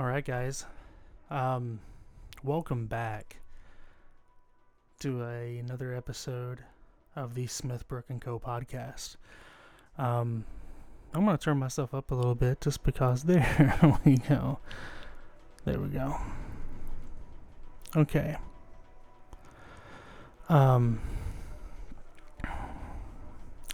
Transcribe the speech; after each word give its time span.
All 0.00 0.06
right, 0.06 0.24
guys. 0.24 0.64
Um, 1.28 1.78
welcome 2.42 2.86
back 2.86 3.36
to 5.00 5.22
a, 5.22 5.58
another 5.58 5.94
episode 5.94 6.60
of 7.14 7.34
the 7.34 7.44
Smithbrook 7.44 8.04
and 8.08 8.18
Co. 8.18 8.38
podcast. 8.38 9.16
Um, 9.98 10.46
I'm 11.12 11.26
gonna 11.26 11.36
turn 11.36 11.58
myself 11.58 11.92
up 11.92 12.12
a 12.12 12.14
little 12.14 12.34
bit 12.34 12.62
just 12.62 12.82
because 12.82 13.24
there 13.24 13.98
we 14.06 14.16
go. 14.16 14.58
There 15.66 15.78
we 15.78 15.88
go. 15.88 16.16
Okay. 17.94 18.38
Um, 20.48 21.02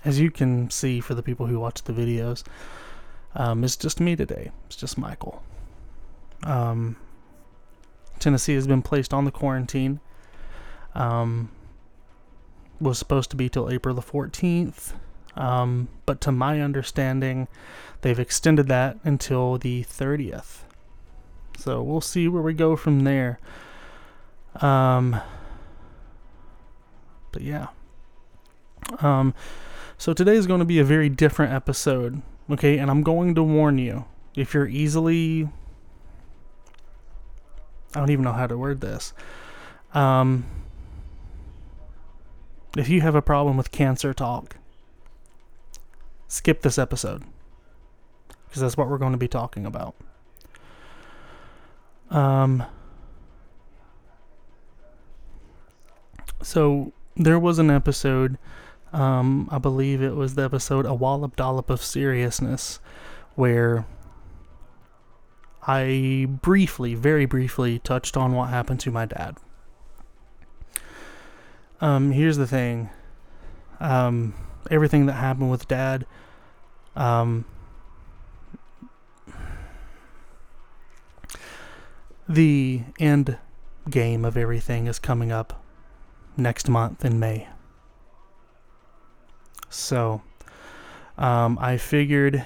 as 0.04 0.18
you 0.18 0.32
can 0.32 0.70
see 0.70 0.98
for 0.98 1.14
the 1.14 1.22
people 1.22 1.46
who 1.46 1.61
watch 1.61 1.84
the 1.84 1.93
videos, 1.93 2.43
um, 3.36 3.62
it's 3.62 3.77
just 3.77 4.00
me 4.00 4.16
today. 4.16 4.50
It's 4.66 4.74
just 4.74 4.98
Michael. 4.98 5.45
Um, 6.43 6.96
Tennessee 8.18 8.54
has 8.54 8.67
been 8.67 8.82
placed 8.82 9.13
on 9.13 9.25
the 9.25 9.31
quarantine. 9.31 10.00
Um, 10.94 11.50
was 12.81 12.99
supposed 12.99 13.31
to 13.31 13.36
be 13.36 13.49
till 13.49 13.71
April 13.71 13.94
the 13.94 14.03
14th. 14.03 14.93
Um, 15.36 15.89
but 16.07 16.21
to 16.22 16.32
my 16.32 16.61
understanding, 16.61 17.49
they've 18.00 18.18
extended 18.18 18.68
that 18.68 18.99
until 19.04 19.58
the 19.58 19.85
30th. 19.85 20.61
So 21.58 21.82
we'll 21.82 22.00
see 22.00 22.29
where 22.29 22.43
we 22.43 22.55
go 22.55 22.77
from 22.77 23.05
there. 23.05 23.39
Um, 24.61 25.21
but 27.32 27.43
yeah. 27.43 27.68
Um, 29.00 29.35
so 29.99 30.13
today 30.13 30.36
is 30.36 30.46
going 30.46 30.61
to 30.61 30.66
be 30.66 30.79
a 30.79 30.85
very 30.85 31.08
different 31.08 31.53
episode. 31.53 32.22
Okay, 32.50 32.78
and 32.78 32.91
I'm 32.91 33.03
going 33.03 33.34
to 33.34 33.42
warn 33.42 33.78
you 33.78 34.05
if 34.34 34.55
you're 34.55 34.69
easily. 34.69 35.48
I 37.97 37.98
don't 37.98 38.11
even 38.11 38.25
know 38.27 38.33
how 38.34 38.47
to 38.47 38.59
word 38.59 38.83
this. 38.83 39.14
Um, 39.94 40.44
if 42.77 42.91
you 42.91 43.00
have 43.00 43.14
a 43.14 43.22
problem 43.22 43.56
with 43.56 43.70
cancer 43.70 44.12
talk, 44.12 44.56
skip 46.28 46.61
this 46.61 46.78
episode 46.78 47.25
because 48.47 48.61
that's 48.61 48.77
what 48.77 48.91
we're 48.91 48.98
going 48.98 49.12
to 49.12 49.19
be 49.19 49.28
talking 49.28 49.64
about. 49.64 49.94
Um, 52.11 52.64
so 56.42 56.92
there 57.16 57.38
was 57.38 57.58
an 57.58 57.70
episode, 57.70 58.36
um, 58.92 59.48
I 59.50 59.56
believe 59.56 60.03
it 60.03 60.14
was 60.14 60.34
the 60.34 60.42
episode 60.42 60.84
A 60.84 60.92
Wallop 60.92 61.34
Dollop 61.34 61.70
of 61.70 61.83
Seriousness, 61.83 62.78
where 63.36 63.86
I 65.67 66.28
briefly, 66.28 66.95
very 66.95 67.27
briefly, 67.27 67.81
touched 67.81 68.17
on 68.17 68.33
what 68.33 68.50
happened 68.50 68.81
to 68.81 68.91
my 68.91 69.05
dad. 69.06 69.36
Um, 71.81 72.12
here's 72.12 72.36
the 72.36 72.47
thing. 72.47 72.91
Um, 73.81 74.34
everything 74.70 75.06
that 75.06 75.14
happened 75.14 75.50
with 75.50 75.69
dad, 75.69 76.06
um, 76.94 77.44
the 82.28 82.83
end 82.98 83.37
game 83.91 84.25
of 84.25 84.37
everything 84.37 84.87
is 84.87 84.98
coming 84.98 85.31
up 85.31 85.64
next 86.37 86.69
month 86.69 87.05
in 87.05 87.19
May. 87.19 87.48
So, 89.69 90.22
um, 91.19 91.59
I 91.61 91.77
figured 91.77 92.44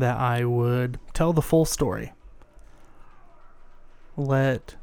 that 0.00 0.16
I 0.16 0.44
would 0.44 0.98
tell 1.14 1.32
the 1.32 1.42
full 1.42 1.64
story. 1.64 2.12
Let 4.16 4.76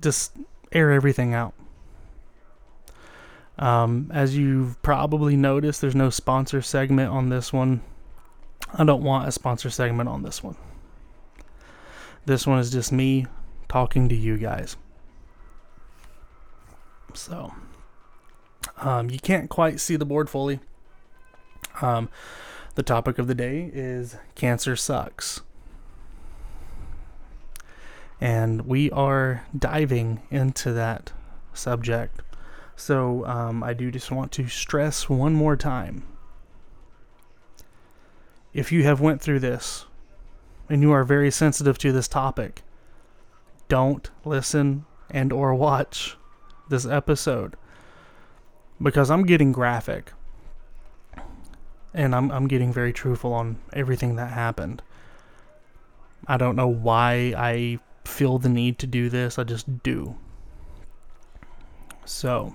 just 0.00 0.36
air 0.72 0.92
everything 0.92 1.34
out. 1.34 1.54
Um, 3.58 4.10
as 4.14 4.36
you've 4.36 4.80
probably 4.82 5.36
noticed, 5.36 5.80
there's 5.80 5.94
no 5.94 6.10
sponsor 6.10 6.62
segment 6.62 7.10
on 7.10 7.28
this 7.28 7.52
one. 7.52 7.82
I 8.74 8.84
don't 8.84 9.02
want 9.02 9.26
a 9.26 9.32
sponsor 9.32 9.70
segment 9.70 10.08
on 10.08 10.22
this 10.22 10.42
one. 10.42 10.56
This 12.26 12.46
one 12.46 12.58
is 12.58 12.70
just 12.70 12.92
me 12.92 13.26
talking 13.68 14.08
to 14.08 14.14
you 14.14 14.36
guys. 14.36 14.76
So, 17.14 17.52
um, 18.76 19.10
you 19.10 19.18
can't 19.18 19.48
quite 19.48 19.80
see 19.80 19.96
the 19.96 20.04
board 20.04 20.28
fully. 20.30 20.60
Um, 21.80 22.08
the 22.78 22.84
topic 22.84 23.18
of 23.18 23.26
the 23.26 23.34
day 23.34 23.68
is 23.74 24.16
cancer 24.36 24.76
sucks. 24.76 25.40
And 28.20 28.66
we 28.66 28.88
are 28.92 29.44
diving 29.58 30.22
into 30.30 30.72
that 30.74 31.10
subject. 31.52 32.20
So 32.76 33.26
um, 33.26 33.64
I 33.64 33.74
do 33.74 33.90
just 33.90 34.12
want 34.12 34.30
to 34.30 34.46
stress 34.46 35.08
one 35.08 35.34
more 35.34 35.56
time. 35.56 36.04
If 38.54 38.70
you 38.70 38.84
have 38.84 39.00
went 39.00 39.20
through 39.20 39.40
this 39.40 39.86
and 40.68 40.80
you 40.80 40.92
are 40.92 41.02
very 41.02 41.32
sensitive 41.32 41.78
to 41.78 41.90
this 41.90 42.06
topic, 42.06 42.62
don't 43.68 44.08
listen 44.24 44.84
and 45.10 45.32
or 45.32 45.52
watch 45.52 46.16
this 46.68 46.86
episode 46.86 47.56
because 48.80 49.10
I'm 49.10 49.26
getting 49.26 49.50
graphic 49.50 50.12
and 51.98 52.14
I'm 52.14 52.30
I'm 52.30 52.46
getting 52.46 52.72
very 52.72 52.92
truthful 52.92 53.34
on 53.34 53.58
everything 53.72 54.16
that 54.16 54.30
happened. 54.30 54.82
I 56.28 56.36
don't 56.36 56.54
know 56.54 56.68
why 56.68 57.34
I 57.36 57.80
feel 58.04 58.38
the 58.38 58.48
need 58.48 58.78
to 58.78 58.86
do 58.86 59.10
this. 59.10 59.36
I 59.38 59.42
just 59.42 59.82
do. 59.82 60.16
So, 62.04 62.54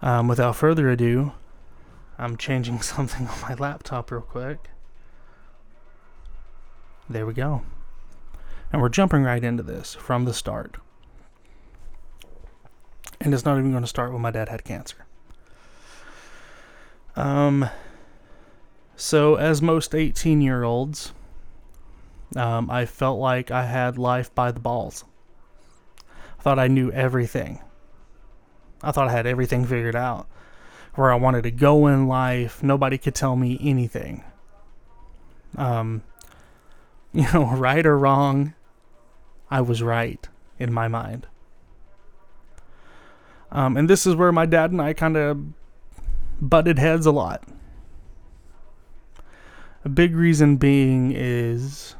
um, 0.00 0.28
without 0.28 0.56
further 0.56 0.88
ado, 0.88 1.32
I'm 2.18 2.38
changing 2.38 2.80
something 2.82 3.28
on 3.28 3.40
my 3.42 3.54
laptop 3.54 4.10
real 4.10 4.22
quick. 4.22 4.70
There 7.08 7.26
we 7.26 7.34
go. 7.34 7.62
And 8.72 8.80
we're 8.80 8.88
jumping 8.88 9.24
right 9.24 9.44
into 9.44 9.62
this 9.62 9.94
from 9.94 10.24
the 10.24 10.32
start. 10.32 10.78
And 13.20 13.34
it's 13.34 13.44
not 13.44 13.58
even 13.58 13.70
going 13.72 13.82
to 13.82 13.88
start 13.88 14.12
when 14.12 14.22
my 14.22 14.30
dad 14.30 14.48
had 14.48 14.64
cancer. 14.64 15.03
Um, 17.16 17.68
so, 18.96 19.36
as 19.36 19.62
most 19.62 19.94
18 19.94 20.40
year 20.40 20.62
olds, 20.62 21.12
um, 22.36 22.70
I 22.70 22.86
felt 22.86 23.18
like 23.18 23.50
I 23.50 23.64
had 23.64 23.98
life 23.98 24.34
by 24.34 24.50
the 24.50 24.60
balls. 24.60 25.04
I 26.38 26.42
thought 26.42 26.58
I 26.58 26.68
knew 26.68 26.90
everything. 26.92 27.60
I 28.82 28.92
thought 28.92 29.08
I 29.08 29.12
had 29.12 29.26
everything 29.26 29.64
figured 29.64 29.96
out. 29.96 30.26
Where 30.94 31.12
I 31.12 31.16
wanted 31.16 31.42
to 31.42 31.50
go 31.50 31.86
in 31.86 32.06
life, 32.06 32.62
nobody 32.62 32.98
could 32.98 33.14
tell 33.14 33.34
me 33.34 33.58
anything. 33.60 34.22
Um, 35.56 36.02
you 37.12 37.26
know, 37.32 37.46
right 37.56 37.84
or 37.84 37.98
wrong, 37.98 38.54
I 39.50 39.60
was 39.60 39.82
right 39.82 40.28
in 40.58 40.72
my 40.72 40.88
mind. 40.88 41.26
Um, 43.50 43.76
and 43.76 43.88
this 43.88 44.06
is 44.06 44.16
where 44.16 44.32
my 44.32 44.46
dad 44.46 44.72
and 44.72 44.82
I 44.82 44.92
kind 44.92 45.16
of 45.16 45.38
butted 46.40 46.78
heads 46.78 47.06
a 47.06 47.12
lot. 47.12 47.42
A 49.84 49.88
big 49.88 50.14
reason 50.16 50.56
being 50.56 51.12
is 51.14 51.94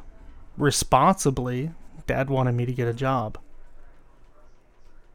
responsibly, 0.57 1.73
dad 2.07 2.31
wanted 2.31 2.53
me 2.53 2.67
to 2.67 2.73
get 2.73 2.89
a 2.89 2.95
job. 2.95 3.39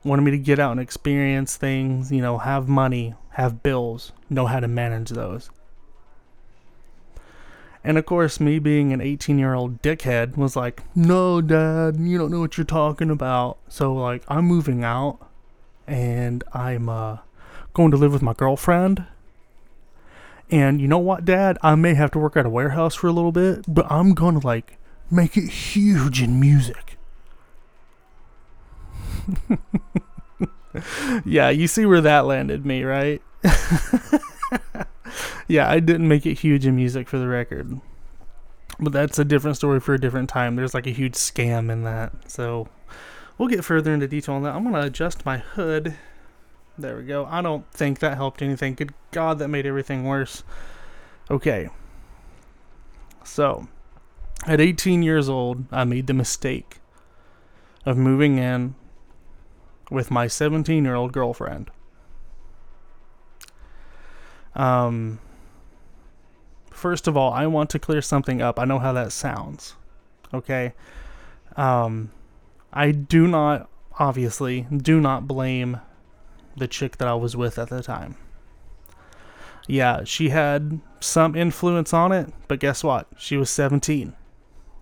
Wanted 0.03 0.21
me 0.21 0.31
to 0.31 0.37
get 0.37 0.59
out 0.59 0.71
and 0.71 0.79
experience 0.79 1.57
things, 1.57 2.11
you 2.11 2.21
know, 2.21 2.37
have 2.37 2.69
money, 2.69 3.15
have 3.31 3.63
bills, 3.63 4.11
know 4.29 4.45
how 4.45 4.59
to 4.59 4.67
manage 4.67 5.09
those. 5.09 5.49
And 7.83 7.97
of 7.97 8.05
course, 8.05 8.39
me 8.39 8.59
being 8.59 8.91
an 8.91 9.01
18 9.01 9.39
year 9.39 9.53
old 9.53 9.81
dickhead 9.81 10.37
was 10.37 10.55
like, 10.55 10.83
no, 10.95 11.41
dad, 11.41 11.97
you 11.97 12.17
don't 12.17 12.31
know 12.31 12.39
what 12.39 12.57
you're 12.57 12.65
talking 12.65 13.09
about. 13.09 13.57
So, 13.67 13.93
like, 13.93 14.23
I'm 14.27 14.45
moving 14.45 14.83
out 14.83 15.19
and 15.87 16.43
I'm 16.53 16.89
uh, 16.89 17.17
going 17.73 17.91
to 17.91 17.97
live 17.97 18.11
with 18.11 18.21
my 18.21 18.33
girlfriend. 18.33 19.05
And 20.51 20.81
you 20.81 20.87
know 20.87 20.99
what, 20.99 21.25
Dad? 21.25 21.57
I 21.61 21.75
may 21.75 21.93
have 21.93 22.11
to 22.11 22.19
work 22.19 22.35
at 22.35 22.45
a 22.45 22.49
warehouse 22.49 22.95
for 22.95 23.07
a 23.07 23.11
little 23.11 23.31
bit, 23.31 23.65
but 23.67 23.85
I'm 23.89 24.15
to 24.15 24.39
like 24.39 24.77
make 25.11 25.37
it 25.37 25.49
huge 25.49 26.21
in 26.21 26.39
music. 26.39 26.97
yeah, 31.25 31.49
you 31.49 31.67
see 31.67 31.85
where 31.85 32.01
that 32.01 32.25
landed 32.25 32.65
me, 32.65 32.83
right? 32.83 33.21
yeah, 35.47 35.69
I 35.69 35.79
didn't 35.79 36.07
make 36.07 36.25
it 36.25 36.39
huge 36.39 36.65
in 36.65 36.75
music 36.75 37.07
for 37.07 37.19
the 37.19 37.27
record. 37.27 37.79
But 38.79 38.93
that's 38.93 39.19
a 39.19 39.25
different 39.25 39.57
story 39.57 39.79
for 39.79 39.93
a 39.93 39.99
different 39.99 40.29
time. 40.29 40.55
There's 40.55 40.73
like 40.73 40.87
a 40.87 40.91
huge 40.91 41.13
scam 41.13 41.71
in 41.71 41.83
that. 41.83 42.31
So 42.31 42.69
we'll 43.37 43.49
get 43.49 43.65
further 43.65 43.93
into 43.93 44.07
detail 44.07 44.35
on 44.35 44.43
that. 44.43 44.55
I'm 44.55 44.63
going 44.63 44.75
to 44.75 44.87
adjust 44.87 45.25
my 45.25 45.37
hood 45.37 45.95
there 46.81 46.97
we 46.97 47.03
go. 47.03 47.25
I 47.25 47.41
don't 47.41 47.69
think 47.71 47.99
that 47.99 48.17
helped 48.17 48.41
anything. 48.41 48.73
Good 48.73 48.93
God, 49.11 49.39
that 49.39 49.47
made 49.47 49.65
everything 49.65 50.05
worse. 50.05 50.43
Okay. 51.29 51.69
So, 53.23 53.67
At 54.47 54.61
18 54.61 55.03
years 55.03 55.27
old, 55.29 55.65
I 55.71 55.83
made 55.83 56.07
the 56.07 56.13
mistake 56.13 56.77
of 57.85 57.97
moving 57.97 58.37
in 58.37 58.75
with 59.91 60.09
my 60.09 60.27
17 60.27 60.83
year 60.83 60.95
old 60.95 61.11
girlfriend. 61.11 61.69
Um, 64.55 65.19
first 66.71 67.07
of 67.07 67.17
all, 67.17 67.33
I 67.33 67.47
want 67.47 67.69
to 67.71 67.79
clear 67.79 68.01
something 68.01 68.41
up. 68.41 68.59
I 68.59 68.65
know 68.65 68.79
how 68.79 68.93
that 68.93 69.11
sounds. 69.11 69.75
Okay? 70.33 70.73
Um, 71.57 72.11
I 72.71 72.91
do 72.91 73.27
not, 73.27 73.69
obviously, 73.99 74.61
do 74.75 74.99
not 74.99 75.27
blame 75.27 75.81
the 76.59 76.67
chick 76.67 76.97
that 76.97 77.07
I 77.07 77.15
was 77.15 77.35
with 77.35 77.57
at 77.57 77.69
the 77.69 77.81
time. 77.81 78.15
Yeah, 79.67 80.03
she 80.03 80.29
had 80.29 80.79
some 80.99 81.35
influence 81.35 81.93
on 81.93 82.11
it, 82.11 82.33
but 82.47 82.59
guess 82.59 82.83
what? 82.83 83.07
She 83.17 83.37
was 83.37 83.49
17. 83.49 84.15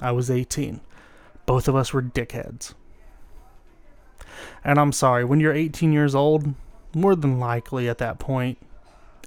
I 0.02 0.12
was 0.12 0.32
18. 0.32 0.82
Both 1.46 1.68
of 1.68 1.76
us 1.76 1.94
were 1.94 2.02
dickheads. 2.02 2.74
And 4.64 4.80
I'm 4.80 4.92
sorry, 4.92 5.26
when 5.26 5.40
you're 5.40 5.54
18 5.54 5.92
years 5.92 6.16
old, 6.16 6.54
more 6.94 7.16
than 7.16 7.40
likely 7.40 7.90
at 7.90 7.98
that 7.98 8.20
point, 8.20 8.58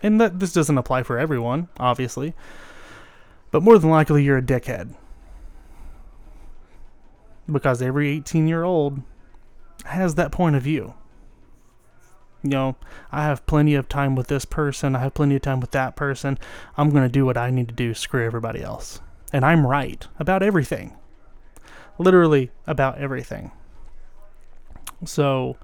and 0.03 0.20
that 0.20 0.41
this 0.41 0.53
doesn't 0.53 0.79
apply 0.79 1.03
for 1.03 1.19
everyone, 1.19 1.69
obviously, 1.79 2.35
but 3.50 3.62
more 3.62 3.79
than 3.79 3.91
likely 3.91 4.23
you're 4.23 4.38
a 4.38 4.43
dickhead. 4.43 4.94
Because 7.50 7.82
every 7.82 8.11
18 8.11 8.49
year 8.49 8.64
old 8.64 9.03
has 9.85 10.14
that 10.14 10.32
point 10.32 10.56
of 10.56 10.62
view. 10.62 10.94
You 12.42 12.50
know, 12.50 12.76
I 13.12 13.25
have 13.25 13.44
plenty 13.46 13.75
of 13.75 13.88
time 13.88 14.16
with 14.16 14.28
this 14.28 14.44
person, 14.44 14.96
I 14.96 15.00
have 15.00 15.14
plenty 15.14 15.37
of 15.37 15.42
time 15.42 15.60
with 15.60 15.72
that 15.72 15.96
person. 15.96 16.38
I'm 16.76 16.90
going 16.90 17.02
to 17.02 17.08
do 17.08 17.26
what 17.26 17.37
I 17.37 17.50
need 17.50 17.69
to 17.69 17.75
do, 17.75 17.92
screw 17.94 18.25
everybody 18.25 18.62
else. 18.62 19.00
And 19.32 19.44
I'm 19.44 19.66
right 19.66 20.06
about 20.19 20.42
everything. 20.42 20.96
Literally 21.98 22.50
about 22.66 22.98
everything. 22.98 23.52
So, 25.04 25.56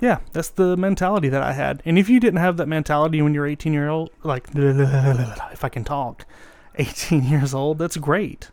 yeah, 0.00 0.20
that's 0.32 0.50
the 0.50 0.76
mentality 0.76 1.28
that 1.28 1.42
I 1.42 1.52
had. 1.52 1.82
And 1.84 1.98
if 1.98 2.08
you 2.08 2.20
didn't 2.20 2.40
have 2.40 2.56
that 2.58 2.68
mentality 2.68 3.20
when 3.22 3.34
you're 3.34 3.46
18 3.46 3.72
year 3.72 3.88
old, 3.88 4.10
like 4.22 4.48
if 4.54 5.64
I 5.64 5.68
can 5.68 5.84
talk, 5.84 6.24
18 6.76 7.24
years 7.24 7.54
old, 7.54 7.78
that's 7.78 7.96
great. 7.96 8.50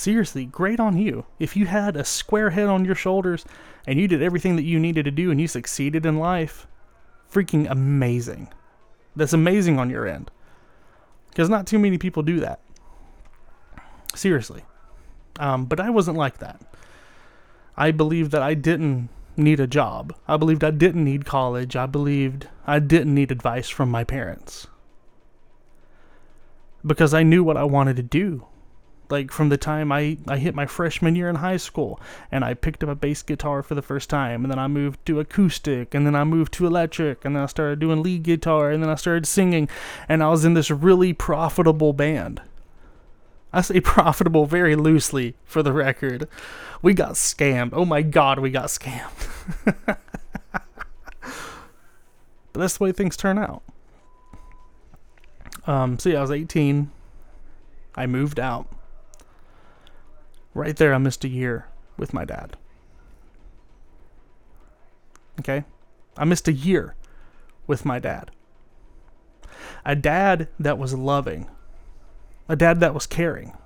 Seriously, 0.00 0.46
great 0.46 0.80
on 0.80 0.96
you. 0.96 1.26
If 1.38 1.58
you 1.58 1.66
had 1.66 1.94
a 1.94 2.06
square 2.06 2.48
head 2.48 2.70
on 2.70 2.86
your 2.86 2.94
shoulders 2.94 3.44
and 3.86 4.00
you 4.00 4.08
did 4.08 4.22
everything 4.22 4.56
that 4.56 4.62
you 4.62 4.80
needed 4.80 5.04
to 5.04 5.10
do 5.10 5.30
and 5.30 5.38
you 5.38 5.46
succeeded 5.46 6.06
in 6.06 6.18
life, 6.18 6.66
freaking 7.30 7.70
amazing. 7.70 8.48
That's 9.14 9.34
amazing 9.34 9.78
on 9.78 9.90
your 9.90 10.06
end. 10.06 10.30
Because 11.28 11.50
not 11.50 11.66
too 11.66 11.78
many 11.78 11.98
people 11.98 12.22
do 12.22 12.40
that. 12.40 12.60
Seriously. 14.14 14.64
Um, 15.38 15.66
but 15.66 15.80
I 15.80 15.90
wasn't 15.90 16.16
like 16.16 16.38
that. 16.38 16.62
I 17.76 17.90
believed 17.90 18.30
that 18.30 18.40
I 18.40 18.54
didn't 18.54 19.10
need 19.36 19.60
a 19.60 19.66
job. 19.66 20.14
I 20.26 20.38
believed 20.38 20.64
I 20.64 20.70
didn't 20.70 21.04
need 21.04 21.26
college. 21.26 21.76
I 21.76 21.84
believed 21.84 22.48
I 22.66 22.78
didn't 22.78 23.14
need 23.14 23.30
advice 23.30 23.68
from 23.68 23.90
my 23.90 24.04
parents. 24.04 24.66
Because 26.86 27.12
I 27.12 27.22
knew 27.22 27.44
what 27.44 27.58
I 27.58 27.64
wanted 27.64 27.96
to 27.96 28.02
do. 28.02 28.46
Like 29.10 29.32
from 29.32 29.48
the 29.48 29.56
time 29.56 29.90
I, 29.90 30.18
I 30.28 30.38
hit 30.38 30.54
my 30.54 30.66
freshman 30.66 31.16
year 31.16 31.28
in 31.28 31.36
high 31.36 31.56
school 31.56 32.00
and 32.30 32.44
I 32.44 32.54
picked 32.54 32.82
up 32.84 32.88
a 32.88 32.94
bass 32.94 33.22
guitar 33.22 33.62
for 33.62 33.74
the 33.74 33.82
first 33.82 34.08
time 34.08 34.44
and 34.44 34.50
then 34.50 34.58
I 34.58 34.68
moved 34.68 35.04
to 35.06 35.20
acoustic 35.20 35.94
and 35.94 36.06
then 36.06 36.14
I 36.14 36.24
moved 36.24 36.52
to 36.54 36.66
electric 36.66 37.24
and 37.24 37.34
then 37.34 37.42
I 37.42 37.46
started 37.46 37.80
doing 37.80 38.02
lead 38.02 38.22
guitar 38.22 38.70
and 38.70 38.82
then 38.82 38.90
I 38.90 38.94
started 38.94 39.26
singing 39.26 39.68
and 40.08 40.22
I 40.22 40.28
was 40.28 40.44
in 40.44 40.54
this 40.54 40.70
really 40.70 41.12
profitable 41.12 41.92
band. 41.92 42.40
I 43.52 43.62
say 43.62 43.80
profitable 43.80 44.46
very 44.46 44.76
loosely 44.76 45.34
for 45.44 45.62
the 45.62 45.72
record. 45.72 46.28
We 46.82 46.94
got 46.94 47.12
scammed. 47.12 47.70
Oh 47.72 47.84
my 47.84 48.02
god, 48.02 48.38
we 48.38 48.50
got 48.50 48.66
scammed. 48.66 49.28
but 49.86 49.98
that's 52.52 52.78
the 52.78 52.84
way 52.84 52.92
things 52.92 53.16
turn 53.16 53.38
out. 53.38 53.62
Um, 55.66 55.98
so 55.98 56.10
yeah, 56.10 56.18
I 56.18 56.22
was 56.22 56.30
18. 56.30 56.90
I 57.96 58.06
moved 58.06 58.38
out. 58.40 58.68
Right 60.54 60.76
there, 60.76 60.92
I 60.94 60.98
missed 60.98 61.24
a 61.24 61.28
year 61.28 61.66
with 61.96 62.12
my 62.12 62.24
dad. 62.24 62.56
Okay? 65.38 65.64
I 66.16 66.24
missed 66.24 66.48
a 66.48 66.52
year 66.52 66.94
with 67.66 67.84
my 67.84 67.98
dad. 67.98 68.30
A 69.84 69.94
dad 69.94 70.48
that 70.58 70.78
was 70.78 70.92
loving, 70.94 71.48
a 72.48 72.56
dad 72.56 72.80
that 72.80 72.94
was 72.94 73.06
caring, 73.06 73.56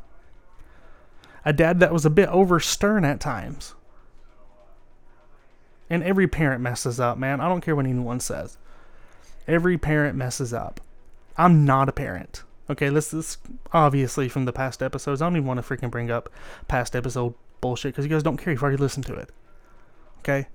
a 1.45 1.53
dad 1.53 1.81
that 1.81 1.93
was 1.93 2.05
a 2.05 2.11
bit 2.11 2.29
over 2.29 2.61
stern 2.61 3.05
at 3.05 3.21
times. 3.21 3.75
And 5.91 6.03
every 6.03 6.27
parent 6.27 6.63
messes 6.63 6.99
up, 6.99 7.19
man. 7.19 7.41
I 7.41 7.49
don't 7.49 7.61
care 7.61 7.77
what 7.77 7.87
anyone 7.87 8.21
says. 8.21 8.57
Every 9.47 9.77
parent 9.77 10.17
messes 10.17 10.55
up. 10.55 10.81
I'm 11.37 11.65
not 11.65 11.89
a 11.89 11.93
parent. 11.93 12.43
Okay, 12.71 12.89
this 12.89 13.13
is 13.13 13.39
obviously 13.73 14.29
from 14.29 14.47
the 14.47 14.53
past 14.53 14.83
episodes. 14.83 15.21
I 15.21 15.27
don't 15.27 15.37
even 15.37 15.47
want 15.47 15.65
to 15.65 15.77
freaking 15.77 15.91
bring 15.91 16.11
up 16.11 16.31
past 16.67 16.97
episode 16.97 17.35
bullshit 17.61 17.93
because 17.93 18.07
you 18.07 18.11
guys 18.11 18.23
don't 18.23 18.37
care. 18.37 18.53
You've 18.53 18.63
already 18.63 18.79
listened 18.79 19.07
to 19.07 19.15
it. 19.15 19.31
Okay? 20.21 20.49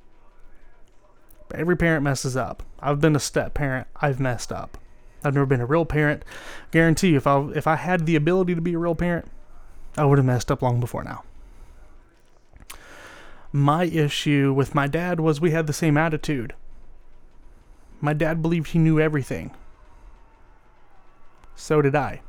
But 1.47 1.59
every 1.59 1.77
parent 1.77 2.03
messes 2.03 2.35
up. 2.35 2.63
I've 2.79 2.99
been 2.99 3.15
a 3.15 3.19
step 3.19 3.53
parent. 3.53 3.87
I've 3.95 4.19
messed 4.19 4.51
up. 4.51 4.77
I've 5.23 5.33
never 5.33 5.45
been 5.45 5.61
a 5.61 5.65
real 5.65 5.85
parent. 5.85 6.23
Guarantee 6.71 7.09
you, 7.09 7.17
if 7.17 7.27
I 7.27 7.41
if 7.53 7.67
I 7.67 7.75
had 7.75 8.05
the 8.05 8.15
ability 8.15 8.55
to 8.55 8.61
be 8.61 8.73
a 8.73 8.79
real 8.79 8.95
parent, 8.95 9.27
I 9.97 10.05
would 10.05 10.17
have 10.17 10.25
messed 10.25 10.51
up 10.51 10.61
long 10.61 10.79
before 10.79 11.03
now. 11.03 11.23
My 13.51 13.85
issue 13.85 14.53
with 14.53 14.75
my 14.75 14.87
dad 14.87 15.19
was 15.19 15.41
we 15.41 15.51
had 15.51 15.67
the 15.67 15.73
same 15.73 15.97
attitude. 15.97 16.53
My 17.99 18.13
dad 18.13 18.41
believed 18.41 18.67
he 18.67 18.79
knew 18.79 18.99
everything. 18.99 19.51
So 21.59 21.81
did 21.81 21.93
I. 21.93 22.21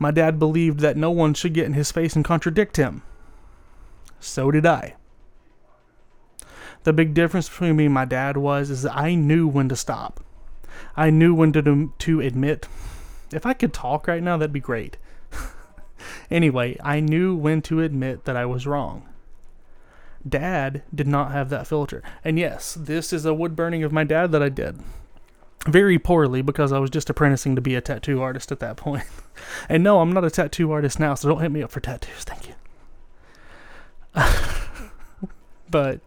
My 0.00 0.10
dad 0.10 0.40
believed 0.40 0.80
that 0.80 0.96
no 0.96 1.12
one 1.12 1.32
should 1.32 1.54
get 1.54 1.64
in 1.64 1.74
his 1.74 1.92
face 1.92 2.16
and 2.16 2.24
contradict 2.24 2.76
him. 2.76 3.02
So 4.18 4.50
did 4.50 4.66
I. 4.66 4.96
The 6.82 6.92
big 6.92 7.14
difference 7.14 7.48
between 7.48 7.76
me 7.76 7.84
and 7.84 7.94
my 7.94 8.04
dad 8.04 8.36
was 8.36 8.68
is 8.68 8.82
that 8.82 8.96
I 8.96 9.14
knew 9.14 9.46
when 9.46 9.68
to 9.68 9.76
stop. 9.76 10.24
I 10.96 11.08
knew 11.08 11.32
when 11.32 11.52
to 11.52 11.92
to 11.96 12.20
admit. 12.20 12.66
If 13.32 13.46
I 13.46 13.52
could 13.54 13.72
talk 13.72 14.08
right 14.08 14.22
now, 14.22 14.36
that'd 14.36 14.52
be 14.52 14.60
great. 14.60 14.96
anyway, 16.30 16.76
I 16.82 16.98
knew 16.98 17.36
when 17.36 17.62
to 17.62 17.80
admit 17.80 18.24
that 18.24 18.36
I 18.36 18.44
was 18.44 18.66
wrong. 18.66 19.08
Dad 20.28 20.82
did 20.92 21.06
not 21.06 21.30
have 21.30 21.48
that 21.50 21.68
filter. 21.68 22.02
And 22.24 22.40
yes, 22.40 22.74
this 22.74 23.12
is 23.12 23.24
a 23.24 23.34
wood 23.34 23.54
burning 23.54 23.84
of 23.84 23.92
my 23.92 24.02
dad 24.02 24.32
that 24.32 24.42
I 24.42 24.48
did 24.48 24.80
very 25.66 25.98
poorly 25.98 26.42
because 26.42 26.72
I 26.72 26.78
was 26.78 26.90
just 26.90 27.10
apprenticing 27.10 27.54
to 27.56 27.62
be 27.62 27.74
a 27.74 27.80
tattoo 27.80 28.20
artist 28.20 28.50
at 28.50 28.60
that 28.60 28.76
point. 28.76 29.04
and 29.68 29.82
no, 29.82 30.00
I'm 30.00 30.12
not 30.12 30.24
a 30.24 30.30
tattoo 30.30 30.72
artist 30.72 30.98
now, 30.98 31.14
so 31.14 31.28
don't 31.28 31.40
hit 31.40 31.52
me 31.52 31.62
up 31.62 31.70
for 31.70 31.80
tattoos. 31.80 32.24
Thank 32.24 32.48
you. 32.48 32.54
but 35.70 36.00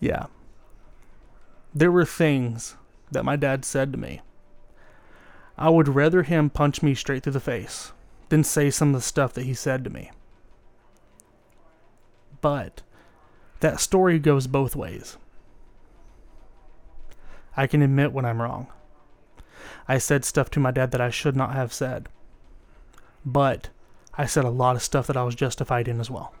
yeah. 0.00 0.26
There 1.72 1.92
were 1.92 2.04
things 2.04 2.76
that 3.12 3.24
my 3.24 3.36
dad 3.36 3.64
said 3.64 3.92
to 3.92 3.98
me. 3.98 4.22
I 5.56 5.68
would 5.68 5.88
rather 5.88 6.22
him 6.22 6.50
punch 6.50 6.82
me 6.82 6.94
straight 6.94 7.22
through 7.22 7.34
the 7.34 7.40
face 7.40 7.92
than 8.28 8.42
say 8.42 8.70
some 8.70 8.88
of 8.88 8.94
the 8.94 9.00
stuff 9.06 9.34
that 9.34 9.44
he 9.44 9.54
said 9.54 9.84
to 9.84 9.90
me. 9.90 10.10
But 12.40 12.82
that 13.60 13.78
story 13.78 14.18
goes 14.18 14.46
both 14.46 14.74
ways. 14.74 15.16
I 17.56 17.66
can 17.66 17.82
admit 17.82 18.12
when 18.12 18.24
I'm 18.24 18.40
wrong. 18.40 18.68
I 19.90 19.98
said 19.98 20.24
stuff 20.24 20.50
to 20.50 20.60
my 20.60 20.70
dad 20.70 20.92
that 20.92 21.00
I 21.00 21.10
should 21.10 21.34
not 21.34 21.52
have 21.52 21.72
said. 21.72 22.08
But 23.26 23.70
I 24.16 24.24
said 24.24 24.44
a 24.44 24.48
lot 24.48 24.76
of 24.76 24.82
stuff 24.82 25.08
that 25.08 25.16
I 25.16 25.24
was 25.24 25.34
justified 25.34 25.88
in 25.88 25.98
as 25.98 26.08
well. 26.08 26.32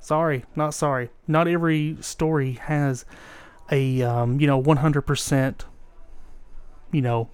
Sorry, 0.00 0.46
not 0.56 0.72
sorry. 0.72 1.10
Not 1.28 1.48
every 1.48 1.98
story 2.00 2.52
has 2.52 3.04
a 3.70 4.00
um, 4.00 4.40
you 4.40 4.46
know 4.46 4.62
100% 4.62 5.60
you 6.92 7.02
know 7.02 7.28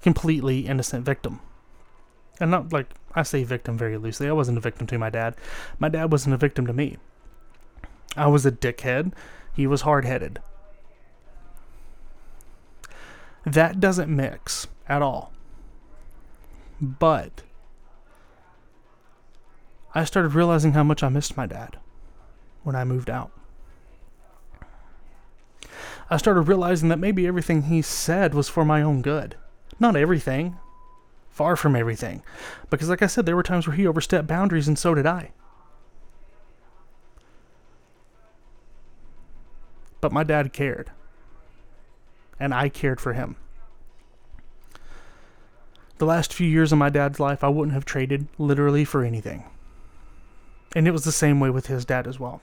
completely 0.00 0.60
innocent 0.60 1.04
victim. 1.04 1.40
And 2.38 2.52
not 2.52 2.72
like 2.72 2.94
I 3.12 3.24
say 3.24 3.42
victim 3.42 3.76
very 3.76 3.98
loosely. 3.98 4.28
I 4.28 4.32
wasn't 4.32 4.58
a 4.58 4.60
victim 4.60 4.86
to 4.86 4.98
my 4.98 5.10
dad. 5.10 5.34
My 5.80 5.88
dad 5.88 6.12
wasn't 6.12 6.34
a 6.34 6.38
victim 6.38 6.64
to 6.68 6.72
me. 6.72 6.98
I 8.16 8.28
was 8.28 8.46
a 8.46 8.52
dickhead. 8.52 9.12
He 9.52 9.66
was 9.66 9.80
hard-headed. 9.80 10.38
That 13.46 13.80
doesn't 13.80 14.14
mix 14.14 14.66
at 14.88 15.02
all. 15.02 15.32
But 16.80 17.42
I 19.94 20.04
started 20.04 20.34
realizing 20.34 20.72
how 20.72 20.82
much 20.82 21.02
I 21.02 21.08
missed 21.08 21.36
my 21.36 21.46
dad 21.46 21.78
when 22.62 22.74
I 22.74 22.84
moved 22.84 23.08
out. 23.10 23.30
I 26.10 26.16
started 26.16 26.42
realizing 26.42 26.88
that 26.88 26.98
maybe 26.98 27.26
everything 27.26 27.62
he 27.62 27.80
said 27.80 28.34
was 28.34 28.48
for 28.48 28.64
my 28.64 28.82
own 28.82 29.02
good. 29.02 29.36
Not 29.78 29.96
everything. 29.96 30.56
far 31.34 31.56
from 31.56 31.74
everything. 31.74 32.22
Because, 32.70 32.88
like 32.88 33.02
I 33.02 33.08
said, 33.08 33.26
there 33.26 33.34
were 33.34 33.42
times 33.42 33.66
where 33.66 33.76
he 33.76 33.86
overstepped 33.86 34.28
boundaries, 34.28 34.68
and 34.68 34.78
so 34.78 34.94
did 34.94 35.04
I. 35.04 35.32
But 40.00 40.12
my 40.12 40.22
dad 40.22 40.52
cared. 40.52 40.92
And 42.38 42.52
I 42.52 42.68
cared 42.68 43.00
for 43.00 43.12
him. 43.12 43.36
The 45.98 46.06
last 46.06 46.32
few 46.32 46.48
years 46.48 46.72
of 46.72 46.78
my 46.78 46.90
dad's 46.90 47.20
life, 47.20 47.44
I 47.44 47.48
wouldn't 47.48 47.74
have 47.74 47.84
traded 47.84 48.26
literally 48.38 48.84
for 48.84 49.04
anything. 49.04 49.44
And 50.74 50.88
it 50.88 50.90
was 50.90 51.04
the 51.04 51.12
same 51.12 51.38
way 51.38 51.50
with 51.50 51.68
his 51.68 51.84
dad 51.84 52.06
as 52.06 52.18
well. 52.18 52.42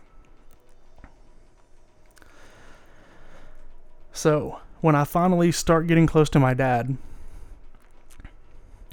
So, 4.13 4.59
when 4.81 4.95
I 4.95 5.03
finally 5.03 5.51
start 5.51 5.87
getting 5.87 6.07
close 6.07 6.29
to 6.29 6.39
my 6.39 6.53
dad, 6.53 6.97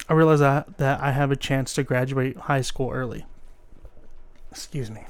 I 0.09 0.15
realize 0.15 0.41
that, 0.41 0.79
that 0.79 1.01
I 1.01 1.13
have 1.13 1.31
a 1.31 1.37
chance 1.37 1.75
to 1.75 1.83
graduate 1.83 2.37
high 2.37 2.63
school 2.63 2.91
early. 2.91 3.27
Excuse 4.51 4.91
me. 4.91 5.05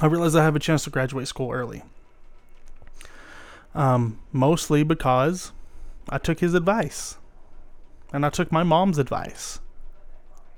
I 0.00 0.06
realize 0.06 0.36
I 0.36 0.44
have 0.44 0.56
a 0.56 0.60
chance 0.60 0.84
to 0.84 0.90
graduate 0.90 1.28
school 1.28 1.50
early. 1.50 1.82
Um, 3.74 4.18
mostly 4.32 4.82
because 4.82 5.52
I 6.08 6.18
took 6.18 6.40
his 6.40 6.54
advice. 6.54 7.16
And 8.12 8.26
I 8.26 8.30
took 8.30 8.52
my 8.52 8.62
mom's 8.62 8.98
advice. 8.98 9.60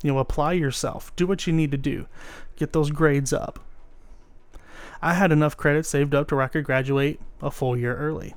You 0.02 0.12
know, 0.12 0.18
apply 0.18 0.54
yourself, 0.54 1.14
do 1.16 1.26
what 1.26 1.46
you 1.46 1.52
need 1.52 1.70
to 1.70 1.78
do, 1.78 2.06
get 2.56 2.72
those 2.72 2.90
grades 2.90 3.32
up. 3.32 3.60
I 5.00 5.14
had 5.14 5.32
enough 5.32 5.56
credit 5.56 5.86
saved 5.86 6.14
up 6.14 6.28
to 6.28 6.36
where 6.36 6.44
I 6.44 6.48
could 6.48 6.64
graduate 6.64 7.20
a 7.40 7.50
full 7.50 7.76
year 7.76 7.96
early. 7.96 8.34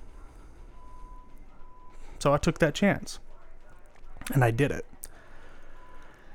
So 2.19 2.33
I 2.33 2.37
took 2.37 2.59
that 2.59 2.73
chance. 2.73 3.19
And 4.33 4.43
I 4.43 4.51
did 4.51 4.71
it. 4.71 4.85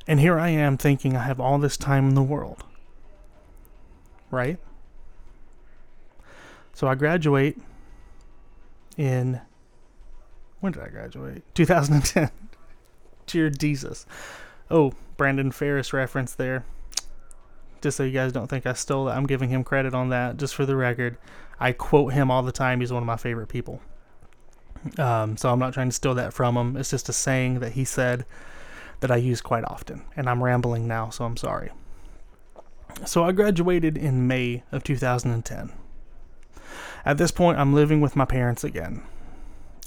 And 0.07 0.19
here 0.21 0.39
I 0.39 0.49
am 0.49 0.77
thinking 0.77 1.17
I 1.17 1.25
have 1.25 1.39
all 1.39 1.59
this 1.59 1.77
time 1.77 2.09
in 2.09 2.15
the 2.15 2.23
world. 2.23 2.65
Right? 4.31 4.59
So 6.73 6.89
I 6.89 6.95
graduate 6.95 7.59
in. 8.97 9.41
When 10.61 10.73
did 10.73 10.83
I 10.83 10.89
graduate? 10.89 11.43
2010. 11.55 12.31
Dear 13.27 13.51
Jesus. 13.51 14.07
Oh, 14.71 14.93
Brandon 15.17 15.51
Ferris 15.51 15.93
reference 15.93 16.35
there. 16.35 16.65
Just 17.81 17.97
so 17.97 18.05
you 18.05 18.13
guys 18.13 18.33
don't 18.33 18.47
think 18.47 18.65
I 18.65 18.75
stole 18.75 19.07
that, 19.07 19.17
I'm 19.17 19.27
giving 19.27 19.51
him 19.51 19.65
credit 19.65 19.93
on 19.93 20.11
that. 20.11 20.37
Just 20.37 20.55
for 20.55 20.65
the 20.65 20.77
record, 20.77 21.19
I 21.59 21.73
quote 21.73 22.13
him 22.13 22.31
all 22.31 22.43
the 22.43 22.53
time. 22.53 22.81
He's 22.81 22.93
one 22.93 23.03
of 23.03 23.07
my 23.07 23.17
favorite 23.17 23.49
people. 23.49 23.81
Um, 24.99 25.37
so 25.37 25.51
I'm 25.51 25.59
not 25.59 25.75
trying 25.75 25.89
to 25.89 25.95
steal 25.95 26.15
that 26.15 26.33
from 26.33 26.57
him. 26.57 26.77
It's 26.77 26.91
just 26.91 27.09
a 27.09 27.13
saying 27.13 27.61
that 27.61 27.73
he 27.73 27.85
said 27.85 28.25
that 29.01 29.11
I 29.11 29.17
use 29.17 29.41
quite 29.41 29.65
often. 29.65 30.03
And 30.17 30.29
I'm 30.29 30.43
rambling 30.43 30.87
now, 30.87 31.11
so 31.11 31.25
I'm 31.25 31.37
sorry. 31.37 31.71
So 33.05 33.25
I 33.25 33.33
graduated 33.33 33.97
in 33.97 34.27
May 34.27 34.63
of 34.71 34.85
2010. 34.85 35.73
At 37.05 37.19
this 37.19 37.31
point, 37.31 37.59
I'm 37.59 37.75
living 37.75 38.01
with 38.01 38.17
my 38.17 38.25
parents 38.25 38.65
again. 38.65 39.03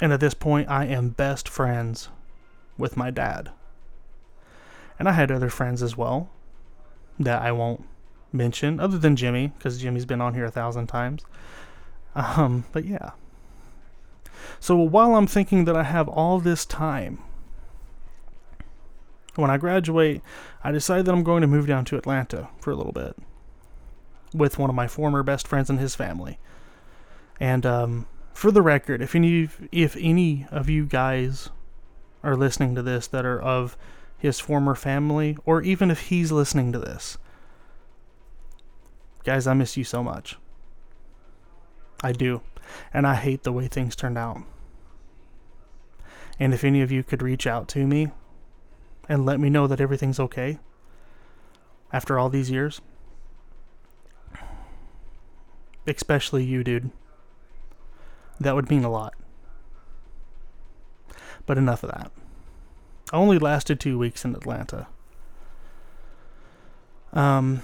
And 0.02 0.12
at 0.12 0.20
this 0.20 0.34
point, 0.34 0.70
I 0.70 0.86
am 0.86 1.10
best 1.10 1.48
friends 1.48 2.10
with 2.78 2.98
my 2.98 3.10
dad. 3.10 3.52
And 5.00 5.08
I 5.08 5.14
had 5.14 5.32
other 5.32 5.50
friends 5.50 5.82
as 5.82 5.96
well 5.96 6.30
that 7.20 7.42
I 7.42 7.52
won't 7.52 7.86
mention, 8.34 8.80
other 8.80 8.98
than 8.98 9.16
Jimmy, 9.16 9.54
because 9.58 9.80
Jimmy's 9.80 10.06
been 10.06 10.22
on 10.22 10.34
here 10.34 10.46
a 10.46 10.52
thousand 10.52 10.88
times. 10.88 11.24
Um, 12.14 12.66
but 12.72 12.86
yeah. 12.86 13.12
So 14.60 14.76
while 14.76 15.16
I'm 15.16 15.28
thinking 15.28 15.66
that 15.66 15.76
I 15.76 15.84
have 15.84 16.08
all 16.08 16.40
this 16.40 16.66
time, 16.66 17.20
when 19.36 19.50
I 19.50 19.58
graduate, 19.58 20.22
I 20.64 20.72
decide 20.72 21.06
that 21.06 21.12
I'm 21.14 21.24
going 21.24 21.42
to 21.42 21.48
move 21.48 21.68
down 21.68 21.86
to 21.86 21.98
Atlanta 21.98 22.50
for 22.60 22.72
a 22.72 22.76
little 22.76 22.94
bit 22.94 23.18
with 24.34 24.58
one 24.58 24.70
of 24.70 24.76
my 24.76 24.88
former 24.88 25.24
best 25.24 25.48
friends 25.48 25.70
and 25.70 25.80
his 25.80 25.96
family. 25.96 26.40
And 27.40 27.66
um, 27.66 28.08
for 28.34 28.52
the 28.52 28.62
record, 28.62 29.02
if 29.02 29.16
any 29.16 29.50
if 29.72 29.96
any 30.00 30.46
of 30.52 30.70
you 30.70 30.86
guys 30.86 31.50
are 32.24 32.36
listening 32.36 32.76
to 32.76 32.82
this 32.82 33.08
that 33.08 33.26
are 33.26 33.42
of 33.42 33.78
his 34.18 34.40
former 34.40 34.76
family, 34.76 35.38
or 35.46 35.62
even 35.62 35.92
if 35.92 36.08
he's 36.08 36.32
listening 36.32 36.72
to 36.72 36.80
this, 36.80 37.18
guys, 39.24 39.48
I 39.48 39.54
miss 39.54 39.78
you 39.78 39.84
so 39.84 40.04
much. 40.04 40.38
I 42.02 42.12
do, 42.12 42.42
and 42.94 43.06
I 43.06 43.16
hate 43.16 43.44
the 43.44 43.52
way 43.52 43.68
things 43.68 43.96
turned 43.96 44.18
out. 44.18 44.42
And 46.40 46.54
if 46.54 46.64
any 46.64 46.82
of 46.82 46.92
you 46.92 47.04
could 47.04 47.22
reach 47.22 47.48
out 47.48 47.68
to 47.70 47.88
me 47.88 48.10
and 49.08 49.26
let 49.26 49.40
me 49.40 49.50
know 49.50 49.68
that 49.68 49.80
everything's 49.80 50.20
okay 50.20 50.60
after 51.94 52.20
all 52.20 52.30
these 52.30 52.52
years, 52.52 52.82
especially 55.88 56.44
you, 56.44 56.64
dude. 56.64 56.92
That 58.40 58.56
would 58.56 58.70
mean 58.70 58.84
a 58.84 58.90
lot. 58.90 59.14
But 61.46 61.58
enough 61.58 61.84
of 61.84 61.92
that. 61.92 62.12
I 63.14 63.18
only 63.18 63.38
lasted 63.38 63.80
two 63.80 63.98
weeks 63.98 64.26
in 64.26 64.36
Atlanta. 64.36 64.88
Um, 67.14 67.62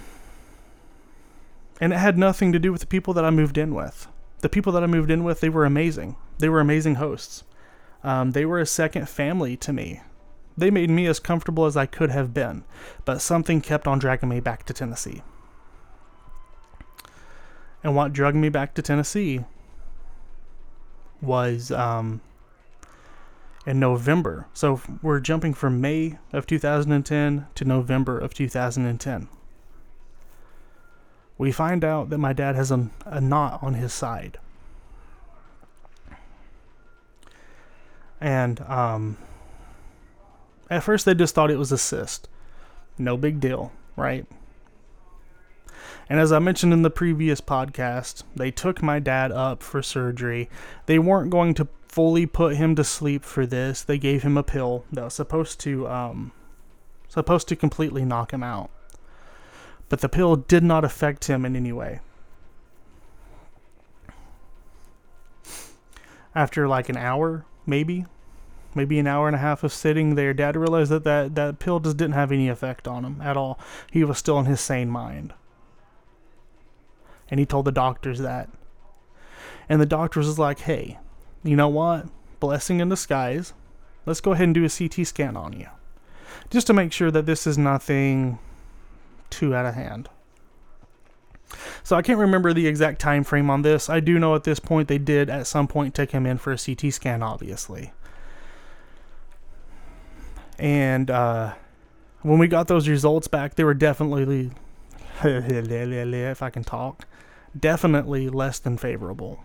and 1.80 1.92
it 1.92 1.98
had 1.98 2.18
nothing 2.18 2.52
to 2.54 2.60
do 2.60 2.72
with 2.72 2.82
the 2.82 2.88
people 2.88 3.14
that 3.16 3.26
I 3.26 3.32
moved 3.32 3.58
in 3.58 3.74
with. 3.74 4.08
The 4.40 4.50
people 4.50 4.72
that 4.74 4.84
I 4.84 4.88
moved 4.88 5.12
in 5.12 5.24
with, 5.24 5.42
they 5.42 5.50
were 5.50 5.66
amazing. 5.66 6.16
They 6.38 6.48
were 6.48 6.60
amazing 6.60 6.96
hosts. 6.96 7.44
Um, 8.04 8.32
they 8.32 8.46
were 8.46 8.60
a 8.60 8.66
second 8.66 9.10
family 9.10 9.58
to 9.58 9.74
me. 9.74 10.02
They 10.58 10.72
made 10.72 10.90
me 10.90 11.06
as 11.08 11.20
comfortable 11.20 11.66
as 11.66 11.78
I 11.78 11.86
could 11.86 12.12
have 12.12 12.34
been, 12.34 12.64
but 13.06 13.22
something 13.22 13.62
kept 13.62 13.88
on 13.88 14.00
dragging 14.00 14.30
me 14.30 14.40
back 14.40 14.66
to 14.66 14.74
Tennessee. 14.74 15.22
And 17.84 17.96
what 17.96 18.14
dragged 18.14 18.38
me 18.38 18.50
back 18.50 18.74
to 18.76 18.82
Tennessee 18.82 19.44
was 21.22 21.72
um, 21.72 22.22
in 23.66 23.80
November. 23.80 24.48
So 24.54 24.82
we're 25.02 25.20
jumping 25.20 25.54
from 25.54 25.82
May 25.82 26.18
of 26.34 26.48
2010 26.48 27.48
to 27.54 27.66
November 27.66 28.18
of 28.18 28.34
2010. 28.34 29.28
We 31.38 31.52
find 31.52 31.84
out 31.84 32.10
that 32.10 32.18
my 32.18 32.34
dad 32.34 32.56
has 32.56 32.72
a, 32.72 32.90
a 33.06 33.20
knot 33.20 33.60
on 33.64 33.74
his 33.74 33.94
side. 33.94 34.38
And 38.20 38.62
um, 38.62 39.18
at 40.70 40.84
first, 40.84 41.06
they 41.06 41.16
just 41.16 41.34
thought 41.34 41.50
it 41.50 41.58
was 41.58 41.72
a 41.72 41.78
cyst. 41.78 42.30
No 42.98 43.18
big 43.18 43.40
deal, 43.40 43.72
right? 43.96 44.26
And 46.10 46.20
as 46.20 46.32
I 46.32 46.40
mentioned 46.40 46.74
in 46.74 46.82
the 46.82 46.90
previous 46.90 47.42
podcast, 47.42 48.24
they 48.36 48.52
took 48.52 48.82
my 48.82 49.00
dad 49.00 49.32
up 49.32 49.64
for 49.64 49.82
surgery. 49.82 50.50
They 50.86 51.00
weren't 51.00 51.30
going 51.30 51.54
to 51.56 51.68
fully 51.88 52.26
put 52.26 52.56
him 52.56 52.76
to 52.76 52.84
sleep 52.84 53.24
for 53.24 53.46
this. 53.46 53.84
They 53.84 53.98
gave 53.98 54.24
him 54.24 54.38
a 54.38 54.44
pill 54.44 54.86
that 54.92 55.04
was 55.04 55.14
supposed 55.14 55.60
to 55.62 55.88
um, 55.88 56.32
supposed 57.10 57.48
to 57.50 57.56
completely 57.56 58.06
knock 58.06 58.32
him 58.32 58.44
out. 58.44 58.70
But 59.90 60.00
the 60.00 60.10
pill 60.10 60.38
did 60.38 60.64
not 60.64 60.86
affect 60.86 61.26
him 61.26 61.46
in 61.46 61.56
any 61.56 61.74
way. 61.74 62.00
After 66.34 66.66
like 66.66 66.88
an 66.88 66.96
hour, 66.96 67.46
maybe, 67.66 68.06
maybe 68.74 69.00
an 69.00 69.08
hour 69.08 69.28
and 69.28 69.36
a 69.36 69.40
half 69.40 69.66
of 69.66 69.74
sitting 69.74 70.16
there, 70.16 70.34
Dad 70.34 70.56
realized 70.56 70.92
that 70.92 71.04
that, 71.04 71.36
that 71.36 71.60
pill 71.60 71.82
just 71.82 71.98
didn't 71.98 72.14
have 72.14 72.32
any 72.32 72.48
effect 72.48 72.88
on 72.88 73.04
him 73.04 73.22
at 73.22 73.36
all. 73.36 73.60
He 73.92 74.06
was 74.06 74.18
still 74.18 74.40
in 74.40 74.46
his 74.46 74.62
sane 74.62 74.90
mind 74.90 75.34
and 77.32 77.40
he 77.40 77.46
told 77.46 77.66
the 77.66 77.72
doctors 77.72 78.20
that. 78.20 78.50
And 79.70 79.82
the 79.82 79.86
doctors 79.86 80.28
was 80.28 80.38
like, 80.38 80.60
hey, 80.60 81.00
you 81.44 81.56
know 81.56 81.70
what? 81.70 82.08
Blessing 82.40 82.82
in 82.82 82.90
disguise. 82.90 83.54
Let's 84.06 84.22
go 84.22 84.34
ahead 84.34 84.46
and 84.46 84.54
do 84.54 84.66
a 84.66 84.70
CT 84.70 85.08
scan 85.08 85.38
on 85.38 85.54
you. 85.54 85.68
Just 86.50 86.68
to 86.68 86.74
make 86.74 86.92
sure 86.92 87.10
that 87.10 87.26
this 87.26 87.48
is 87.48 87.58
nothing 87.58 88.38
too 89.30 89.56
out 89.56 89.66
of 89.66 89.74
hand. 89.76 90.10
So 91.84 91.96
I 91.96 92.02
can't 92.02 92.20
remember 92.20 92.54
the 92.54 92.68
exact 92.68 93.00
time 93.00 93.24
frame 93.24 93.50
on 93.50 93.62
this. 93.62 93.90
I 93.90 94.00
do 94.00 94.20
know 94.20 94.36
at 94.36 94.44
this 94.44 94.60
point 94.60 94.88
they 94.88 94.98
did 94.98 95.30
at 95.30 95.48
some 95.48 95.68
point 95.68 95.96
take 95.96 96.12
him 96.12 96.26
in 96.26 96.38
for 96.38 96.52
a 96.52 96.58
CT 96.58 96.94
scan, 96.94 97.24
obviously. 97.24 97.94
And 100.60 101.10
uh, 101.10 101.54
when 102.22 102.40
we 102.40 102.48
got 102.48 102.68
those 102.68 102.88
results 102.88 103.28
back, 103.28 103.56
they 103.56 103.64
were 103.64 103.74
definitely, 103.74 104.52
if 105.24 106.42
I 106.42 106.50
can 106.50 106.64
talk, 106.64 107.06
definitely 107.58 108.30
less 108.30 108.60
than 108.60 108.78
favorable. 108.78 109.44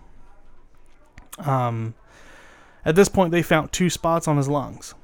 Um, 1.38 1.94
at 2.84 2.94
this 2.94 3.08
point, 3.08 3.32
they 3.32 3.42
found 3.42 3.72
two 3.72 3.90
spots 3.90 4.28
on 4.28 4.36
his 4.36 4.48
lungs, 4.48 4.94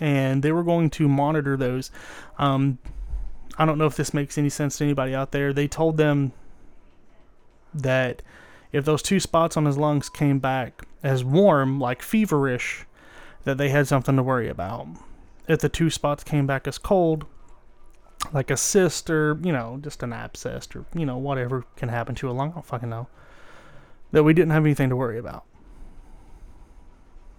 and 0.00 0.42
they 0.42 0.52
were 0.52 0.64
going 0.64 0.90
to 0.90 1.08
monitor 1.08 1.56
those. 1.56 1.90
Um, 2.38 2.78
I 3.58 3.64
don't 3.64 3.78
know 3.78 3.86
if 3.86 3.96
this 3.96 4.12
makes 4.12 4.36
any 4.36 4.50
sense 4.50 4.78
to 4.78 4.84
anybody 4.84 5.14
out 5.14 5.32
there. 5.32 5.52
They 5.52 5.68
told 5.68 5.96
them 5.96 6.32
that 7.72 8.22
if 8.72 8.84
those 8.84 9.02
two 9.02 9.20
spots 9.20 9.56
on 9.56 9.64
his 9.64 9.78
lungs 9.78 10.08
came 10.08 10.38
back 10.38 10.82
as 11.02 11.24
warm, 11.24 11.80
like 11.80 12.02
feverish, 12.02 12.84
that 13.44 13.58
they 13.58 13.68
had 13.68 13.86
something 13.86 14.16
to 14.16 14.22
worry 14.22 14.48
about. 14.48 14.88
If 15.48 15.60
the 15.60 15.68
two 15.68 15.88
spots 15.88 16.24
came 16.24 16.46
back 16.46 16.66
as 16.66 16.78
cold, 16.78 17.24
like 18.32 18.50
a 18.50 18.56
cyst 18.56 19.10
or, 19.10 19.38
you 19.42 19.52
know, 19.52 19.78
just 19.82 20.02
an 20.02 20.12
abscess 20.12 20.68
or, 20.74 20.84
you 20.94 21.06
know, 21.06 21.16
whatever 21.16 21.64
can 21.76 21.88
happen 21.88 22.14
to 22.16 22.30
a 22.30 22.32
lung, 22.32 22.50
I 22.50 22.54
don't 22.54 22.66
fucking 22.66 22.88
know, 22.88 23.08
that 24.12 24.22
we 24.22 24.32
didn't 24.32 24.50
have 24.50 24.64
anything 24.64 24.88
to 24.88 24.96
worry 24.96 25.18
about. 25.18 25.44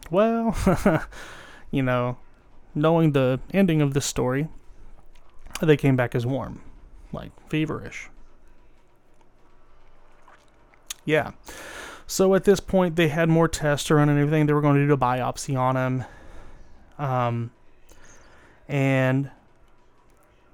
Well, 0.10 0.56
you 1.72 1.84
know, 1.84 2.18
knowing 2.74 3.12
the 3.12 3.40
ending 3.54 3.82
of 3.82 3.94
this 3.94 4.06
story, 4.06 4.48
they 5.62 5.78
came 5.78 5.96
back 5.96 6.16
as 6.16 6.26
warm, 6.26 6.62
like 7.12 7.32
feverish. 7.50 8.10
Yeah. 11.06 11.32
So 12.06 12.36
at 12.36 12.44
this 12.44 12.60
point, 12.60 12.96
they 12.96 13.10
had 13.10 13.28
more 13.28 13.48
tests 13.48 13.88
to 13.88 13.96
run 13.96 14.10
and 14.10 14.20
everything. 14.20 14.46
They 14.46 14.54
were 14.54 14.62
going 14.62 14.76
to 14.76 14.88
do 14.88 14.94
a 14.94 14.98
biopsy 14.98 15.58
on 15.58 15.76
him. 15.76 16.06
Um, 16.98 17.52
and 18.68 19.32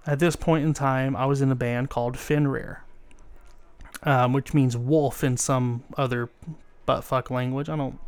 at 0.06 0.20
this 0.20 0.36
point 0.36 0.66
in 0.66 0.74
time, 0.74 1.16
I 1.16 1.26
was 1.26 1.42
in 1.42 1.52
a 1.52 1.56
band 1.56 1.90
called 1.90 2.18
Fenrir, 2.18 2.84
um, 4.04 4.34
which 4.34 4.54
means 4.54 4.76
wolf 4.76 5.24
in 5.24 5.38
some 5.38 5.84
other 5.98 6.30
buttfuck 6.88 7.30
language. 7.30 7.70
I 7.70 7.76
don't. 7.76 8.00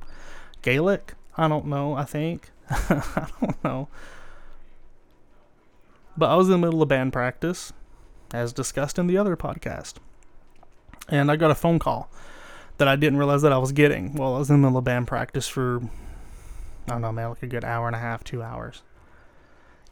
Gaelic? 0.61 1.13
I 1.37 1.47
don't 1.47 1.67
know, 1.67 1.93
I 1.93 2.03
think. 2.03 2.51
I 2.69 3.27
don't 3.39 3.63
know. 3.63 3.87
But 6.17 6.29
I 6.29 6.35
was 6.35 6.47
in 6.47 6.53
the 6.53 6.57
middle 6.57 6.81
of 6.81 6.87
band 6.87 7.13
practice, 7.13 7.73
as 8.33 8.53
discussed 8.53 8.97
in 8.97 9.07
the 9.07 9.17
other 9.17 9.35
podcast. 9.35 9.95
And 11.09 11.29
I 11.29 11.35
got 11.35 11.51
a 11.51 11.55
phone 11.55 11.77
call 11.77 12.09
that 12.77 12.87
I 12.87 12.95
didn't 12.95 13.19
realize 13.19 13.41
that 13.41 13.53
I 13.53 13.57
was 13.57 13.71
getting. 13.71 14.13
Well, 14.13 14.35
I 14.35 14.39
was 14.39 14.49
in 14.49 14.61
the 14.61 14.67
middle 14.67 14.77
of 14.77 14.83
band 14.83 15.07
practice 15.07 15.47
for, 15.47 15.81
I 16.87 16.91
don't 16.91 17.01
know, 17.01 17.11
man, 17.11 17.29
like 17.29 17.43
a 17.43 17.47
good 17.47 17.63
hour 17.63 17.87
and 17.87 17.95
a 17.95 17.99
half, 17.99 18.23
two 18.23 18.41
hours. 18.41 18.81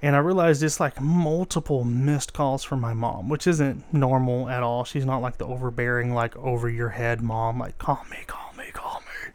And 0.03 0.17
I 0.17 0.19
realized 0.19 0.61
it's 0.61 0.81
like 0.81 0.99
multiple 0.99 1.85
missed 1.85 2.33
calls 2.33 2.61
from 2.61 2.81
my 2.81 2.93
mom, 2.93 3.29
which 3.29 3.47
isn't 3.47 3.93
normal 3.93 4.49
at 4.49 4.61
all. 4.61 4.83
She's 4.83 5.05
not 5.05 5.21
like 5.21 5.37
the 5.37 5.45
overbearing, 5.45 6.13
like 6.13 6.35
over 6.35 6.67
your 6.67 6.89
head 6.89 7.21
mom, 7.21 7.57
like, 7.57 7.77
call 7.77 8.03
me, 8.11 8.17
call 8.27 8.51
me, 8.57 8.65
call 8.73 8.99
me. 8.99 9.31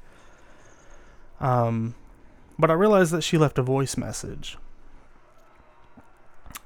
Um, 1.41 1.95
but 2.59 2.71
I 2.71 2.75
realized 2.75 3.13
that 3.13 3.23
she 3.23 3.39
left 3.39 3.57
a 3.57 3.63
voice 3.63 3.97
message. 3.97 4.59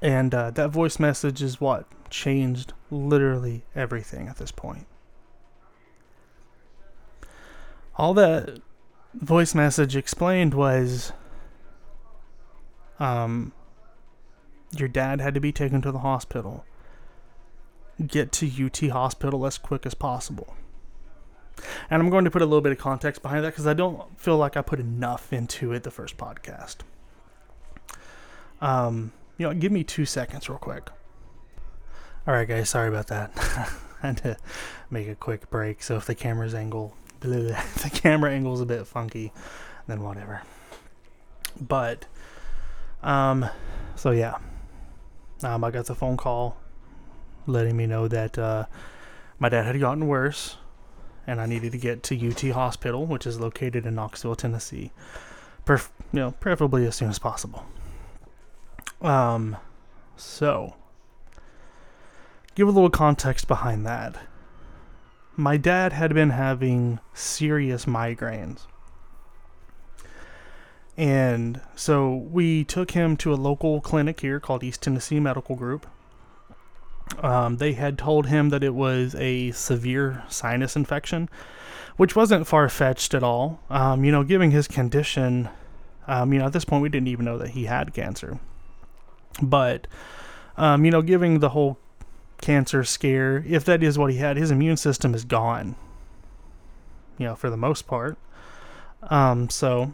And 0.01 0.35
uh, 0.35 0.51
that 0.51 0.69
voice 0.69 0.99
message 0.99 1.41
is 1.41 1.61
what 1.61 1.85
changed 2.09 2.73
literally 2.91 3.63
everything 3.73 4.27
at 4.27 4.35
this 4.35 4.51
point. 4.51 4.85
All 7.95 8.13
that 8.15 8.59
voice 9.13 9.55
message 9.55 9.95
explained 9.95 10.53
was 10.53 11.13
um, 12.99 13.53
your 14.79 14.87
dad 14.87 15.21
had 15.21 15.33
to 15.33 15.39
be 15.39 15.51
taken 15.51 15.81
to 15.81 15.91
the 15.91 15.99
hospital. 15.99 16.65
Get 18.05 18.31
to 18.33 18.65
UT 18.65 18.77
hospital 18.91 19.45
as 19.45 19.57
quick 19.57 19.85
as 19.85 19.93
possible. 19.93 20.55
And 21.89 22.01
I'm 22.01 22.09
going 22.09 22.25
to 22.25 22.31
put 22.31 22.41
a 22.41 22.45
little 22.45 22.61
bit 22.61 22.71
of 22.71 22.77
context 22.77 23.21
behind 23.21 23.43
that 23.43 23.51
because 23.51 23.67
I 23.67 23.73
don't 23.73 24.19
feel 24.19 24.37
like 24.37 24.57
I 24.57 24.61
put 24.61 24.79
enough 24.79 25.31
into 25.31 25.71
it 25.73 25.83
the 25.83 25.91
first 25.91 26.17
podcast. 26.17 26.77
Um, 28.61 29.11
you 29.37 29.47
know, 29.47 29.53
give 29.53 29.71
me 29.71 29.83
two 29.83 30.05
seconds 30.05 30.49
real 30.49 30.57
quick. 30.57 30.89
All 32.25 32.33
right, 32.33 32.47
guys, 32.47 32.69
sorry 32.69 32.87
about 32.87 33.07
that. 33.07 33.31
I 34.03 34.07
had 34.07 34.17
to 34.17 34.37
make 34.89 35.07
a 35.07 35.15
quick 35.15 35.49
break. 35.49 35.83
So 35.83 35.97
if 35.97 36.05
the 36.05 36.15
camera's 36.15 36.53
angle, 36.53 36.95
the 37.19 37.91
camera 37.93 38.31
angle 38.31 38.53
is 38.53 38.61
a 38.61 38.65
bit 38.65 38.85
funky, 38.87 39.31
then 39.87 40.01
whatever. 40.01 40.41
But, 41.59 42.05
um, 43.03 43.45
so 43.95 44.11
yeah, 44.11 44.37
um, 45.43 45.63
I 45.63 45.71
got 45.71 45.85
the 45.85 45.95
phone 45.95 46.17
call 46.17 46.57
letting 47.45 47.75
me 47.75 47.85
know 47.85 48.07
that 48.07 48.37
uh, 48.37 48.65
my 49.39 49.49
dad 49.49 49.65
had 49.65 49.79
gotten 49.79 50.07
worse 50.07 50.57
and 51.25 51.39
I 51.39 51.45
needed 51.45 51.71
to 51.71 51.77
get 51.77 52.03
to 52.03 52.29
UT 52.29 52.41
Hospital, 52.53 53.05
which 53.05 53.25
is 53.25 53.39
located 53.39 53.85
in 53.85 53.95
Knoxville, 53.95 54.35
Tennessee. 54.35 54.91
Perf- 55.65 55.89
you 56.11 56.19
know, 56.19 56.31
preferably 56.31 56.85
as 56.85 56.95
soon 56.95 57.09
as 57.09 57.19
possible. 57.19 57.65
Um, 59.01 59.57
so 60.17 60.75
give 62.55 62.67
a 62.67 62.71
little 62.71 62.89
context 62.89 63.47
behind 63.47 63.85
that. 63.85 64.17
My 65.35 65.57
dad 65.57 65.93
had 65.93 66.13
been 66.13 66.29
having 66.29 66.99
serious 67.13 67.85
migraines. 67.85 68.67
And 70.97 71.59
so 71.75 72.15
we 72.15 72.63
took 72.63 72.91
him 72.91 73.17
to 73.17 73.33
a 73.33 73.35
local 73.35 73.81
clinic 73.81 74.19
here 74.19 74.39
called 74.39 74.63
East 74.63 74.83
Tennessee 74.83 75.19
Medical 75.19 75.55
Group. 75.55 75.87
Um, 77.19 77.57
they 77.57 77.73
had 77.73 77.97
told 77.97 78.27
him 78.27 78.49
that 78.49 78.63
it 78.63 78.73
was 78.73 79.15
a 79.15 79.51
severe 79.51 80.23
sinus 80.29 80.75
infection, 80.75 81.29
which 81.97 82.15
wasn't 82.15 82.47
far 82.47 82.69
fetched 82.69 83.13
at 83.13 83.23
all. 83.23 83.59
Um, 83.69 84.03
you 84.03 84.11
know, 84.11 84.23
given 84.23 84.51
his 84.51 84.67
condition, 84.67 85.49
um, 86.07 86.31
you 86.31 86.39
know, 86.39 86.45
at 86.45 86.53
this 86.53 86.65
point 86.65 86.83
we 86.83 86.89
didn't 86.89 87.07
even 87.07 87.25
know 87.25 87.37
that 87.39 87.49
he 87.49 87.65
had 87.65 87.93
cancer. 87.93 88.39
But, 89.41 89.87
um, 90.57 90.85
you 90.85 90.91
know, 90.91 91.01
giving 91.01 91.39
the 91.39 91.49
whole 91.49 91.79
cancer 92.39 92.83
scare, 92.83 93.43
if 93.47 93.65
that 93.65 93.81
is 93.81 93.97
what 93.97 94.11
he 94.11 94.17
had, 94.17 94.37
his 94.37 94.51
immune 94.51 94.77
system 94.77 95.15
is 95.15 95.25
gone. 95.25 95.75
You 97.17 97.27
know, 97.27 97.35
for 97.35 97.49
the 97.49 97.57
most 97.57 97.87
part. 97.87 98.17
Um, 99.03 99.49
so 99.49 99.93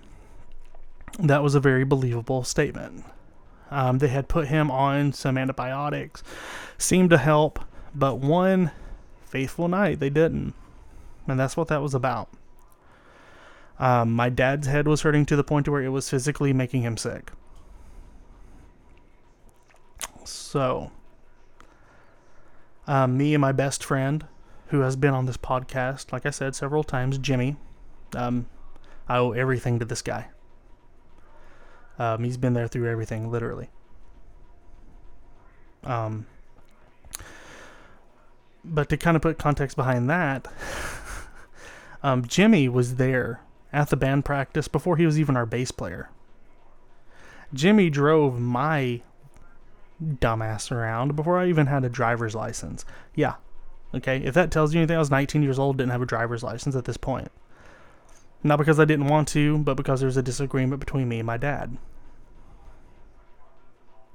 that 1.17 1.43
was 1.43 1.55
a 1.55 1.59
very 1.59 1.83
believable 1.83 2.43
statement. 2.43 3.05
Um, 3.71 3.99
they 3.99 4.07
had 4.07 4.27
put 4.27 4.47
him 4.47 4.71
on 4.71 5.13
some 5.13 5.37
antibiotics, 5.37 6.23
seemed 6.77 7.09
to 7.11 7.17
help, 7.17 7.59
but 7.93 8.15
one 8.15 8.71
faithful 9.25 9.67
night 9.67 9.99
they 9.99 10.09
didn't. 10.09 10.53
And 11.27 11.39
that's 11.39 11.55
what 11.55 11.67
that 11.67 11.81
was 11.81 11.93
about. 11.93 12.29
Um, 13.77 14.13
my 14.13 14.29
dad's 14.29 14.67
head 14.67 14.87
was 14.87 15.01
hurting 15.01 15.25
to 15.27 15.35
the 15.35 15.43
point 15.43 15.69
where 15.69 15.81
it 15.81 15.89
was 15.89 16.09
physically 16.09 16.51
making 16.51 16.81
him 16.81 16.97
sick. 16.97 17.31
So, 20.25 20.91
um, 22.87 23.17
me 23.17 23.33
and 23.33 23.41
my 23.41 23.51
best 23.51 23.83
friend, 23.83 24.25
who 24.67 24.81
has 24.81 24.95
been 24.95 25.13
on 25.13 25.25
this 25.25 25.37
podcast, 25.37 26.11
like 26.11 26.25
I 26.25 26.29
said 26.29 26.55
several 26.55 26.83
times, 26.83 27.17
Jimmy, 27.17 27.55
um, 28.15 28.47
I 29.07 29.17
owe 29.17 29.31
everything 29.31 29.79
to 29.79 29.85
this 29.85 30.01
guy. 30.01 30.27
Um, 31.99 32.23
he's 32.23 32.37
been 32.37 32.53
there 32.53 32.67
through 32.67 32.89
everything, 32.89 33.29
literally. 33.29 33.69
Um, 35.83 36.25
but 38.63 38.89
to 38.89 38.97
kind 38.97 39.15
of 39.15 39.21
put 39.21 39.37
context 39.37 39.75
behind 39.75 40.09
that, 40.09 40.47
um, 42.03 42.25
Jimmy 42.25 42.69
was 42.69 42.95
there 42.95 43.41
at 43.71 43.89
the 43.89 43.97
band 43.97 44.25
practice 44.25 44.67
before 44.67 44.97
he 44.97 45.05
was 45.05 45.19
even 45.19 45.35
our 45.37 45.45
bass 45.45 45.71
player. 45.71 46.09
Jimmy 47.53 47.89
drove 47.89 48.39
my 48.39 49.01
dumbass 50.01 50.71
around 50.71 51.15
before 51.15 51.37
I 51.37 51.47
even 51.47 51.67
had 51.67 51.83
a 51.83 51.89
driver's 51.89 52.35
license. 52.35 52.85
Yeah. 53.15 53.35
Okay, 53.93 54.17
if 54.23 54.35
that 54.35 54.51
tells 54.51 54.73
you 54.73 54.79
anything, 54.79 54.95
I 54.95 54.99
was 54.99 55.11
19 55.11 55.41
years 55.41 55.57
old, 55.59 55.77
didn't 55.77 55.91
have 55.91 56.01
a 56.01 56.05
driver's 56.05 56.43
license 56.43 56.75
at 56.75 56.85
this 56.85 56.97
point. 56.97 57.29
Not 58.43 58.59
because 58.59 58.79
I 58.79 58.85
didn't 58.85 59.07
want 59.07 59.27
to, 59.29 59.57
but 59.57 59.75
because 59.75 59.99
there 59.99 60.07
was 60.07 60.15
a 60.15 60.23
disagreement 60.23 60.79
between 60.79 61.09
me 61.09 61.19
and 61.19 61.27
my 61.27 61.37
dad. 61.37 61.77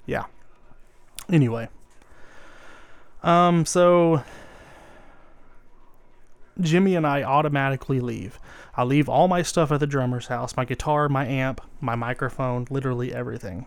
Yeah. 0.07 0.25
Anyway. 1.31 1.69
Um, 3.23 3.65
so 3.65 4.23
Jimmy 6.61 6.95
and 6.95 7.07
I 7.07 7.23
automatically 7.23 8.01
leave. 8.01 8.39
I 8.77 8.85
leave 8.85 9.09
all 9.09 9.29
my 9.29 9.43
stuff 9.43 9.73
at 9.73 9.81
the 9.81 9.87
drummer's 9.87 10.27
house 10.27 10.57
my 10.57 10.65
guitar, 10.65 11.09
my 11.09 11.27
amp, 11.27 11.61
my 11.81 11.95
microphone, 11.95 12.67
literally 12.71 13.15
everything. 13.15 13.67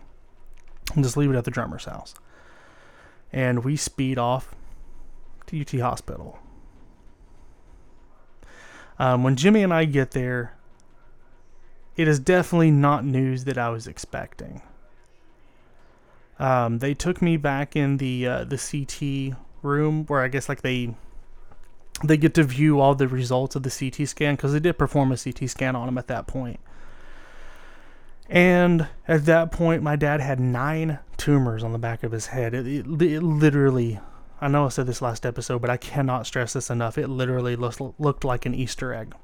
And 0.94 1.04
just 1.04 1.16
leave 1.16 1.30
it 1.30 1.36
at 1.36 1.44
the 1.44 1.50
drummer's 1.50 1.84
house. 1.84 2.14
And 3.32 3.62
we 3.62 3.76
speed 3.76 4.18
off 4.18 4.54
to 5.46 5.60
UT 5.60 5.70
Hospital. 5.80 6.38
Um, 8.98 9.22
when 9.22 9.36
Jimmy 9.36 9.62
and 9.62 9.72
I 9.72 9.84
get 9.84 10.12
there, 10.12 10.56
it 11.96 12.08
is 12.08 12.18
definitely 12.18 12.70
not 12.70 13.04
news 13.04 13.44
that 13.44 13.58
I 13.58 13.68
was 13.68 13.86
expecting. 13.86 14.62
Um, 16.38 16.78
they 16.78 16.94
took 16.94 17.22
me 17.22 17.36
back 17.36 17.76
in 17.76 17.96
the 17.96 18.26
uh, 18.26 18.44
the 18.44 18.58
CT 18.58 19.38
room 19.62 20.04
where 20.06 20.22
I 20.22 20.28
guess 20.28 20.48
like 20.48 20.62
they 20.62 20.94
they 22.04 22.16
get 22.16 22.34
to 22.34 22.44
view 22.44 22.80
all 22.80 22.94
the 22.94 23.08
results 23.08 23.56
of 23.56 23.62
the 23.64 23.70
CT 23.70 24.08
scan 24.08 24.36
because 24.36 24.52
they 24.52 24.60
did 24.60 24.78
perform 24.78 25.12
a 25.12 25.16
CT 25.16 25.50
scan 25.50 25.74
on 25.76 25.88
him 25.88 25.98
at 25.98 26.06
that 26.08 26.26
point. 26.26 26.60
And 28.28 28.88
at 29.08 29.24
that 29.26 29.50
point, 29.52 29.82
my 29.82 29.96
dad 29.96 30.20
had 30.20 30.38
nine 30.38 30.98
tumors 31.16 31.64
on 31.64 31.72
the 31.72 31.78
back 31.78 32.02
of 32.02 32.12
his 32.12 32.26
head. 32.26 32.54
It, 32.54 32.66
it, 32.66 32.86
it 33.02 33.22
literally, 33.22 34.00
I 34.40 34.48
know 34.48 34.66
I 34.66 34.68
said 34.68 34.86
this 34.86 35.02
last 35.02 35.24
episode, 35.26 35.60
but 35.60 35.70
I 35.70 35.76
cannot 35.78 36.26
stress 36.26 36.52
this 36.52 36.70
enough. 36.70 36.98
It 36.98 37.08
literally 37.08 37.56
looked, 37.56 37.80
looked 37.98 38.24
like 38.24 38.46
an 38.46 38.54
Easter 38.54 38.92
egg. 38.92 39.14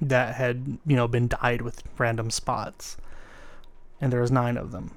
that 0.00 0.34
had, 0.34 0.78
you 0.86 0.96
know, 0.96 1.08
been 1.08 1.28
dyed 1.28 1.62
with 1.62 1.82
random 1.98 2.30
spots. 2.30 2.96
And 4.04 4.12
there's 4.12 4.30
nine 4.30 4.58
of 4.58 4.70
them. 4.70 4.90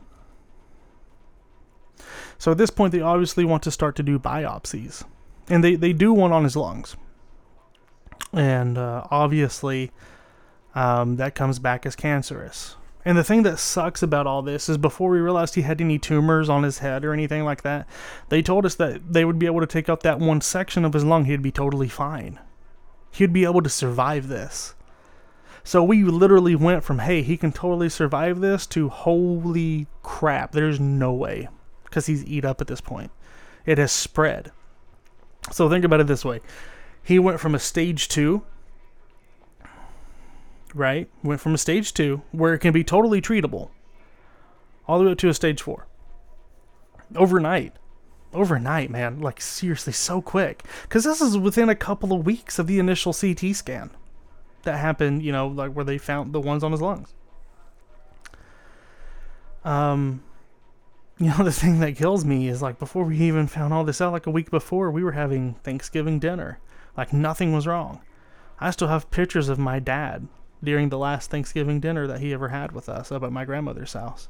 So 2.38 2.52
at 2.52 2.58
this 2.58 2.70
point, 2.70 2.92
they 2.92 3.00
obviously 3.00 3.46
want 3.46 3.64
to 3.64 3.72
start 3.72 3.96
to 3.96 4.04
do 4.04 4.20
biopsies. 4.20 5.06
And 5.48 5.64
they, 5.64 5.76
they 5.76 5.94
do 5.94 6.12
one 6.12 6.34
on 6.34 6.44
his 6.44 6.58
lungs. 6.58 6.98
And 8.34 8.78
uh, 8.78 9.08
obviously, 9.10 9.92
um, 10.76 11.16
that 11.16 11.36
comes 11.36 11.58
back 11.58 11.86
as 11.86 11.96
cancerous. 11.96 12.76
And 13.06 13.18
the 13.18 13.24
thing 13.24 13.44
that 13.44 13.60
sucks 13.60 14.04
about 14.04 14.28
all 14.28 14.42
this 14.42 14.68
is 14.68 14.78
before 14.78 15.10
we 15.10 15.20
realized 15.20 15.56
he 15.56 15.62
had 15.62 15.80
any 15.80 15.98
tumors 15.98 16.50
on 16.50 16.64
his 16.64 16.80
head 16.80 17.06
or 17.06 17.14
anything 17.14 17.46
like 17.46 17.62
that, 17.62 17.88
they 18.28 18.42
told 18.42 18.66
us 18.66 18.76
that 18.76 19.14
they 19.14 19.24
would 19.24 19.40
be 19.40 19.46
able 19.46 19.62
to 19.62 19.68
take 19.68 19.88
out 19.88 20.02
that 20.02 20.20
one 20.20 20.42
section 20.42 20.84
of 20.84 20.92
his 20.92 21.06
lung, 21.06 21.24
he'd 21.24 21.42
be 21.42 21.50
totally 21.50 21.88
fine. 21.88 22.42
He'd 23.12 23.32
be 23.32 23.46
able 23.46 23.62
to 23.62 23.70
survive 23.70 24.28
this. 24.28 24.76
So 25.68 25.84
we 25.84 26.02
literally 26.06 26.56
went 26.56 26.86
from, 26.86 27.00
hey, 27.00 27.22
he 27.24 27.36
can 27.36 27.52
totally 27.52 27.90
survive 27.90 28.40
this 28.40 28.66
to 28.68 28.88
holy 28.88 29.88
crap, 30.02 30.54
there's 30.54 30.80
no 30.80 31.12
way. 31.12 31.50
Because 31.84 32.06
he's 32.06 32.24
eat 32.24 32.46
up 32.46 32.62
at 32.62 32.68
this 32.68 32.80
point. 32.80 33.12
It 33.66 33.78
has 33.78 33.92
spread. 33.92 34.54
So 35.52 35.70
think 35.70 35.84
about 35.84 36.00
it 36.00 36.08
this 36.08 36.24
way. 36.24 36.40
He 37.04 37.20
went 37.20 37.42
from 37.42 37.54
a 37.54 37.60
stage 37.60 38.08
two, 38.08 38.44
right? 40.74 41.10
Went 41.22 41.42
from 41.42 41.54
a 41.54 41.58
stage 41.58 41.94
two, 41.94 42.22
where 42.32 42.54
it 42.54 42.60
can 42.60 42.72
be 42.72 42.86
totally 42.86 43.20
treatable, 43.20 43.72
all 44.88 45.00
the 45.00 45.04
way 45.04 45.12
up 45.12 45.18
to 45.18 45.28
a 45.28 45.34
stage 45.34 45.62
four. 45.62 45.86
Overnight. 47.14 47.74
Overnight, 48.32 48.90
man. 48.90 49.20
Like, 49.20 49.42
seriously, 49.42 49.92
so 49.92 50.22
quick. 50.22 50.64
Because 50.84 51.04
this 51.04 51.20
is 51.20 51.38
within 51.38 51.68
a 51.68 51.76
couple 51.76 52.14
of 52.14 52.26
weeks 52.26 52.58
of 52.58 52.68
the 52.68 52.80
initial 52.80 53.12
CT 53.12 53.54
scan 53.54 53.90
that 54.64 54.78
happened, 54.78 55.24
you 55.24 55.32
know, 55.32 55.48
like 55.48 55.72
where 55.74 55.86
they 55.86 55.98
found 55.98 56.34
the 56.34 56.40
ones 56.42 56.64
on 56.64 56.72
his 56.72 56.82
lungs. 56.82 57.14
Um, 59.64 60.24
you 61.18 61.30
know, 61.30 61.44
the 61.44 61.52
thing 61.52 61.80
that 61.80 61.96
kills 61.96 62.26
me 62.26 62.48
is 62.48 62.62
like 62.62 62.80
before 62.80 63.04
we 63.04 63.18
even 63.18 63.48
found 63.48 63.74
all 63.74 63.84
this 63.84 64.02
out, 64.02 64.14
like 64.14 64.28
a 64.28 64.32
week 64.32 64.52
before, 64.52 64.92
we 64.92 65.04
were 65.04 65.14
having 65.14 65.56
Thanksgiving 65.64 66.20
dinner. 66.20 66.60
Like 66.96 67.14
nothing 67.14 67.54
was 67.54 67.68
wrong. 67.68 68.02
I 68.60 68.72
still 68.72 68.88
have 68.88 69.12
pictures 69.12 69.50
of 69.50 69.60
my 69.60 69.80
dad 69.80 70.28
during 70.64 70.90
the 70.90 70.98
last 70.98 71.30
Thanksgiving 71.30 71.80
dinner 71.80 72.08
that 72.08 72.20
he 72.20 72.34
ever 72.34 72.50
had 72.50 72.72
with 72.72 72.90
us 72.90 73.12
up 73.12 73.24
at 73.24 73.32
my 73.32 73.46
grandmother's 73.46 73.94
house. 73.94 74.30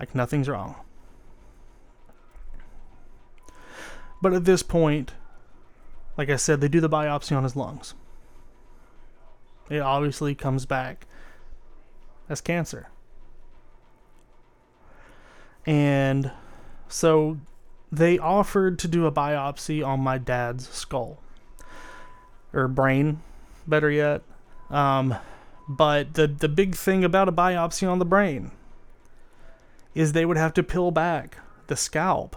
Like 0.00 0.14
nothing's 0.14 0.48
wrong. 0.48 0.76
But 4.20 4.32
at 4.32 4.44
this 4.44 4.62
point, 4.62 5.12
like 6.16 6.30
I 6.30 6.36
said, 6.36 6.60
they 6.60 6.68
do 6.68 6.80
the 6.80 6.88
biopsy 6.88 7.36
on 7.36 7.44
his 7.44 7.56
lungs. 7.56 7.94
It 9.68 9.80
obviously 9.80 10.34
comes 10.34 10.66
back 10.66 11.06
as 12.28 12.40
cancer. 12.40 12.88
And 15.66 16.30
so 16.88 17.38
they 17.90 18.18
offered 18.18 18.78
to 18.80 18.88
do 18.88 19.06
a 19.06 19.12
biopsy 19.12 19.86
on 19.86 20.00
my 20.00 20.18
dad's 20.18 20.68
skull 20.68 21.20
or 22.52 22.68
brain, 22.68 23.20
better 23.66 23.90
yet. 23.90 24.22
Um, 24.70 25.16
but 25.68 26.14
the 26.14 26.26
the 26.26 26.48
big 26.48 26.74
thing 26.74 27.04
about 27.04 27.28
a 27.28 27.32
biopsy 27.32 27.88
on 27.88 27.98
the 27.98 28.04
brain 28.04 28.50
is 29.94 30.12
they 30.12 30.24
would 30.24 30.36
have 30.36 30.52
to 30.54 30.62
peel 30.62 30.90
back 30.90 31.38
the 31.68 31.76
scalp. 31.76 32.36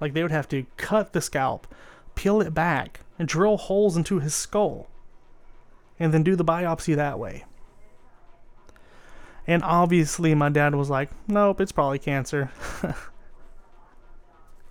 Like 0.00 0.14
they 0.14 0.22
would 0.22 0.30
have 0.30 0.48
to 0.50 0.66
cut 0.76 1.12
the 1.12 1.20
scalp, 1.20 1.66
peel 2.14 2.40
it 2.40 2.54
back, 2.54 3.00
and 3.18 3.26
drill 3.26 3.56
holes 3.56 3.96
into 3.96 4.20
his 4.20 4.34
skull, 4.34 4.88
and 5.98 6.12
then 6.12 6.22
do 6.22 6.36
the 6.36 6.44
biopsy 6.44 6.94
that 6.96 7.18
way. 7.18 7.44
And 9.46 9.62
obviously, 9.62 10.34
my 10.34 10.50
dad 10.50 10.74
was 10.74 10.90
like, 10.90 11.08
nope, 11.26 11.60
it's 11.60 11.72
probably 11.72 11.98
cancer. 11.98 12.50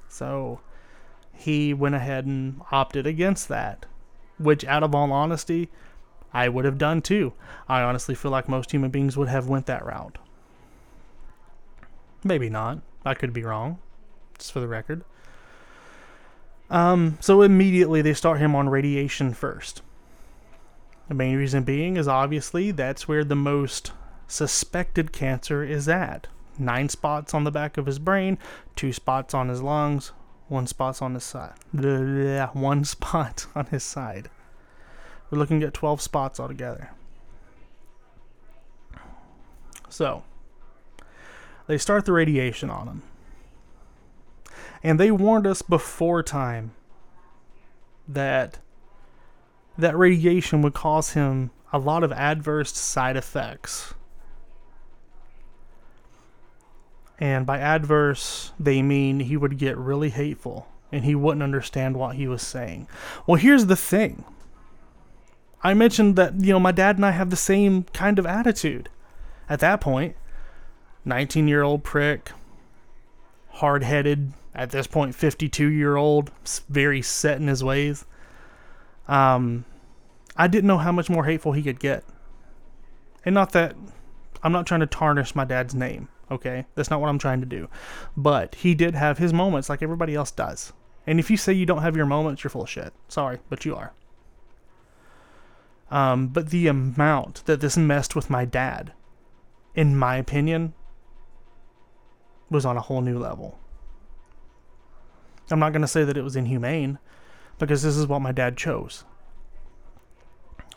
so 0.08 0.60
he 1.34 1.74
went 1.74 1.96
ahead 1.96 2.26
and 2.26 2.62
opted 2.72 3.08
against 3.08 3.48
that, 3.48 3.88
which, 4.38 4.64
out 4.66 4.84
of 4.84 4.94
all 4.94 5.12
honesty, 5.12 5.70
I 6.32 6.50
would 6.50 6.66
have 6.66 6.78
done 6.78 7.02
too. 7.02 7.34
I 7.68 7.82
honestly 7.82 8.14
feel 8.14 8.32
like 8.32 8.48
most 8.48 8.72
human 8.72 8.92
beings 8.92 9.18
would 9.18 9.30
have 9.30 9.48
went 9.48 9.66
that 9.66 9.86
route. 9.86 10.20
Maybe 12.24 12.50
not. 12.50 12.82
I 13.06 13.16
could 13.16 13.34
be 13.34 13.44
wrong, 13.44 13.80
just 14.38 14.52
for 14.52 14.60
the 14.60 14.68
record. 14.68 15.04
Um, 16.70 17.18
so 17.22 17.42
immediately 17.42 18.02
they 18.02 18.14
start 18.14 18.40
him 18.40 18.56
on 18.56 18.70
radiation 18.70 19.34
first. 19.34 19.82
The 21.08 21.14
main 21.14 21.38
reason 21.38 21.64
being 21.64 21.98
is 21.98 22.08
obviously 22.08 22.72
that's 22.72 23.08
where 23.08 23.24
the 23.24 23.36
most 23.36 23.92
suspected 24.28 25.12
cancer 25.12 25.64
is 25.64 25.88
at. 25.88 26.28
Nine 26.60 26.90
spots 26.90 27.34
on 27.34 27.44
the 27.44 27.52
back 27.52 27.78
of 27.78 27.86
his 27.86 28.00
brain, 28.00 28.38
two 28.76 28.92
spots 28.92 29.34
on 29.34 29.48
his 29.48 29.62
lungs, 29.62 30.12
one 30.48 30.68
spot 30.68 31.02
on 31.02 31.14
his 31.14 31.24
side. 31.24 31.54
One 32.54 32.86
spot 32.86 33.48
on 33.54 33.66
his 33.68 33.84
side. 33.84 34.30
We're 35.30 35.40
looking 35.40 35.62
at 35.62 35.74
12 35.74 36.02
spots 36.02 36.40
altogether. 36.40 36.92
So, 39.90 40.24
they 41.68 41.78
start 41.78 42.06
the 42.06 42.14
radiation 42.14 42.70
on 42.70 42.88
him. 42.88 43.04
And 44.82 45.00
they 45.00 45.12
warned 45.12 45.46
us 45.46 45.62
before 45.62 46.24
time 46.24 46.72
that 48.08 48.60
that 49.78 49.98
radiation 49.98 50.62
would 50.62 50.74
cause 50.74 51.12
him 51.12 51.52
a 51.72 51.80
lot 51.80 52.04
of 52.04 52.12
adverse 52.12 52.76
side 52.76 53.18
effects 53.18 53.94
And 57.20 57.46
by 57.46 57.60
adverse, 57.60 58.52
they 58.60 58.82
mean 58.82 59.22
he 59.22 59.38
would 59.38 59.58
get 59.58 59.78
really 59.78 60.10
hateful 60.10 60.68
and 60.92 61.04
he 61.04 61.16
wouldn't 61.16 61.44
understand 61.44 61.98
what 61.98 62.16
he 62.16 62.28
was 62.28 62.42
saying. 62.42 62.88
Well, 63.26 63.40
here's 63.40 63.66
the 63.66 63.76
thing 63.76 64.24
I 65.64 65.74
mentioned 65.74 66.16
that, 66.16 66.36
you 66.36 66.54
know, 66.54 66.60
my 66.60 66.72
dad 66.72 66.98
and 66.98 67.06
I 67.06 67.12
have 67.12 67.32
the 67.32 67.36
same 67.36 67.84
kind 67.94 68.20
of 68.20 68.26
attitude. 68.26 68.90
At 69.50 69.60
that 69.62 69.82
point, 69.82 70.16
19 71.06 71.48
year 71.48 71.64
old 71.64 71.84
prick, 71.84 72.32
hard 73.50 73.84
headed, 73.84 74.34
at 74.54 74.70
this 74.70 74.88
point, 74.88 75.16
52 75.16 75.68
year 75.68 75.96
old, 75.96 76.32
very 76.70 77.02
set 77.02 77.38
in 77.38 77.48
his 77.48 77.64
ways. 77.64 78.06
Um, 79.08 79.66
I 80.36 80.48
didn't 80.48 80.68
know 80.68 80.78
how 80.78 80.92
much 80.92 81.10
more 81.10 81.26
hateful 81.26 81.54
he 81.54 81.64
could 81.64 81.80
get. 81.80 82.04
And 83.26 83.34
not 83.34 83.52
that 83.54 83.76
I'm 84.44 84.52
not 84.52 84.68
trying 84.68 84.82
to 84.82 84.88
tarnish 84.88 85.36
my 85.36 85.46
dad's 85.46 85.76
name. 85.76 86.10
Okay, 86.30 86.66
that's 86.76 86.90
not 86.90 87.00
what 87.00 87.10
I'm 87.10 87.20
trying 87.20 87.40
to 87.40 87.46
do. 87.46 87.70
But 88.16 88.56
he 88.56 88.76
did 88.76 88.96
have 88.96 89.18
his 89.18 89.34
moments 89.34 89.70
like 89.70 89.82
everybody 89.82 90.14
else 90.14 90.32
does. 90.32 90.74
And 91.06 91.20
if 91.20 91.32
you 91.32 91.38
say 91.38 91.54
you 91.54 91.66
don't 91.66 91.82
have 91.82 91.96
your 91.96 92.06
moments, 92.06 92.44
you're 92.44 92.52
full 92.52 92.64
of 92.64 92.70
shit. 92.70 92.94
Sorry, 93.08 93.40
but 93.50 93.64
you 93.64 93.76
are. 93.76 93.94
Um, 95.90 96.28
but 96.28 96.50
the 96.50 96.68
amount 96.68 97.46
that 97.46 97.62
this 97.62 97.78
messed 97.78 98.14
with 98.14 98.30
my 98.30 98.44
dad, 98.44 98.92
in 99.74 99.96
my 99.96 100.18
opinion, 100.18 100.74
was 102.50 102.66
on 102.66 102.76
a 102.76 102.82
whole 102.82 103.02
new 103.02 103.18
level. 103.18 103.58
I'm 105.50 105.60
not 105.60 105.72
going 105.72 105.82
to 105.82 105.88
say 105.88 106.04
that 106.04 106.18
it 106.18 106.24
was 106.24 106.36
inhumane, 106.36 107.00
because 107.60 107.84
this 107.84 107.98
is 107.98 108.08
what 108.08 108.22
my 108.22 108.32
dad 108.32 108.58
chose. 108.58 109.04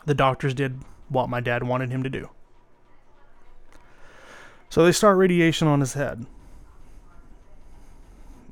The 0.05 0.13
doctors 0.13 0.53
did 0.53 0.79
what 1.09 1.29
my 1.29 1.39
dad 1.39 1.63
wanted 1.63 1.91
him 1.91 2.03
to 2.03 2.09
do. 2.09 2.29
So 4.69 4.83
they 4.83 4.91
start 4.91 5.17
radiation 5.17 5.67
on 5.67 5.81
his 5.81 5.93
head. 5.93 6.25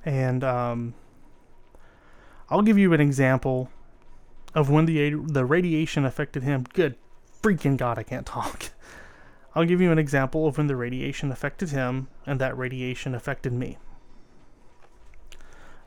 And 0.06 0.44
um, 0.44 0.94
I'll 2.50 2.62
give 2.62 2.78
you 2.78 2.94
an 2.94 3.02
example 3.02 3.70
of 4.54 4.70
when 4.70 4.86
the 4.86 5.12
the 5.12 5.46
radiation 5.46 6.06
affected 6.06 6.44
him. 6.44 6.66
Good 6.74 6.96
freaking 7.42 7.78
god, 7.78 7.98
I 7.98 8.04
can't 8.04 8.26
talk. 8.26 8.72
I'll 9.56 9.66
give 9.66 9.82
you 9.82 9.92
an 9.92 10.00
example 10.00 10.48
of 10.48 10.58
when 10.58 10.68
the 10.68 10.76
radiation 10.76 11.32
affected 11.32 11.70
him 11.70 12.08
and 12.26 12.40
that 12.40 12.58
radiation 12.58 13.16
affected 13.16 13.54
me. 13.54 13.78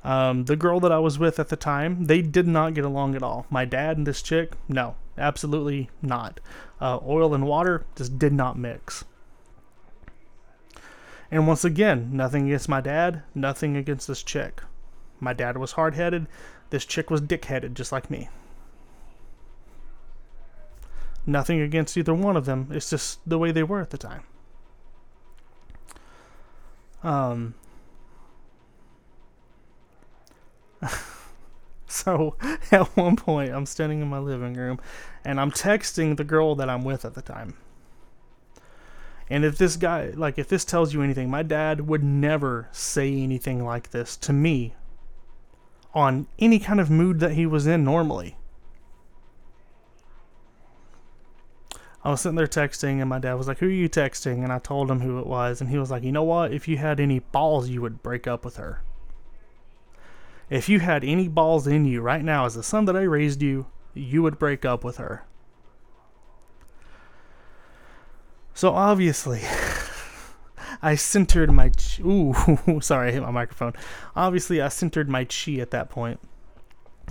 Um, 0.05 0.45
the 0.47 0.57
girl 0.57 0.81
that 0.81 0.91
I 0.91 0.99
was 0.99 1.19
with 1.19 1.38
at 1.38 1.49
the 1.49 1.57
time, 1.57 2.07
they 2.07 2.23
did 2.23 2.49
not 2.49 2.75
get 2.75 2.85
along 2.85 3.15
at 3.15 3.23
all. 3.23 3.47
My 3.51 3.65
dad 3.65 3.97
and 3.97 4.07
this 4.07 4.23
chick, 4.23 4.53
no, 4.69 4.97
absolutely 5.17 5.91
not. 6.01 6.41
Uh, 6.81 6.99
oil 7.07 7.35
and 7.35 7.47
water 7.47 7.85
just 7.95 8.19
did 8.19 8.33
not 8.33 8.59
mix. 8.59 9.05
And 11.31 11.47
once 11.47 11.65
again, 11.65 12.11
nothing 12.12 12.47
against 12.47 12.69
my 12.69 12.81
dad, 12.81 13.23
nothing 13.35 13.77
against 13.77 14.09
this 14.09 14.23
chick. 14.23 14.62
My 15.21 15.33
dad 15.33 15.57
was 15.57 15.73
hard 15.73 15.95
headed, 15.95 16.27
this 16.71 16.85
chick 16.85 17.11
was 17.11 17.21
dick 17.21 17.45
headed, 17.45 17.75
just 17.75 17.93
like 17.93 18.11
me. 18.11 18.29
Nothing 21.25 21.61
against 21.61 21.97
either 21.97 22.12
one 22.12 22.37
of 22.37 22.45
them, 22.45 22.69
it's 22.73 22.91
just 22.91 23.21
the 23.27 23.38
way 23.38 23.53
they 23.53 23.62
were 23.62 23.81
at 23.81 23.91
the 23.91 23.99
time. 23.99 24.25
Um, 27.05 27.55
so 31.87 32.37
at 32.71 32.97
one 32.97 33.16
point, 33.16 33.53
I'm 33.53 33.66
standing 33.66 34.01
in 34.01 34.09
my 34.09 34.18
living 34.18 34.55
room 34.55 34.81
and 35.25 35.40
I'm 35.40 35.51
texting 35.51 36.16
the 36.16 36.25
girl 36.25 36.55
that 36.57 36.68
I'm 36.68 36.85
with 36.85 37.05
at 37.05 37.14
the 37.14 37.23
time. 37.23 37.55
And 39.31 39.45
if 39.45 39.57
this 39.57 39.77
guy, 39.77 40.12
like, 40.14 40.38
if 40.38 40.49
this 40.49 40.64
tells 40.64 40.92
you 40.92 41.03
anything, 41.03 41.31
my 41.31 41.42
dad 41.42 41.88
would 41.88 42.03
never 42.03 42.68
say 42.71 43.14
anything 43.14 43.64
like 43.64 43.90
this 43.90 44.16
to 44.18 44.33
me 44.33 44.75
on 45.95 46.27
any 46.38 46.59
kind 46.59 46.81
of 46.81 46.90
mood 46.90 47.21
that 47.21 47.33
he 47.33 47.47
was 47.47 47.66
in 47.66 47.85
normally. 47.85 48.37
I 52.05 52.11
was 52.11 52.21
sitting 52.21 52.37
there 52.37 52.49
texting, 52.49 53.01
and 53.01 53.09
my 53.09 53.21
dad 53.21 53.35
was 53.35 53.47
like, 53.47 53.59
Who 53.59 53.66
are 53.66 53.71
you 53.71 53.88
texting? 53.88 54.42
And 54.42 54.53
I 54.53 54.59
told 54.59 54.90
him 54.90 55.01
who 55.01 55.21
it 55.21 55.27
was. 55.27 55.61
And 55.61 55.71
he 55.71 55.79
was 55.79 55.90
like, 55.90 56.03
You 56.03 56.12
know 56.12 56.25
what? 56.25 56.53
If 56.53 56.66
you 56.66 56.77
had 56.77 56.99
any 56.99 57.21
balls, 57.21 57.68
you 57.68 57.81
would 57.81 58.03
break 58.03 58.27
up 58.27 58.45
with 58.45 58.57
her. 58.57 58.83
If 60.53 60.69
you 60.69 60.81
had 60.81 61.03
any 61.03 61.29
balls 61.29 61.67
in 61.67 61.87
you 61.87 62.03
right 62.03 62.23
now, 62.23 62.45
as 62.45 62.57
the 62.57 62.62
son 62.62 62.85
that 62.85 62.95
I 62.95 63.05
raised 63.05 63.41
you, 63.41 63.65
you 63.95 64.23
would 64.23 64.38
break 64.38 64.67
up 64.67 64.85
with 64.85 64.99
her. 64.99 65.25
So 68.53 68.75
obviously, 68.75 69.41
I 70.83 70.95
centered 70.95 71.51
my. 71.51 71.71
Ch- 71.71 72.01
Ooh, 72.01 72.35
sorry, 72.83 73.09
I 73.09 73.12
hit 73.12 73.23
my 73.23 73.31
microphone. 73.31 73.73
Obviously, 74.15 74.61
I 74.61 74.69
centered 74.69 75.09
my 75.09 75.25
chi 75.25 75.53
at 75.53 75.71
that 75.71 75.88
point 75.88 76.21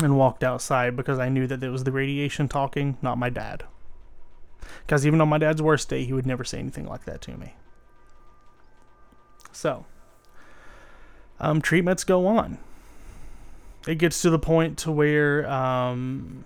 and 0.03 0.19
walked 0.19 0.43
outside 0.43 0.95
because 0.95 1.17
I 1.17 1.29
knew 1.29 1.47
that 1.47 1.63
it 1.63 1.69
was 1.71 1.83
the 1.83 1.91
radiation 1.91 2.47
talking, 2.47 2.99
not 3.01 3.17
my 3.17 3.31
dad. 3.31 3.63
Because 4.85 5.03
even 5.03 5.19
on 5.19 5.29
my 5.29 5.39
dad's 5.39 5.63
worst 5.63 5.89
day, 5.89 6.05
he 6.05 6.13
would 6.13 6.27
never 6.27 6.43
say 6.43 6.59
anything 6.59 6.85
like 6.85 7.05
that 7.05 7.21
to 7.21 7.35
me. 7.35 7.55
So, 9.51 9.87
um, 11.39 11.59
treatments 11.59 12.03
go 12.03 12.27
on. 12.27 12.59
It 13.87 13.95
gets 13.95 14.21
to 14.21 14.29
the 14.29 14.39
point 14.39 14.77
to 14.79 14.91
where 14.91 15.49
um, 15.49 16.45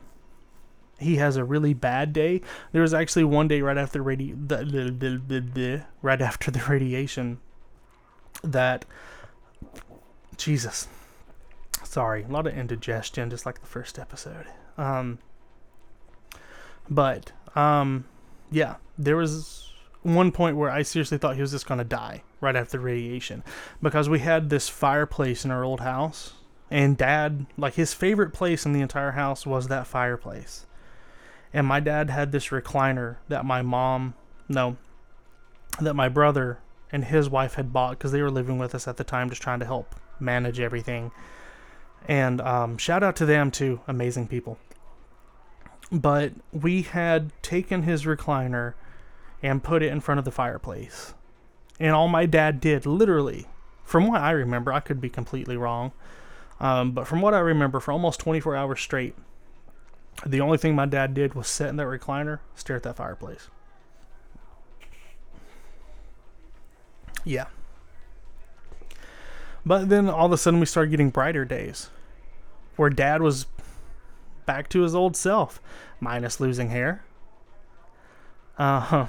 he 1.00 1.18
has 1.18 1.36
a 1.36 1.44
really 1.44 1.74
bad 1.74 2.14
day. 2.14 2.42
There 2.72 2.82
was 2.82 2.94
actually 2.94 3.26
one 3.26 3.48
day 3.48 3.62
right 3.62 3.78
after 3.78 4.04
radi- 4.04 4.48
the, 4.48 4.58
the, 4.58 5.22
the, 5.28 5.42
the, 5.42 5.84
right 6.02 6.22
after 6.22 6.52
the 6.52 6.64
radiation 6.70 7.40
that 8.44 8.86
Jesus. 10.38 10.88
Sorry, 11.84 12.24
a 12.24 12.28
lot 12.28 12.48
of 12.48 12.58
indigestion, 12.58 13.30
just 13.30 13.46
like 13.46 13.62
the 13.62 13.68
first 13.68 14.00
episode. 14.00 14.46
Um, 14.78 15.20
but 16.90 17.32
um, 17.56 18.06
yeah, 18.52 18.76
there 18.98 19.16
was 19.16 19.74
one 20.02 20.32
point 20.32 20.58
where 20.58 20.70
I 20.70 20.84
seriously 20.84 21.18
thought 21.18 21.36
he 21.36 21.42
was 21.42 21.52
just 21.52 21.66
gonna 21.66 21.84
die 21.84 22.24
right 22.42 22.56
after 22.56 22.78
the 22.78 22.84
radiation 22.84 23.44
because 23.82 24.08
we 24.08 24.20
had 24.20 24.50
this 24.50 24.70
fireplace 24.70 25.46
in 25.46 25.52
our 25.52 25.64
old 25.64 25.80
house, 25.80 26.34
and 26.70 26.98
Dad, 26.98 27.46
like 27.58 27.76
his 27.76 27.94
favorite 27.94 28.34
place 28.34 28.66
in 28.66 28.74
the 28.74 28.82
entire 28.82 29.12
house 29.12 29.46
was 29.46 29.68
that 29.68 29.88
fireplace, 29.88 30.66
and 31.54 31.68
my 31.68 31.80
dad 31.80 32.10
had 32.10 32.32
this 32.32 32.48
recliner 32.48 33.18
that 33.28 33.46
my 33.46 33.62
mom, 33.62 34.14
no, 34.50 34.78
that 35.80 35.94
my 35.94 36.10
brother 36.10 36.60
and 36.92 37.06
his 37.06 37.30
wife 37.30 37.56
had 37.56 37.74
bought 37.74 37.92
because 37.92 38.12
they 38.12 38.22
were 38.22 38.32
living 38.32 38.58
with 38.58 38.76
us 38.76 38.88
at 38.88 38.98
the 38.98 39.04
time, 39.04 39.30
just 39.30 39.42
trying 39.42 39.60
to 39.60 39.66
help 39.66 39.96
manage 40.20 40.60
everything. 40.60 41.12
And 42.08 42.40
um, 42.42 42.78
shout 42.78 43.04
out 43.04 43.16
to 43.18 43.26
them 43.26 43.52
too, 43.52 43.82
amazing 43.88 44.28
people 44.28 44.60
but 45.92 46.34
we 46.52 46.82
had 46.82 47.32
taken 47.42 47.84
his 47.84 48.06
recliner 48.06 48.74
and 49.44 49.64
put 49.64 49.84
it 49.84 49.92
in 49.92 50.00
front 50.00 50.20
of 50.20 50.26
the 50.26 50.32
fireplace. 50.32 51.14
And 51.80 51.94
all 51.94 52.08
my 52.08 52.26
dad 52.26 52.60
did, 52.60 52.86
literally, 52.86 53.48
from 53.84 54.08
what 54.08 54.22
I 54.22 54.32
remember, 54.32 54.74
I 54.74 54.80
could 54.80 55.02
be 55.02 55.10
completely 55.10 55.58
wrong, 55.58 55.92
um, 56.60 56.92
but 56.92 57.08
from 57.08 57.22
what 57.22 57.34
I 57.34 57.40
remember, 57.40 57.80
for 57.80 57.92
almost 57.92 58.20
24 58.20 58.56
hours 58.56 58.80
straight, 58.80 59.16
the 60.26 60.42
only 60.42 60.58
thing 60.58 60.76
my 60.76 60.86
dad 60.86 61.14
did 61.14 61.34
was 61.34 61.48
sit 61.48 61.68
in 61.68 61.76
that 61.78 61.88
recliner, 61.88 62.40
stare 62.56 62.78
at 62.78 62.84
that 62.84 62.96
fireplace. 62.96 63.50
Yeah. 67.24 67.46
But 69.66 69.90
then 69.90 70.08
all 70.08 70.28
of 70.28 70.32
a 70.32 70.38
sudden 70.38 70.60
we 70.60 70.66
started 70.68 70.92
getting 70.92 71.10
brighter 71.10 71.44
days 71.44 71.90
where 72.76 72.90
dad 72.90 73.22
was 73.22 73.48
back 74.46 74.70
to 74.70 74.82
his 74.82 74.94
old 74.94 75.16
self, 75.16 75.62
minus 76.00 76.40
losing 76.40 76.70
hair. 76.70 77.04
Um, 78.58 79.08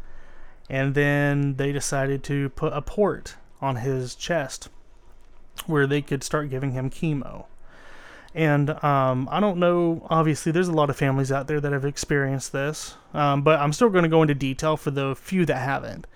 and 0.70 0.94
then 0.94 1.56
they 1.56 1.72
decided 1.72 2.22
to 2.24 2.50
put 2.50 2.72
a 2.72 2.80
port 2.80 3.34
on 3.60 3.76
his 3.76 4.14
chest 4.14 4.68
where 5.68 5.86
they 5.86 6.02
could 6.02 6.22
start 6.22 6.50
giving 6.50 6.72
him 6.72 6.90
chemo. 6.90 7.46
And 8.34 8.70
um, 8.84 9.28
I 9.30 9.40
don't 9.40 9.58
know, 9.58 10.06
obviously, 10.08 10.52
there's 10.52 10.68
a 10.68 10.72
lot 10.72 10.90
of 10.90 10.96
families 10.96 11.32
out 11.32 11.48
there 11.48 11.60
that 11.60 11.72
have 11.72 11.84
experienced 11.84 12.52
this, 12.52 12.94
um, 13.12 13.42
but 13.42 13.58
I'm 13.58 13.72
still 13.72 13.88
going 13.88 14.04
to 14.04 14.08
go 14.08 14.22
into 14.22 14.34
detail 14.34 14.76
for 14.76 14.90
the 14.92 15.16
few 15.16 15.44
that 15.46 15.56
haven't. 15.56 16.06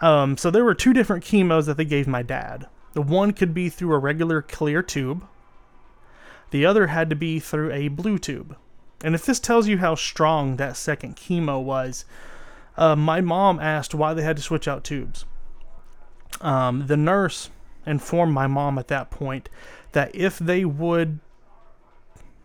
Um, 0.00 0.36
so 0.36 0.50
there 0.50 0.64
were 0.64 0.74
two 0.74 0.92
different 0.92 1.24
chemos 1.24 1.66
that 1.66 1.76
they 1.76 1.84
gave 1.84 2.06
my 2.06 2.22
dad. 2.22 2.68
The 2.92 3.02
one 3.02 3.32
could 3.32 3.52
be 3.52 3.68
through 3.68 3.94
a 3.94 3.98
regular 3.98 4.42
clear 4.42 4.82
tube, 4.82 5.24
the 6.50 6.66
other 6.66 6.88
had 6.88 7.10
to 7.10 7.16
be 7.16 7.38
through 7.38 7.72
a 7.72 7.88
blue 7.88 8.18
tube. 8.18 8.56
And 9.02 9.14
if 9.14 9.24
this 9.24 9.40
tells 9.40 9.68
you 9.68 9.78
how 9.78 9.94
strong 9.94 10.56
that 10.56 10.76
second 10.76 11.16
chemo 11.16 11.62
was, 11.62 12.04
uh, 12.76 12.96
my 12.96 13.20
mom 13.20 13.58
asked 13.60 13.94
why 13.94 14.14
they 14.14 14.22
had 14.22 14.36
to 14.36 14.42
switch 14.42 14.68
out 14.68 14.84
tubes. 14.84 15.24
Um, 16.40 16.86
the 16.86 16.96
nurse 16.96 17.50
informed 17.90 18.32
my 18.32 18.46
mom 18.46 18.78
at 18.78 18.88
that 18.88 19.10
point 19.10 19.48
that 19.92 20.14
if 20.14 20.38
they 20.38 20.64
would, 20.64 21.18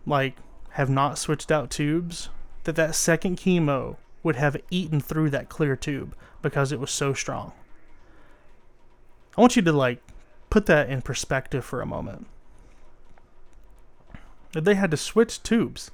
like, 0.05 0.35
have 0.71 0.89
not 0.89 1.17
switched 1.17 1.51
out 1.51 1.69
tubes, 1.69 2.29
that 2.63 2.75
that 2.75 2.95
second 2.95 3.37
chemo 3.37 3.97
would 4.23 4.35
have 4.35 4.57
eaten 4.71 4.99
through 4.99 5.29
that 5.29 5.47
clear 5.49 5.75
tube 5.75 6.15
because 6.41 6.71
it 6.71 6.79
was 6.79 6.91
so 6.91 7.13
strong. 7.13 7.53
I 9.37 9.41
want 9.41 9.55
you 9.55 9.61
to, 9.61 9.71
like, 9.71 10.01
put 10.49 10.65
that 10.65 10.89
in 10.89 11.01
perspective 11.01 11.63
for 11.63 11.81
a 11.81 11.85
moment 11.85 12.27
That 14.53 14.63
they 14.63 14.75
had 14.75 14.91
to 14.91 14.97
switch 14.97 15.43
tubes 15.43 15.91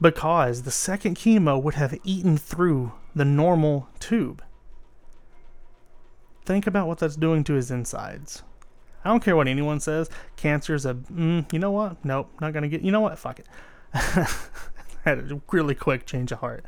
because 0.00 0.62
the 0.62 0.70
second 0.70 1.16
chemo 1.16 1.60
would 1.60 1.74
have 1.74 1.98
eaten 2.04 2.36
through 2.36 2.92
the 3.14 3.24
normal 3.24 3.88
tube. 3.98 4.42
Think 6.48 6.66
about 6.66 6.88
what 6.88 6.96
that's 6.96 7.14
doing 7.14 7.44
to 7.44 7.52
his 7.52 7.70
insides. 7.70 8.42
I 9.04 9.10
don't 9.10 9.22
care 9.22 9.36
what 9.36 9.48
anyone 9.48 9.80
says. 9.80 10.08
Cancer 10.36 10.74
is 10.74 10.86
a, 10.86 10.94
mm, 10.94 11.52
you 11.52 11.58
know 11.58 11.72
what? 11.72 12.02
Nope, 12.06 12.30
not 12.40 12.54
gonna 12.54 12.68
get. 12.68 12.80
You 12.80 12.90
know 12.90 13.02
what? 13.02 13.18
Fuck 13.18 13.40
it. 13.40 13.46
had 15.04 15.18
a 15.30 15.42
really 15.52 15.74
quick 15.74 16.06
change 16.06 16.32
of 16.32 16.38
heart. 16.38 16.64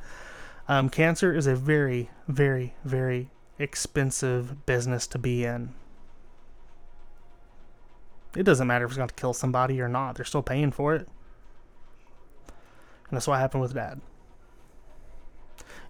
Um, 0.69 0.91
cancer 0.91 1.35
is 1.35 1.47
a 1.47 1.57
very, 1.57 2.11
very, 2.29 2.75
very 2.85 3.31
expensive 3.59 4.67
business 4.67 5.07
to 5.07 5.19
be 5.19 5.47
in. 5.47 5.73
It 8.37 8.43
doesn't 8.43 8.67
matter 8.67 8.85
if 8.85 8.91
it's 8.91 8.99
going 8.99 9.09
to 9.09 9.15
kill 9.15 9.33
somebody 9.33 9.81
or 9.81 9.89
not. 9.89 10.17
They're 10.17 10.27
still 10.27 10.43
paying 10.43 10.73
for 10.73 10.95
it. 10.95 11.09
And 13.09 13.17
that's 13.17 13.27
what 13.27 13.41
happened 13.41 13.63
with 13.63 13.73
dad. 13.73 14.03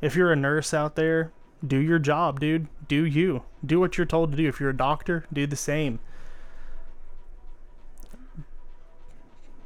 If 0.01 0.15
you're 0.15 0.31
a 0.31 0.37
nurse 0.37 0.73
out 0.73 0.95
there, 0.95 1.33
do 1.67 1.79
your 1.79 1.99
job, 1.99 2.41
dude. 2.41 2.69
Do 2.89 3.05
you. 3.05 3.43
Do 3.65 3.81
what 3.81 3.99
you're 3.99 4.07
told 4.07 4.31
to 4.31 4.37
do. 4.37 4.49
If 4.49 4.61
you're 4.61 4.71
a 4.71 4.77
doctor, 4.77 5.25
do 5.33 5.47
the 5.47 5.57
same. 5.57 6.01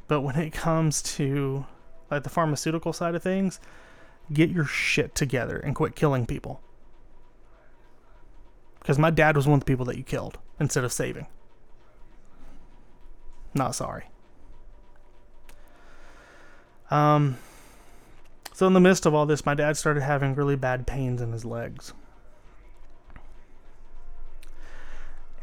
But 0.07 0.21
when 0.21 0.35
it 0.35 0.51
comes 0.51 1.01
to 1.15 1.65
like 2.11 2.23
the 2.23 2.29
pharmaceutical 2.29 2.93
side 2.93 3.15
of 3.15 3.23
things, 3.23 3.59
get 4.31 4.49
your 4.49 4.65
shit 4.65 5.15
together 5.15 5.57
and 5.57 5.75
quit 5.75 5.95
killing 5.95 6.25
people. 6.25 6.61
Because 8.79 8.99
my 8.99 9.09
dad 9.09 9.35
was 9.35 9.47
one 9.47 9.55
of 9.55 9.59
the 9.61 9.65
people 9.65 9.85
that 9.85 9.97
you 9.97 10.03
killed 10.03 10.37
instead 10.59 10.83
of 10.83 10.93
saving. 10.93 11.25
Not 13.55 13.73
sorry. 13.73 14.05
Um, 16.91 17.37
so 18.55 18.65
in 18.65 18.71
the 18.71 18.79
midst 18.79 19.05
of 19.05 19.13
all 19.13 19.25
this, 19.25 19.45
my 19.45 19.53
dad 19.53 19.75
started 19.75 20.01
having 20.01 20.33
really 20.33 20.55
bad 20.55 20.87
pains 20.87 21.21
in 21.21 21.33
his 21.33 21.43
legs. 21.43 21.91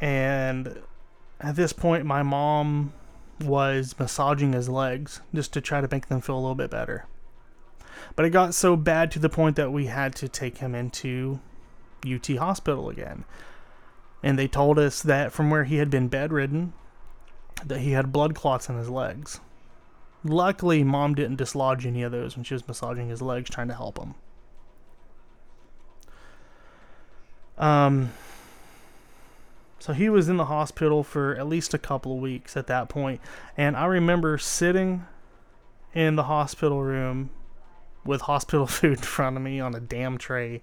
And 0.01 0.81
at 1.39 1.55
this 1.55 1.75
point, 1.75 2.07
my 2.07 2.23
mom 2.23 2.95
was 3.39 3.95
massaging 3.99 4.55
his 4.55 4.71
legs 4.71 5.21
just 5.35 5.53
to 5.53 5.61
try 5.61 5.83
to 5.83 5.89
make 5.91 6.07
them 6.07 6.23
feel 6.23 6.37
a 6.37 6.41
little 6.41 6.55
bit 6.55 6.71
better. 6.71 7.05
But 8.17 8.25
it 8.25 8.31
got 8.31 8.55
so 8.55 8.77
bad 8.77 9.11
to 9.11 9.19
the 9.19 9.29
point 9.29 9.57
that 9.57 9.75
we 9.75 9.89
had 9.89 10.15
to 10.15 10.27
take 10.27 10.57
him 10.57 10.75
into 10.75 11.39
UT 12.11 12.27
hospital 12.39 12.89
again. 12.89 13.27
And 14.23 14.39
they 14.39 14.49
told 14.49 14.79
us 14.79 15.03
that 15.03 15.33
from 15.33 15.51
where 15.51 15.65
he 15.65 15.77
had 15.77 15.91
been 15.91 16.09
bedridden, 16.09 16.73
that 17.63 17.81
he 17.81 17.91
had 17.91 18.11
blood 18.11 18.35
clots 18.35 18.71
in 18.71 18.79
his 18.79 18.89
legs. 18.89 19.39
Luckily, 20.25 20.85
mom 20.85 21.15
didn't 21.15 21.37
dislodge 21.37 21.85
any 21.85 22.03
of 22.03 22.13
those 22.13 22.37
when 22.37 22.45
she 22.45 22.55
was 22.55 22.67
massaging 22.69 23.09
his 23.09 23.21
legs 23.21 23.51
trying 23.51 23.69
to 23.69 23.75
help 23.75 23.99
him. 23.99 24.15
Um, 27.59 28.13
So 29.83 29.93
he 29.93 30.09
was 30.09 30.29
in 30.29 30.37
the 30.37 30.45
hospital 30.45 31.03
for 31.03 31.35
at 31.35 31.49
least 31.49 31.75
a 31.75 31.79
couple 31.79 32.13
of 32.13 32.19
weeks 32.21 32.57
at 32.57 32.69
that 32.69 32.89
point. 32.89 33.21
And 33.57 33.77
I 33.77 33.87
remember 33.87 34.39
sitting 34.39 35.07
in 35.93 36.15
the 36.15 36.23
hospital 36.23 36.85
room 36.85 37.31
with 38.05 38.21
hospital 38.23 38.67
food 38.69 38.99
in 38.99 39.05
front 39.05 39.37
of 39.37 39.43
me 39.43 39.59
on 39.59 39.75
a 39.75 39.81
damn 39.81 40.19
tray. 40.19 40.63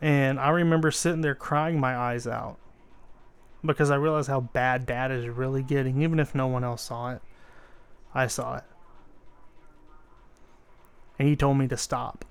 And 0.00 0.38
I 0.38 0.50
remember 0.50 0.92
sitting 0.92 1.22
there 1.22 1.34
crying 1.34 1.80
my 1.80 1.96
eyes 1.96 2.28
out 2.28 2.58
because 3.64 3.90
I 3.90 3.96
realized 3.96 4.28
how 4.28 4.40
bad 4.40 4.86
dad 4.86 5.10
is 5.10 5.28
really 5.28 5.62
getting, 5.62 6.02
even 6.02 6.20
if 6.20 6.34
no 6.34 6.46
one 6.46 6.64
else 6.64 6.82
saw 6.82 7.12
it. 7.12 7.22
I 8.14 8.26
saw 8.26 8.56
it. 8.56 8.64
And 11.18 11.28
he 11.28 11.36
told 11.36 11.58
me 11.58 11.66
to 11.68 11.76
stop 11.76 12.24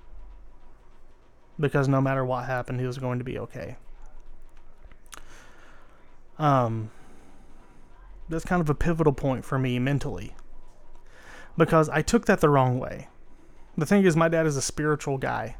because 1.60 1.88
no 1.88 2.00
matter 2.00 2.24
what 2.24 2.46
happened, 2.46 2.80
he 2.80 2.86
was 2.86 2.98
going 2.98 3.18
to 3.18 3.24
be 3.24 3.38
okay. 3.38 3.76
Um, 6.38 6.90
that's 8.28 8.44
kind 8.44 8.60
of 8.60 8.70
a 8.70 8.74
pivotal 8.74 9.12
point 9.12 9.44
for 9.44 9.58
me 9.58 9.78
mentally 9.78 10.34
because 11.56 11.88
I 11.88 12.02
took 12.02 12.26
that 12.26 12.40
the 12.40 12.48
wrong 12.48 12.78
way. 12.78 13.08
The 13.76 13.86
thing 13.86 14.04
is, 14.04 14.16
my 14.16 14.28
dad 14.28 14.46
is 14.46 14.56
a 14.56 14.62
spiritual 14.62 15.18
guy. 15.18 15.56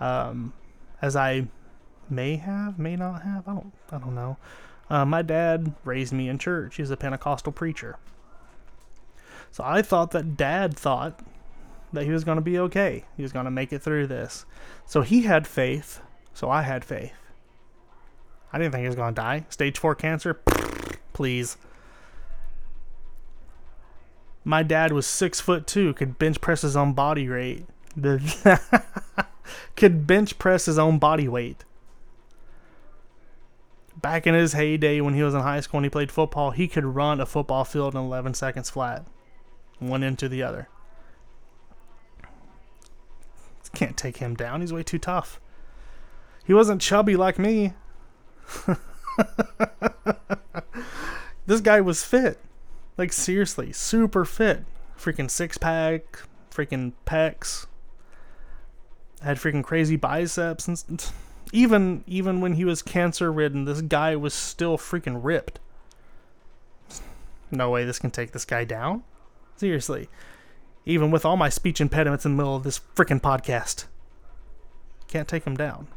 Um, 0.00 0.54
as 1.02 1.14
I 1.16 1.48
may 2.10 2.36
have, 2.36 2.78
may 2.78 2.96
not 2.96 3.22
have, 3.22 3.48
I 3.48 3.54
don't, 3.54 3.72
I 3.90 3.98
don't 3.98 4.14
know. 4.14 4.36
Uh, 4.90 5.04
my 5.04 5.22
dad 5.22 5.74
raised 5.84 6.12
me 6.12 6.28
in 6.28 6.38
church. 6.38 6.76
He's 6.76 6.90
a 6.90 6.96
Pentecostal 6.96 7.52
preacher. 7.52 7.96
So 9.50 9.64
I 9.64 9.82
thought 9.82 10.10
that 10.10 10.36
dad 10.36 10.76
thought 10.76 11.20
that 11.92 12.04
he 12.04 12.10
was 12.10 12.24
going 12.24 12.36
to 12.36 12.42
be 12.42 12.58
okay. 12.58 13.04
He 13.16 13.22
was 13.22 13.32
going 13.32 13.44
to 13.44 13.50
make 13.50 13.72
it 13.72 13.82
through 13.82 14.08
this. 14.08 14.44
So 14.86 15.02
he 15.02 15.22
had 15.22 15.46
faith. 15.46 16.00
So 16.34 16.50
I 16.50 16.62
had 16.62 16.84
faith. 16.84 17.12
I 18.52 18.58
didn't 18.58 18.72
think 18.72 18.82
he 18.82 18.88
was 18.88 18.96
going 18.96 19.14
to 19.14 19.20
die. 19.20 19.46
Stage 19.48 19.78
4 19.78 19.94
cancer? 19.94 20.34
Please. 21.12 21.56
My 24.44 24.62
dad 24.62 24.92
was 24.92 25.06
six 25.06 25.40
foot 25.40 25.66
two, 25.66 25.94
could 25.94 26.18
bench 26.18 26.40
press 26.40 26.62
his 26.62 26.76
own 26.76 26.92
body 26.92 27.28
weight. 27.28 27.66
could 29.76 30.06
bench 30.06 30.38
press 30.38 30.66
his 30.66 30.78
own 30.78 30.98
body 30.98 31.26
weight. 31.26 31.64
Back 34.04 34.26
in 34.26 34.34
his 34.34 34.52
heyday 34.52 35.00
when 35.00 35.14
he 35.14 35.22
was 35.22 35.32
in 35.32 35.40
high 35.40 35.60
school 35.60 35.78
and 35.78 35.86
he 35.86 35.88
played 35.88 36.12
football, 36.12 36.50
he 36.50 36.68
could 36.68 36.84
run 36.84 37.22
a 37.22 37.24
football 37.24 37.64
field 37.64 37.94
in 37.94 38.02
11 38.02 38.34
seconds 38.34 38.68
flat, 38.68 39.06
one 39.78 40.02
into 40.02 40.28
the 40.28 40.42
other. 40.42 40.68
Can't 43.74 43.96
take 43.96 44.18
him 44.18 44.34
down. 44.34 44.60
He's 44.60 44.74
way 44.74 44.82
too 44.82 44.98
tough. 44.98 45.40
He 46.44 46.52
wasn't 46.52 46.82
chubby 46.82 47.16
like 47.16 47.38
me. 47.38 47.72
this 51.46 51.62
guy 51.62 51.80
was 51.80 52.04
fit. 52.04 52.38
Like 52.98 53.10
seriously, 53.10 53.72
super 53.72 54.26
fit. 54.26 54.66
Freaking 54.98 55.30
six 55.30 55.56
pack, 55.56 56.20
freaking 56.50 56.92
pecs. 57.06 57.64
Had 59.22 59.38
freaking 59.38 59.64
crazy 59.64 59.96
biceps 59.96 60.68
and 60.68 61.10
even 61.52 62.04
even 62.06 62.40
when 62.40 62.54
he 62.54 62.64
was 62.64 62.82
cancer 62.82 63.32
ridden, 63.32 63.64
this 63.64 63.80
guy 63.80 64.16
was 64.16 64.34
still 64.34 64.76
freaking 64.78 65.20
ripped. 65.22 65.60
No 67.50 67.70
way 67.70 67.84
this 67.84 67.98
can 67.98 68.10
take 68.10 68.32
this 68.32 68.44
guy 68.44 68.64
down. 68.64 69.04
Seriously. 69.56 70.08
Even 70.84 71.10
with 71.10 71.24
all 71.24 71.36
my 71.36 71.48
speech 71.48 71.80
impediments 71.80 72.24
in 72.24 72.32
the 72.32 72.36
middle 72.36 72.56
of 72.56 72.62
this 72.62 72.80
freaking 72.94 73.20
podcast. 73.20 73.86
Can't 75.08 75.28
take 75.28 75.44
him 75.44 75.56
down. 75.56 75.88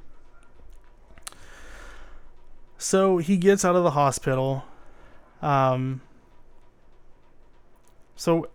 So 2.77 3.17
he 3.17 3.37
gets 3.37 3.65
out 3.65 3.75
of 3.75 3.83
the 3.83 3.91
hospital. 3.91 4.63
Um, 5.41 6.01
so 8.15 8.49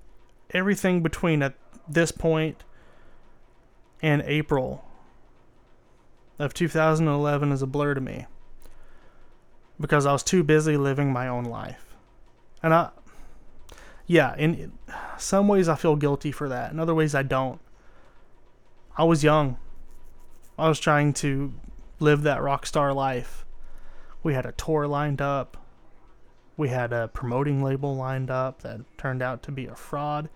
everything 0.51 1.03
between 1.03 1.43
at 1.43 1.55
this 1.89 2.13
point 2.13 2.65
and 4.01 4.23
April 4.23 4.85
of 6.39 6.55
2011 6.55 7.53
is 7.53 7.63
a 7.63 7.67
blur 7.67 7.95
to 7.95 8.01
me 8.01 8.27
because 9.81 10.07
I 10.07 10.13
was 10.13 10.23
too 10.23 10.43
busy 10.43 10.77
living 10.77 11.13
my 11.13 11.29
own 11.29 11.45
life. 11.45 11.95
And 12.63 12.73
I 12.73 12.91
yeah, 14.07 14.35
in 14.37 14.73
some 15.17 15.49
ways 15.49 15.69
I 15.69 15.75
feel 15.75 15.97
guilty 15.97 16.33
for 16.33 16.49
that. 16.49 16.73
In 16.73 16.79
other 16.79 16.95
ways 16.95 17.15
I 17.15 17.23
don't. 17.23 17.61
I 18.97 19.05
was 19.05 19.25
young. 19.25 19.57
I 20.59 20.69
was 20.69 20.79
trying 20.79 21.15
to 21.15 21.55
live 21.99 22.23
that 22.23 22.43
rock 22.43 22.67
star 22.67 22.93
life. 22.93 23.47
We 24.23 24.35
had 24.35 24.47
a 24.47 24.53
tour 24.53 24.87
lined 24.87 25.21
up. 25.21 25.57
We 26.57 26.69
had 26.69 26.93
a 26.93 27.09
promoting 27.09 27.63
label 27.63 27.97
lined 27.97 28.31
up 28.31 28.63
that 28.63 28.81
turned 28.99 29.23
out 29.23 29.43
to 29.45 29.53
be 29.53 29.67
a 29.67 29.75
fraud. 29.75 30.29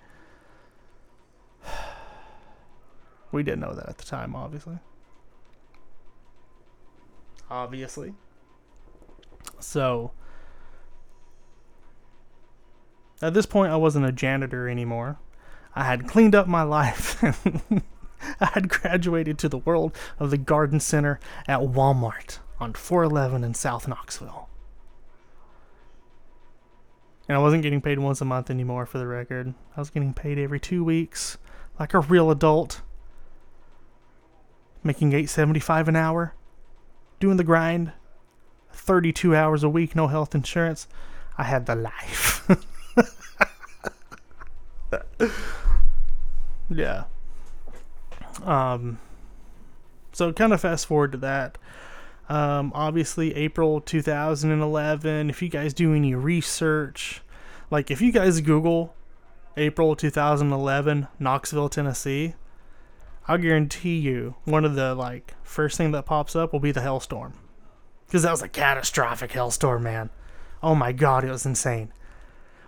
We 3.32 3.42
didn't 3.42 3.60
know 3.60 3.74
that 3.74 3.88
at 3.88 3.98
the 3.98 4.04
time, 4.04 4.36
obviously. 4.36 4.78
Obviously. 7.50 8.14
So, 9.60 10.12
at 13.22 13.34
this 13.34 13.46
point, 13.46 13.72
I 13.72 13.76
wasn't 13.76 14.06
a 14.06 14.12
janitor 14.12 14.68
anymore. 14.68 15.18
I 15.74 15.84
had 15.84 16.08
cleaned 16.08 16.34
up 16.34 16.46
my 16.46 16.62
life. 16.62 17.22
I 18.40 18.46
had 18.46 18.68
graduated 18.68 19.38
to 19.38 19.48
the 19.48 19.58
world 19.58 19.96
of 20.18 20.30
the 20.30 20.38
garden 20.38 20.80
center 20.80 21.20
at 21.46 21.60
Walmart 21.60 22.38
on 22.58 22.72
411 22.74 23.44
in 23.44 23.54
South 23.54 23.86
Knoxville. 23.86 24.48
And 27.28 27.36
I 27.36 27.40
wasn't 27.40 27.62
getting 27.62 27.80
paid 27.80 27.98
once 27.98 28.20
a 28.20 28.24
month 28.24 28.50
anymore, 28.50 28.86
for 28.86 28.98
the 28.98 29.06
record. 29.06 29.52
I 29.76 29.80
was 29.80 29.90
getting 29.90 30.14
paid 30.14 30.38
every 30.38 30.60
two 30.60 30.84
weeks, 30.84 31.38
like 31.78 31.92
a 31.92 32.00
real 32.00 32.30
adult. 32.30 32.82
Making 34.84 35.08
875 35.08 35.88
an 35.88 35.96
hour, 35.96 36.34
doing 37.20 37.36
the 37.36 37.44
grind, 37.44 37.92
32 38.72 39.34
hours 39.34 39.62
a 39.62 39.68
week, 39.68 39.96
no 39.96 40.06
health 40.08 40.34
insurance. 40.34 40.86
I 41.38 41.44
had 41.44 41.66
the 41.66 41.74
life. 41.74 42.48
yeah. 46.70 47.04
Um 48.44 48.98
so 50.12 50.32
kind 50.32 50.54
of 50.54 50.62
fast 50.62 50.86
forward 50.86 51.12
to 51.12 51.18
that. 51.18 51.58
Um, 52.30 52.72
obviously, 52.74 53.34
April 53.34 53.82
2011. 53.82 55.28
If 55.28 55.42
you 55.42 55.48
guys 55.50 55.74
do 55.74 55.94
any 55.94 56.14
research, 56.14 57.20
like 57.70 57.90
if 57.90 58.00
you 58.00 58.12
guys 58.12 58.40
Google 58.40 58.94
April 59.58 59.94
2011, 59.94 61.08
Knoxville, 61.18 61.68
Tennessee, 61.68 62.34
I'll 63.28 63.38
guarantee 63.38 63.96
you 63.96 64.36
one 64.44 64.64
of 64.64 64.74
the 64.74 64.94
like 64.94 65.34
first 65.42 65.76
thing 65.76 65.92
that 65.92 66.06
pops 66.06 66.36
up 66.36 66.52
will 66.52 66.60
be 66.60 66.72
the 66.72 66.82
hailstorm, 66.82 67.34
because 68.06 68.22
that 68.22 68.30
was 68.30 68.42
a 68.42 68.48
catastrophic 68.48 69.32
hailstorm, 69.32 69.82
man. 69.82 70.10
Oh 70.62 70.74
my 70.74 70.92
god, 70.92 71.24
it 71.24 71.30
was 71.30 71.46
insane. 71.46 71.92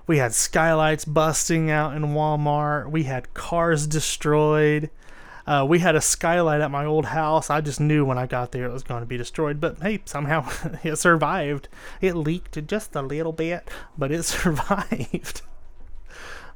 We 0.06 0.18
had 0.18 0.32
skylights 0.34 1.04
busting 1.04 1.70
out 1.70 1.94
in 1.94 2.02
Walmart. 2.02 2.90
We 2.90 3.04
had 3.04 3.34
cars 3.34 3.86
destroyed. 3.86 4.90
Uh, 5.46 5.64
we 5.68 5.78
had 5.78 5.94
a 5.96 6.00
skylight 6.00 6.60
at 6.60 6.70
my 6.70 6.84
old 6.84 7.06
house. 7.06 7.50
I 7.50 7.60
just 7.60 7.80
knew 7.80 8.04
when 8.04 8.18
I 8.18 8.26
got 8.26 8.52
there 8.52 8.64
it 8.64 8.72
was 8.72 8.82
going 8.82 9.00
to 9.00 9.06
be 9.06 9.16
destroyed. 9.16 9.60
But 9.60 9.78
hey, 9.80 10.00
somehow 10.04 10.50
it 10.82 10.96
survived. 10.96 11.68
It 12.00 12.14
leaked 12.16 12.66
just 12.66 12.96
a 12.96 13.02
little 13.02 13.32
bit, 13.32 13.70
but 13.96 14.10
it 14.10 14.22
survived. 14.24 15.42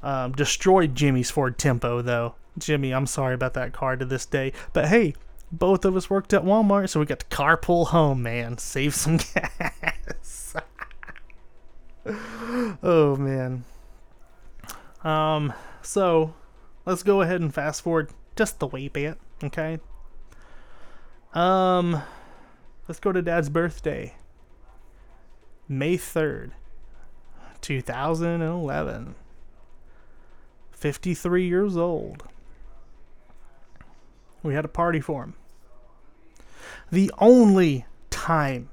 um, 0.03 0.33
destroyed 0.33 0.95
Jimmy's 0.95 1.31
Ford 1.31 1.59
Tempo, 1.59 2.03
though. 2.03 2.35
Jimmy, 2.59 2.93
I'm 2.93 3.07
sorry 3.07 3.35
about 3.35 3.55
that 3.55 3.73
car 3.73 3.97
to 3.97 4.05
this 4.05 4.27
day. 4.27 4.53
But 4.73 4.89
hey, 4.89 5.15
both 5.51 5.85
of 5.85 5.97
us 5.97 6.09
worked 6.09 6.33
at 6.33 6.45
Walmart, 6.45 6.89
so 6.89 7.01
we 7.01 7.07
got 7.07 7.21
to 7.21 7.27
carpool 7.27 7.89
home, 7.89 8.23
man. 8.23 8.59
Save 8.59 8.95
some 8.95 9.17
gas. 9.35 10.57
oh, 12.83 13.17
man. 13.17 13.65
Um, 15.05 15.53
so 15.83 16.35
let's 16.87 17.03
go 17.03 17.21
ahead 17.21 17.41
and 17.41 17.53
fast 17.53 17.83
forward 17.83 18.11
just 18.37 18.59
the 18.59 18.67
wee 18.67 18.89
bit, 18.89 19.19
okay? 19.43 19.79
Um, 21.35 22.03
let's 22.89 23.01
go 23.01 23.13
to 23.13 23.23
Dad's 23.23 23.49
birthday, 23.49 24.15
May 25.69 25.97
third, 25.97 26.53
two 27.61 27.81
thousand 27.81 28.43
and 28.43 28.43
eleven. 28.43 29.15
Fifty-three 30.73 31.47
years 31.47 31.77
old. 31.77 32.25
We 34.43 34.55
had 34.55 34.65
a 34.65 34.69
party 34.69 35.01
for 35.01 35.23
him. 35.25 35.35
The 36.91 37.13
only 37.19 37.87
time 38.11 38.69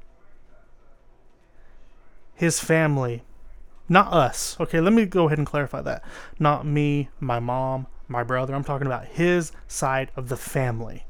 his 2.33 2.59
family, 2.59 3.23
not 3.87 4.11
us, 4.11 4.57
okay, 4.59 4.79
let 4.79 4.93
me 4.93 5.05
go 5.05 5.27
ahead 5.27 5.37
and 5.37 5.47
clarify 5.47 5.81
that. 5.81 6.03
Not 6.39 6.65
me, 6.65 7.09
my 7.19 7.39
mom, 7.39 7.87
my 8.07 8.23
brother. 8.23 8.55
I'm 8.55 8.63
talking 8.63 8.87
about 8.87 9.05
his 9.05 9.51
side 9.67 10.11
of 10.15 10.29
the 10.29 10.37
family. 10.37 11.05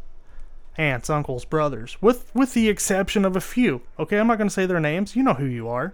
aunts, 0.77 1.09
uncles, 1.09 1.45
brothers, 1.45 1.97
with 2.01 2.33
with 2.33 2.53
the 2.53 2.69
exception 2.69 3.25
of 3.25 3.35
a 3.35 3.41
few. 3.41 3.81
Okay, 3.99 4.17
I'm 4.17 4.27
not 4.27 4.37
going 4.37 4.47
to 4.47 4.53
say 4.53 4.65
their 4.65 4.79
names. 4.79 5.15
You 5.15 5.23
know 5.23 5.33
who 5.33 5.45
you 5.45 5.67
are. 5.67 5.93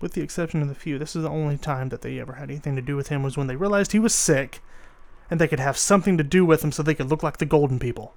With 0.00 0.12
the 0.14 0.22
exception 0.22 0.62
of 0.62 0.68
the 0.68 0.74
few, 0.74 0.98
this 0.98 1.14
is 1.14 1.24
the 1.24 1.28
only 1.28 1.58
time 1.58 1.90
that 1.90 2.02
they 2.02 2.18
ever 2.20 2.34
had 2.34 2.50
anything 2.50 2.76
to 2.76 2.82
do 2.82 2.96
with 2.96 3.08
him 3.08 3.22
was 3.22 3.36
when 3.36 3.48
they 3.48 3.56
realized 3.56 3.92
he 3.92 3.98
was 3.98 4.14
sick 4.14 4.60
and 5.30 5.40
they 5.40 5.48
could 5.48 5.60
have 5.60 5.78
something 5.78 6.18
to 6.18 6.24
do 6.24 6.44
with 6.44 6.62
him 6.62 6.72
so 6.72 6.82
they 6.82 6.94
could 6.94 7.08
look 7.08 7.22
like 7.22 7.38
the 7.38 7.46
golden 7.46 7.78
people. 7.78 8.14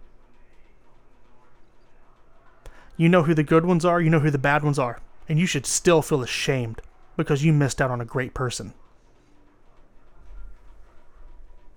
You 2.98 3.08
know 3.08 3.24
who 3.24 3.34
the 3.34 3.44
good 3.44 3.66
ones 3.66 3.86
are, 3.86 4.02
you 4.02 4.10
know 4.10 4.20
who 4.20 4.32
the 4.32 4.38
bad 4.38 4.64
ones 4.64 4.80
are, 4.80 5.00
and 5.30 5.40
you 5.40 5.46
should 5.46 5.66
still 5.66 6.02
feel 6.02 6.24
ashamed 6.24 6.82
because 7.16 7.44
you 7.44 7.54
missed 7.54 7.82
out 7.82 7.92
on 7.92 8.02
a 8.02 8.06
great 8.06 8.34
person. 8.34 8.74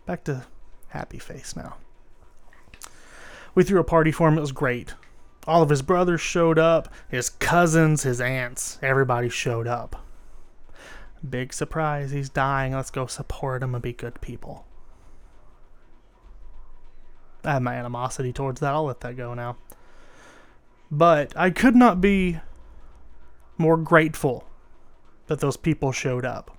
Back 0.07 0.25
to 0.25 0.47
happy 0.89 1.19
face 1.19 1.55
now. 1.55 1.77
We 3.55 3.65
threw 3.65 3.81
a 3.81 3.85
party 3.85 4.13
for 4.13 4.29
him, 4.29 4.39
it 4.39 4.43
was 4.43 4.53
great. 4.53 4.95
All 5.47 5.63
of 5.63 5.71
his 5.71 5.83
brothers 5.83 6.21
showed 6.21 6.59
up, 6.59 6.93
his 7.09 7.31
cousins, 7.31 8.03
his 8.03 8.21
aunts, 8.21 8.79
everybody 8.83 9.29
showed 9.29 9.67
up. 9.67 10.05
Big 11.29 11.53
surprise, 11.53 12.11
he's 12.11 12.29
dying. 12.29 12.75
Let's 12.75 12.91
go 12.91 13.07
support 13.07 13.63
him 13.63 13.75
and 13.75 13.83
be 13.83 13.93
good 13.93 14.21
people. 14.21 14.67
I 17.47 17.53
have 17.53 17.63
my 17.63 17.75
animosity 17.75 18.33
towards 18.33 18.61
that. 18.61 18.75
I'll 18.75 18.85
let 18.85 19.01
that 19.01 19.17
go 19.17 19.33
now. 19.35 19.57
But 20.91 21.33
I 21.37 21.51
could 21.51 21.77
not 21.77 22.01
be 22.01 22.41
more 23.57 23.77
grateful 23.77 24.45
that 25.29 25.41
those 25.41 25.57
people 25.57 25.93
showed 25.93 26.25
up. 26.25 26.57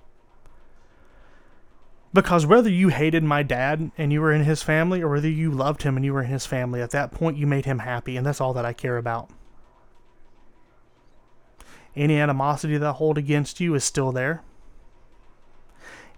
Because 2.12 2.46
whether 2.46 2.70
you 2.70 2.88
hated 2.88 3.22
my 3.22 3.42
dad 3.42 3.90
and 3.98 4.12
you 4.12 4.20
were 4.20 4.32
in 4.32 4.44
his 4.44 4.62
family, 4.62 5.02
or 5.02 5.10
whether 5.10 5.28
you 5.28 5.50
loved 5.50 5.82
him 5.82 5.96
and 5.96 6.04
you 6.04 6.14
were 6.14 6.22
in 6.22 6.30
his 6.30 6.46
family, 6.46 6.80
at 6.80 6.90
that 6.90 7.12
point 7.12 7.36
you 7.36 7.46
made 7.46 7.66
him 7.66 7.80
happy, 7.80 8.16
and 8.16 8.26
that's 8.26 8.40
all 8.40 8.54
that 8.54 8.64
I 8.64 8.72
care 8.72 8.96
about. 8.96 9.30
Any 11.94 12.18
animosity 12.18 12.78
that 12.78 12.88
I 12.88 12.92
hold 12.92 13.18
against 13.18 13.60
you 13.60 13.74
is 13.74 13.84
still 13.84 14.12
there. 14.12 14.42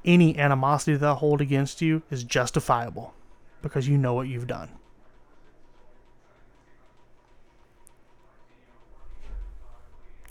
Any 0.05 0.39
animosity 0.39 0.97
that 0.97 1.09
I 1.09 1.15
hold 1.15 1.41
against 1.41 1.83
you 1.83 2.03
is 2.11 2.23
justifiable 2.23 3.15
because 3.63 3.89
you 3.89 3.99
know 3.99 4.15
what 4.15 4.29
you've 4.29 4.47
done. 4.47 4.71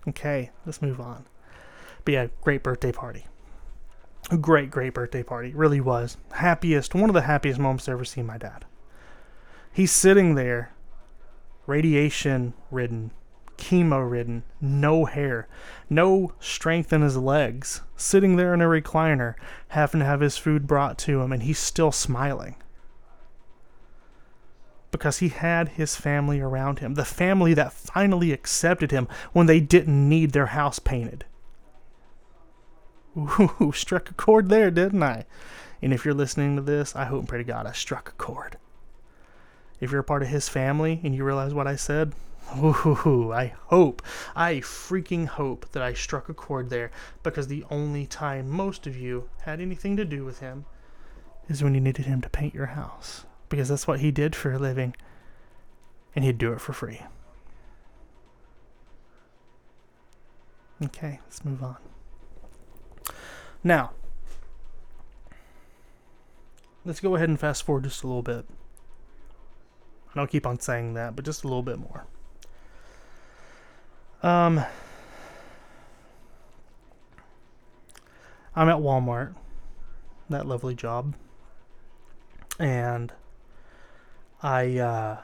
Okay, 0.08 0.50
let's 0.66 0.82
move 0.82 1.00
on. 1.00 1.26
But 2.04 2.14
yeah, 2.14 2.28
great 2.42 2.64
birthday 2.64 2.92
party. 2.92 3.26
A 4.32 4.38
great, 4.38 4.72
great 4.72 4.94
birthday 4.94 5.24
party. 5.24 5.54
Really 5.54 5.82
was. 5.82 6.18
Happiest, 6.34 6.96
one 6.96 7.10
of 7.10 7.14
the 7.14 7.22
happiest 7.22 7.60
moments 7.60 7.88
I've 7.88 7.94
ever 7.94 8.06
seen 8.06 8.26
my 8.26 8.38
dad. 8.38 8.66
He's 9.72 9.92
sitting 9.92 10.36
there, 10.36 10.72
radiation 11.68 12.54
ridden, 12.72 13.12
chemo 13.58 14.10
ridden, 14.10 14.44
no 14.60 15.06
hair, 15.06 15.48
no 15.90 16.34
strength 16.40 16.92
in 16.92 17.02
his 17.02 17.18
legs, 17.18 17.82
sitting 17.96 18.36
there 18.36 18.54
in 18.54 18.62
a 18.62 18.66
recliner, 18.66 19.36
having 19.70 20.00
to 20.00 20.06
have 20.06 20.22
his 20.22 20.38
food 20.38 20.66
brought 20.66 20.98
to 21.00 21.22
him, 21.22 21.32
and 21.32 21.44
he's 21.44 21.60
still 21.60 21.92
smiling 21.92 22.56
because 24.92 25.20
he 25.20 25.30
had 25.30 25.70
his 25.70 25.96
family 25.96 26.40
around 26.40 26.80
him, 26.80 26.96
the 26.96 27.06
family 27.06 27.54
that 27.54 27.74
finally 27.74 28.32
accepted 28.32 28.92
him 28.92 29.08
when 29.34 29.46
they 29.46 29.60
didn't 29.60 30.10
need 30.10 30.32
their 30.32 30.48
house 30.48 30.80
painted. 30.80 31.26
Ooh, 33.18 33.72
struck 33.76 34.10
a 34.10 34.14
chord 34.14 34.50
there, 34.50 34.72
didn't 34.72 35.04
I? 35.04 35.26
And 35.82 35.94
if 35.94 36.06
you're 36.06 36.14
listening 36.14 36.56
to 36.56 36.62
this, 36.62 36.96
I 36.96 37.06
hope 37.06 37.20
and 37.20 37.28
pray 37.28 37.38
to 37.38 37.44
God 37.44 37.66
I 37.66 37.72
struck 37.72 38.10
a 38.10 38.14
chord. 38.14 38.58
If 39.80 39.92
you're 39.92 40.02
a 40.02 40.04
part 40.04 40.24
of 40.24 40.30
his 40.30 40.50
family 40.50 41.00
and 41.04 41.16
you 41.16 41.24
realize 41.24 41.54
what 41.54 41.68
I 41.68 41.76
said, 41.76 42.14
ooh, 42.58 43.32
I 43.34 43.54
hope, 43.68 44.02
I 44.36 44.56
freaking 44.56 45.28
hope 45.28 45.72
that 45.72 45.84
I 45.84 45.94
struck 45.94 46.28
a 46.28 46.34
chord 46.34 46.70
there 46.70 46.92
because 47.24 47.48
the 47.48 47.64
only 47.70 48.06
time 48.06 48.50
most 48.50 48.88
of 48.88 48.98
you 48.98 49.30
had 49.42 49.62
anything 49.62 49.96
to 49.98 50.06
do 50.06 50.26
with 50.26 50.40
him 50.40 50.66
is 51.48 51.64
when 51.64 51.76
you 51.76 51.82
needed 51.82 52.06
him 52.06 52.22
to 52.22 52.30
paint 52.30 52.54
your 52.54 52.68
house 52.68 53.26
because 53.50 53.70
that's 53.70 53.88
what 53.88 54.00
he 54.00 54.12
did 54.12 54.36
for 54.36 54.54
a 54.54 54.60
living, 54.60 54.95
and 56.16 56.24
he'd 56.24 56.38
do 56.38 56.54
it 56.54 56.62
for 56.62 56.74
free. 56.74 57.02
Okay, 60.84 61.20
let's 61.26 61.43
move 61.43 61.62
on. 61.62 61.78
Now, 63.64 63.91
let's 66.86 67.02
go 67.02 67.16
ahead 67.16 67.28
and 67.28 67.39
fast 67.39 67.64
forward 67.64 67.84
just 67.84 68.04
a 68.04 68.08
little 68.08 68.24
bit. 68.24 68.45
And 70.12 70.22
I'll 70.22 70.28
keep 70.28 70.47
on 70.47 70.60
saying 70.60 70.93
that, 70.93 71.16
but 71.16 71.26
just 71.26 71.43
a 71.43 71.47
little 71.47 71.64
bit 71.64 71.78
more. 71.78 72.06
Um, 74.24 74.64
I'm 78.56 78.70
at 78.70 78.78
Walmart, 78.78 79.36
that 80.30 80.45
lovely 80.45 80.76
job, 80.76 81.16
and 82.58 83.14
I 84.42 84.78
uh, 84.78 85.18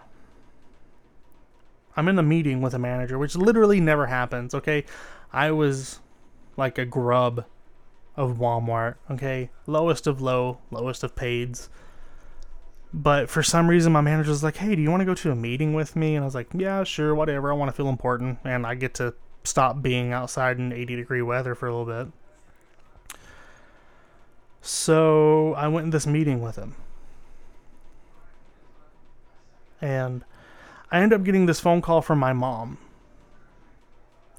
I'm 1.96 2.08
in 2.08 2.20
a 2.20 2.24
meeting 2.24 2.62
with 2.62 2.74
a 2.74 2.80
manager, 2.80 3.18
which 3.18 3.36
literally 3.36 3.80
never 3.80 4.08
happens. 4.08 4.54
Okay, 4.54 4.86
I 5.32 5.52
was 5.52 6.00
like 6.58 6.78
a 6.78 6.86
grub 6.86 7.46
of 8.16 8.38
Walmart. 8.38 8.96
Okay, 9.10 9.50
lowest 9.66 10.08
of 10.08 10.22
low, 10.22 10.60
lowest 10.72 11.04
of 11.04 11.16
paids. 11.16 11.70
But 12.94 13.30
for 13.30 13.44
some 13.44 13.68
reason, 13.70 13.92
my 13.92 14.02
manager 14.02 14.30
was 14.30 14.44
like, 14.44 14.58
"Hey, 14.58 14.76
do 14.76 14.82
you 14.82 14.92
want 14.92 15.02
to 15.02 15.06
go 15.06 15.16
to 15.16 15.32
a 15.32 15.36
meeting 15.36 15.74
with 15.74 15.96
me?" 15.96 16.16
And 16.16 16.24
I 16.24 16.26
was 16.26 16.36
like, 16.36 16.48
"Yeah, 16.54 16.84
sure, 16.84 17.16
whatever. 17.16 17.52
I 17.52 17.56
want 17.56 17.70
to 17.70 17.76
feel 17.76 17.90
important, 17.90 18.40
and 18.44 18.66
I 18.66 18.76
get 18.76 18.94
to 18.96 19.14
stop 19.44 19.82
being 19.82 20.12
outside 20.12 20.58
in 20.58 20.72
80 20.74 20.96
degree 20.96 21.22
weather 21.22 21.56
for 21.56 21.68
a 21.68 21.76
little 21.76 22.04
bit." 22.04 22.12
So 24.62 25.54
I 25.54 25.68
went 25.68 25.86
in 25.86 25.90
this 25.92 26.08
meeting 26.08 26.42
with 26.42 26.56
him 26.56 26.76
and 29.82 30.24
I 30.92 31.02
ended 31.02 31.20
up 31.20 31.26
getting 31.26 31.46
this 31.46 31.60
phone 31.60 31.82
call 31.82 32.02
from 32.02 32.20
my 32.20 32.34
mom. 32.34 32.78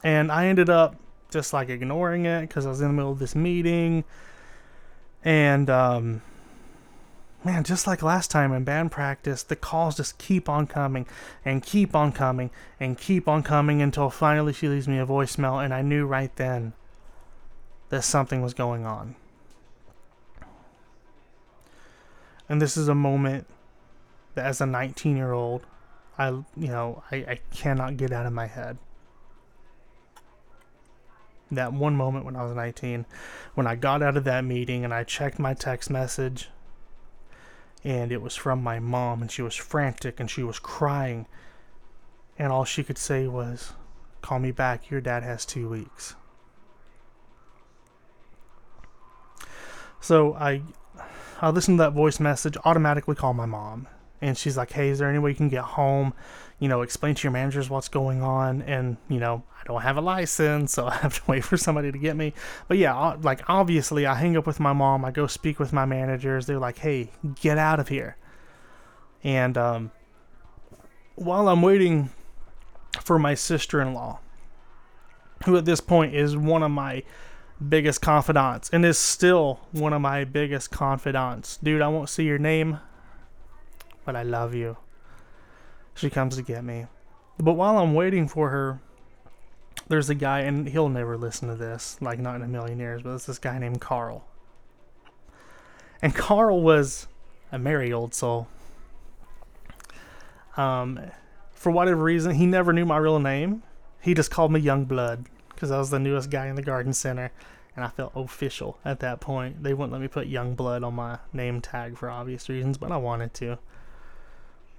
And 0.05 0.30
I 0.30 0.47
ended 0.47 0.70
up 0.70 0.97
just 1.30 1.53
like 1.53 1.68
ignoring 1.68 2.26
it 2.26 2.43
because 2.43 2.66
I 2.66 2.68
was 2.68 2.80
in 2.80 2.89
the 2.89 2.93
middle 2.95 3.12
of 3.12 3.18
this 3.18 3.34
meeting. 3.34 4.05
And, 5.24 5.68
um, 5.68 6.22
man, 7.45 7.64
just 7.64 7.87
like 7.87 8.03
last 8.03 8.30
time 8.30 8.53
in 8.53 8.64
band 8.64 8.93
practice, 8.93 9.43
the 9.43 9.57
calls 9.57 9.97
just 9.97 10.18
keep 10.18 10.49
on 10.49 10.66
coming 10.66 11.07
and 11.45 11.62
keep 11.62 11.95
on 11.95 12.12
coming 12.12 12.51
and 12.78 12.97
keep 12.97 13.26
on 13.26 13.43
coming 13.43 13.82
until 13.82 14.11
finally 14.11 14.53
she 14.53 14.68
leaves 14.68 14.87
me 14.87 14.99
a 14.99 15.07
voicemail. 15.07 15.64
And 15.64 15.74
I 15.74 15.82
knew 15.82 16.07
right 16.07 16.34
then 16.37 16.74
that 17.89 18.03
something 18.03 18.43
was 18.43 18.55
going 18.55 18.87
on. 18.87 19.16
And 22.49 22.62
this 22.62 22.76
is 22.76 22.87
a 22.87 22.95
moment 22.95 23.47
that 24.37 24.47
as 24.47 24.61
a 24.61 24.66
19 24.66 25.16
year 25.16 25.32
old, 25.32 25.66
I 26.16 26.28
you 26.28 26.47
know 26.57 27.03
I, 27.11 27.16
I 27.16 27.41
cannot 27.51 27.97
get 27.97 28.12
out 28.12 28.26
of 28.26 28.32
my 28.32 28.47
head. 28.47 28.78
That 31.51 31.72
one 31.72 31.97
moment 31.97 32.24
when 32.24 32.37
I 32.37 32.45
was 32.45 32.55
19, 32.55 33.07
when 33.55 33.66
I 33.66 33.76
got 33.76 34.03
out 34.03 34.16
of 34.16 34.24
that 34.24 34.45
meeting 34.45 34.84
and 34.84 34.93
I 34.93 35.05
checked 35.05 35.39
my 35.39 35.55
text 35.55 35.91
message, 35.91 36.49
and 37.84 38.11
it 38.11 38.20
was 38.20 38.34
from 38.34 38.62
my 38.62 38.78
mom, 38.78 39.22
and 39.22 39.30
she 39.30 39.43
was 39.43 39.55
frantic 39.55 40.20
and 40.20 40.30
she 40.30 40.43
was 40.43 40.59
crying, 40.59 41.26
and 42.39 42.53
all 42.53 42.64
she 42.64 42.84
could 42.84 42.99
say 42.99 43.26
was, 43.26 43.72
"Call 44.22 44.39
me 44.39 44.51
back. 44.53 44.91
Your 44.91 45.01
dad 45.01 45.22
has 45.22 45.45
two 45.45 45.68
weeks." 45.68 46.14
So 50.01 50.34
I 50.34 50.62
I 51.41 51.51
listened 51.51 51.78
to 51.78 51.84
that 51.84 51.93
voice 51.93 52.20
message, 52.20 52.57
automatically 52.64 53.14
call 53.14 53.32
my 53.34 53.47
mom 53.47 53.89
and 54.21 54.37
she's 54.37 54.57
like, 54.57 54.73
"Hey, 54.73 54.89
is 54.89 54.99
there 54.99 55.09
any 55.09 55.19
way 55.19 55.31
you 55.31 55.37
can 55.37 55.49
get 55.49 55.62
home? 55.62 56.14
You 56.59 56.69
know, 56.69 56.83
explain 56.83 57.14
to 57.14 57.23
your 57.25 57.33
managers 57.33 57.69
what's 57.69 57.89
going 57.89 58.23
on." 58.23 58.62
And 58.62 58.97
you 59.09 59.19
know, 59.19 59.43
I 59.61 59.64
don't 59.64 59.83
have 59.83 59.97
a 59.97 60.01
license, 60.01 60.73
so 60.73 60.87
I 60.89 60.97
have 60.97 61.14
to 61.14 61.23
wait 61.27 61.45
for 61.45 61.57
somebody 61.57 61.93
to 61.93 61.99
get 61.99 62.17
me. 62.17 62.35
But 62.69 62.79
yeah, 62.79 63.17
like 63.23 63.43
obviously, 63.49 64.07
I 64.07 64.14
hang 64.14 64.37
up 64.37 64.47
with 64.47 64.61
my 64.61 64.73
mom. 64.73 65.05
I 65.05 65.11
go 65.11 65.27
speak 65.27 65.59
with 65.59 65.73
my 65.73 65.85
managers. 65.85 66.47
They're 66.47 66.59
like, 66.59 66.79
"Hey, 66.79 67.11
get 67.41 67.59
out 67.59 67.81
of 67.81 67.89
here." 67.89 68.17
And 69.23 69.59
um, 69.59 69.91
while 71.17 71.49
I'm 71.49 71.62
waiting 71.62 72.11
for 73.01 73.19
my 73.19 73.35
sister-in-law, 73.35 74.21
who 75.45 75.57
at 75.57 75.64
this 75.64 75.81
point 75.81 76.14
is 76.14 76.37
one 76.37 76.62
of 76.62 76.71
my 76.71 77.03
biggest 77.69 78.01
confidants 78.03 78.69
and 78.71 78.85
is 78.85 78.99
still 78.99 79.61
one 79.73 79.93
of 79.93 80.01
my 80.01 80.25
biggest 80.25 80.71
confidants. 80.71 81.57
Dude, 81.59 81.83
I 81.83 81.89
won't 81.89 82.09
see 82.09 82.25
your 82.25 82.39
name 82.39 82.81
but 84.07 84.17
I 84.17 84.23
love 84.23 84.55
you. 84.55 84.79
She 85.95 86.09
comes 86.09 86.37
to 86.37 86.43
get 86.43 86.65
me. 86.65 86.87
But 87.39 87.55
while 87.55 87.77
I'm 87.77 87.93
waiting 87.93 88.29
for 88.29 88.49
her, 88.49 88.81
there's 89.89 90.09
a 90.09 90.15
guy, 90.15 90.41
and 90.41 90.69
he'll 90.69 90.89
never 90.89 91.19
listen 91.19 91.49
to 91.49 91.55
this, 91.55 91.99
like 92.01 92.19
not 92.19 92.37
in 92.37 92.43
a 92.43 92.49
million 92.49 92.79
years, 92.79 93.03
but 93.03 93.11
it's 93.15 93.27
this 93.27 93.39
guy 93.39 93.59
named 93.59 93.81
Carl. 93.81 94.25
And 96.01 96.15
Carl 96.15 96.63
was 96.63 97.09
a 97.53 97.59
merry 97.59 97.93
old 97.93 98.15
soul. 98.15 98.49
Um, 100.57 101.01
for 101.53 101.71
whatever 101.71 102.03
reason, 102.03 102.35
he 102.35 102.47
never 102.47 102.73
knew 102.73 102.87
my 102.87 102.97
real 102.97 103.19
name. 103.19 103.63
He 104.01 104.15
just 104.15 104.31
called 104.31 104.53
me 104.53 104.61
Young 104.61 104.85
Blood 104.85 105.27
because 105.49 105.71
I 105.71 105.79
was 105.79 105.91
the 105.91 105.99
newest 105.99 106.31
guy 106.31 106.47
in 106.47 106.55
the 106.55 106.63
garden 106.63 106.93
center, 106.93 107.33
and 107.75 107.85
I 107.85 107.89
felt 107.89 108.13
official 108.15 108.79
at 108.85 109.01
that 109.01 109.21
point. 109.21 109.63
They 109.63 109.75
wouldn't 109.75 109.93
let 109.93 110.01
me 110.01 110.09
put 110.09 110.27
Young 110.27 110.55
Blood 110.55 110.85
on 110.85 110.95
my 110.95 111.19
name 111.33 111.61
tag 111.61 111.97
for 111.97 112.11
obvious 112.11 112.49
reasons, 112.49 112.79
but 112.79 112.93
I 112.93 112.97
wanted 112.97 113.35
to. 113.35 113.59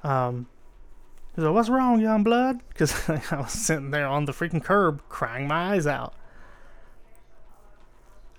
Um, 0.08 0.48
He's 1.38 1.44
like, 1.44 1.54
"What's 1.54 1.70
wrong, 1.70 2.02
young 2.02 2.24
blood?" 2.24 2.62
Because 2.70 3.08
I 3.32 3.38
was 3.38 3.52
sitting 3.52 3.92
there 3.92 4.08
on 4.08 4.26
the 4.26 4.32
freaking 4.32 4.64
curb 4.64 5.04
crying 5.08 5.48
my 5.48 5.74
eyes 5.74 5.86
out. 5.86 6.16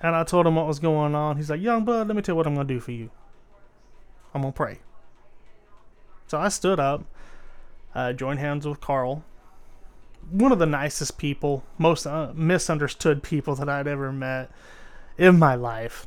And 0.00 0.16
I 0.16 0.24
told 0.24 0.46
him 0.48 0.56
what 0.56 0.66
was 0.66 0.80
going 0.80 1.14
on. 1.14 1.36
He's 1.36 1.48
like, 1.48 1.60
"Young 1.60 1.84
blood, 1.84 2.08
let 2.08 2.16
me 2.16 2.22
tell 2.22 2.32
you 2.32 2.36
what 2.36 2.46
I'm 2.48 2.56
gonna 2.56 2.66
do 2.66 2.80
for 2.80 2.90
you. 2.90 3.10
I'm 4.34 4.42
gonna 4.42 4.52
pray." 4.52 4.80
So 6.26 6.38
I 6.38 6.48
stood 6.48 6.80
up, 6.80 7.04
uh, 7.94 8.12
joined 8.14 8.40
hands 8.40 8.66
with 8.66 8.80
Carl, 8.80 9.22
one 10.30 10.50
of 10.50 10.58
the 10.58 10.66
nicest 10.66 11.18
people, 11.18 11.62
most 11.78 12.04
uh, 12.04 12.32
misunderstood 12.34 13.22
people 13.22 13.54
that 13.54 13.68
I'd 13.68 13.86
ever 13.86 14.12
met 14.12 14.50
in 15.16 15.38
my 15.38 15.54
life. 15.54 16.04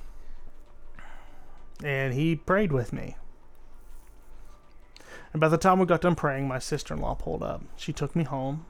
And 1.82 2.14
he 2.14 2.36
prayed 2.36 2.74
with 2.74 2.92
me. 2.92 3.16
And 5.34 5.40
by 5.40 5.48
the 5.48 5.58
time 5.58 5.80
we 5.80 5.86
got 5.86 6.02
done 6.02 6.16
praying, 6.16 6.48
my 6.48 6.60
sister 6.60 6.94
in 6.94 7.02
law 7.02 7.14
pulled 7.14 7.44
up. 7.44 7.64
She 7.78 7.94
took 7.94 8.16
me 8.16 8.24
home. 8.24 8.66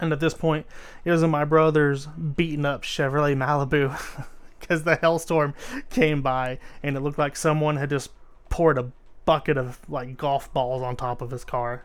And 0.00 0.12
at 0.12 0.20
this 0.20 0.32
point, 0.32 0.66
it 1.04 1.10
was 1.10 1.22
in 1.22 1.30
my 1.30 1.44
brother's 1.44 2.06
beaten 2.06 2.64
up 2.64 2.82
Chevrolet 2.82 3.36
Malibu 3.36 4.26
because 4.60 4.84
the 4.84 4.96
hellstorm 4.96 5.54
came 5.90 6.22
by 6.22 6.58
and 6.82 6.96
it 6.96 7.00
looked 7.00 7.18
like 7.18 7.36
someone 7.36 7.76
had 7.76 7.90
just 7.90 8.10
poured 8.48 8.78
a 8.78 8.90
bucket 9.26 9.58
of 9.58 9.78
like 9.88 10.16
golf 10.16 10.52
balls 10.54 10.82
on 10.82 10.96
top 10.96 11.20
of 11.20 11.30
his 11.30 11.44
car 11.44 11.84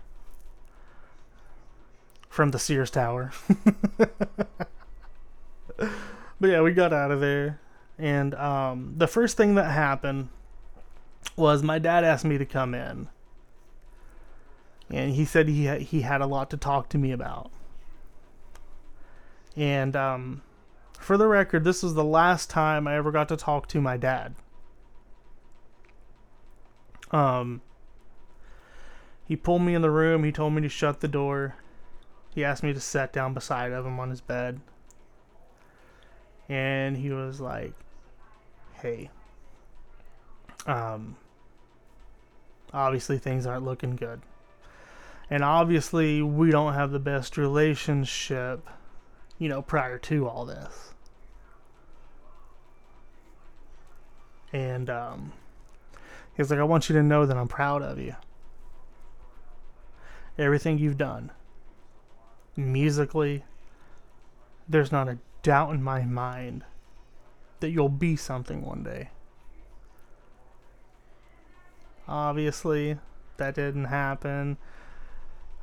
from 2.29 2.51
the 2.51 2.59
Sears 2.59 2.89
Tower. 2.89 3.31
but 5.77 5.89
yeah, 6.41 6.61
we 6.61 6.71
got 6.71 6.93
out 6.93 7.11
of 7.11 7.19
there. 7.19 7.59
And 7.97 8.33
um, 8.35 8.93
the 8.97 9.07
first 9.07 9.37
thing 9.37 9.55
that 9.55 9.71
happened 9.71 10.29
was 11.35 11.63
my 11.63 11.79
dad 11.79 12.03
asked 12.03 12.25
me 12.25 12.37
to 12.37 12.45
come 12.45 12.73
in. 12.73 13.09
And 14.89 15.15
he 15.15 15.25
said 15.25 15.47
he 15.47 15.67
ha- 15.67 15.79
he 15.79 16.01
had 16.01 16.21
a 16.21 16.27
lot 16.27 16.49
to 16.51 16.57
talk 16.57 16.89
to 16.89 16.97
me 16.97 17.11
about. 17.11 17.51
And 19.55 19.95
um, 19.95 20.41
for 20.99 21.17
the 21.17 21.27
record, 21.27 21.63
this 21.63 21.81
was 21.81 21.93
the 21.93 22.03
last 22.03 22.49
time 22.49 22.87
I 22.87 22.95
ever 22.95 23.11
got 23.11 23.29
to 23.29 23.37
talk 23.37 23.67
to 23.69 23.81
my 23.81 23.97
dad. 23.97 24.35
Um, 27.11 27.61
he 29.27 29.35
pulled 29.35 29.61
me 29.61 29.73
in 29.73 29.81
the 29.81 29.91
room. 29.91 30.23
He 30.23 30.31
told 30.31 30.53
me 30.53 30.61
to 30.61 30.69
shut 30.69 30.99
the 30.99 31.07
door. 31.07 31.55
He 32.33 32.43
asked 32.43 32.63
me 32.63 32.73
to 32.73 32.79
sit 32.79 33.13
down 33.13 33.33
beside 33.33 33.71
of 33.71 33.85
him 33.85 33.99
on 33.99 34.09
his 34.09 34.21
bed. 34.21 34.59
And 36.47 36.97
he 36.97 37.09
was 37.09 37.39
like, 37.39 37.73
"Hey, 38.73 39.09
um, 40.65 41.15
obviously 42.73 43.17
things 43.17 43.45
aren't 43.45 43.65
looking 43.65 43.95
good. 43.95 44.21
And 45.29 45.43
obviously 45.43 46.21
we 46.21 46.51
don't 46.51 46.73
have 46.73 46.91
the 46.91 46.99
best 46.99 47.37
relationship, 47.37 48.67
you 49.39 49.49
know, 49.49 49.61
prior 49.61 49.97
to 49.99 50.27
all 50.27 50.45
this. 50.45 50.93
And 54.53 54.89
um, 54.89 55.33
he's 56.37 56.49
like, 56.49 56.59
I 56.59 56.63
want 56.63 56.89
you 56.89 56.95
to 56.95 57.03
know 57.03 57.25
that 57.25 57.35
I'm 57.35 57.47
proud 57.47 57.81
of 57.81 57.99
you. 57.99 58.15
Everything 60.37 60.77
you've 60.77 60.97
done, 60.97 61.31
musically, 62.55 63.43
there's 64.67 64.91
not 64.91 65.07
a 65.07 65.17
doubt 65.43 65.73
in 65.73 65.81
my 65.81 66.03
mind 66.03 66.63
that 67.59 67.69
you'll 67.69 67.89
be 67.89 68.15
something 68.15 68.61
one 68.61 68.83
day. 68.83 69.09
Obviously, 72.07 72.97
that 73.37 73.55
didn't 73.55 73.85
happen. 73.85 74.57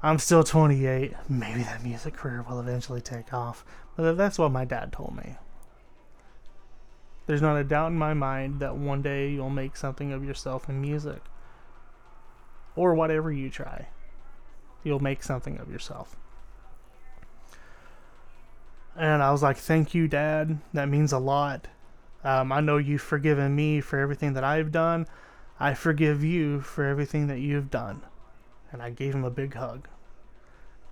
I'm 0.03 0.19
still 0.19 0.43
28. 0.43 1.13
Maybe 1.29 1.63
that 1.63 1.85
music 1.85 2.15
career 2.15 2.45
will 2.49 2.59
eventually 2.59 3.01
take 3.01 3.33
off. 3.33 3.65
But 3.97 4.17
that's 4.17 4.39
what 4.39 4.51
my 4.51 4.65
dad 4.65 4.93
told 4.93 5.17
me. 5.17 5.37
There's 7.27 7.43
not 7.43 7.57
a 7.57 7.65
doubt 7.65 7.93
in 7.93 7.99
my 7.99 8.15
mind 8.15 8.59
that 8.61 8.77
one 8.77 9.03
day 9.03 9.31
you'll 9.31 9.51
make 9.51 9.77
something 9.77 10.13
of 10.13 10.25
yourself 10.25 10.69
in 10.69 10.81
music. 10.81 11.23
Or 12.75 12.95
whatever 12.95 13.31
you 13.31 13.49
try. 13.49 13.89
You'll 14.83 15.01
make 15.01 15.23
something 15.23 15.59
of 15.59 15.71
yourself. 15.71 16.17
And 18.97 19.23
I 19.23 19.31
was 19.31 19.43
like, 19.43 19.57
thank 19.57 19.95
you, 19.95 20.09
Dad. 20.09 20.59
That 20.73 20.89
means 20.89 21.13
a 21.13 21.19
lot. 21.19 21.69
Um, 22.25 22.53
I 22.53 22.61
know 22.61 22.77
you've 22.77 23.03
forgiven 23.03 23.55
me 23.55 23.81
for 23.81 23.99
everything 23.99 24.35
that 24.35 24.45
I've 24.45 24.73
done. 24.73 25.07
I 25.63 25.75
forgive 25.75 26.25
you 26.25 26.61
for 26.61 26.85
everything 26.85 27.29
that 27.29 27.39
you've 27.39 27.71
done. 27.71 28.03
And 28.73 28.83
I 28.83 28.91
gave 28.91 29.15
him 29.15 29.23
a 29.23 29.31
big 29.31 29.55
hug. 29.55 29.87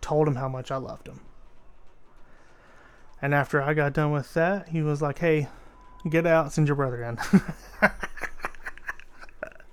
Told 0.00 0.28
him 0.28 0.36
how 0.36 0.48
much 0.48 0.70
I 0.70 0.76
loved 0.76 1.08
him. 1.08 1.22
And 3.20 3.34
after 3.34 3.60
I 3.60 3.74
got 3.74 3.94
done 3.94 4.12
with 4.12 4.32
that, 4.34 4.68
he 4.68 4.80
was 4.80 5.02
like, 5.02 5.18
hey, 5.18 5.48
get 6.08 6.24
out, 6.24 6.52
send 6.52 6.68
your 6.68 6.76
brother 6.76 7.02
in. 7.02 7.18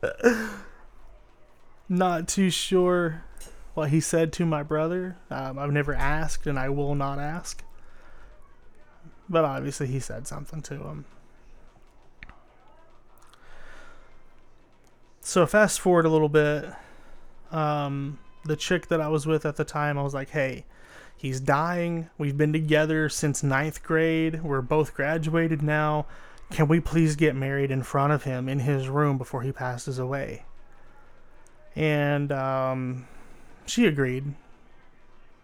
not 1.87 2.27
too 2.27 2.49
sure 2.49 3.23
what 3.75 3.91
he 3.91 3.99
said 3.99 4.33
to 4.33 4.47
my 4.47 4.63
brother. 4.63 5.17
Um, 5.29 5.59
I've 5.59 5.71
never 5.71 5.93
asked, 5.93 6.47
and 6.47 6.57
I 6.57 6.69
will 6.69 6.95
not 6.95 7.19
ask. 7.19 7.63
But 9.29 9.45
obviously, 9.45 9.85
he 9.85 9.99
said 9.99 10.25
something 10.25 10.63
to 10.63 10.73
him. 10.73 11.05
So 15.27 15.45
fast 15.45 15.81
forward 15.81 16.05
a 16.05 16.09
little 16.09 16.29
bit. 16.29 16.71
Um, 17.51 18.17
the 18.45 18.55
chick 18.55 18.87
that 18.87 19.01
I 19.01 19.09
was 19.09 19.27
with 19.27 19.45
at 19.45 19.57
the 19.57 19.65
time, 19.65 19.97
I 19.97 20.01
was 20.01 20.13
like, 20.13 20.29
"Hey, 20.29 20.63
he's 21.17 21.41
dying. 21.41 22.09
We've 22.17 22.37
been 22.37 22.53
together 22.53 23.09
since 23.09 23.43
ninth 23.43 23.83
grade. 23.83 24.41
We're 24.41 24.61
both 24.61 24.93
graduated 24.93 25.61
now. 25.61 26.05
Can 26.49 26.69
we 26.69 26.79
please 26.79 27.17
get 27.17 27.35
married 27.35 27.71
in 27.71 27.83
front 27.83 28.13
of 28.13 28.23
him 28.23 28.47
in 28.47 28.59
his 28.59 28.87
room 28.87 29.17
before 29.17 29.41
he 29.41 29.51
passes 29.51 29.99
away?" 29.99 30.45
And 31.75 32.31
um, 32.31 33.05
she 33.65 33.85
agreed, 33.85 34.33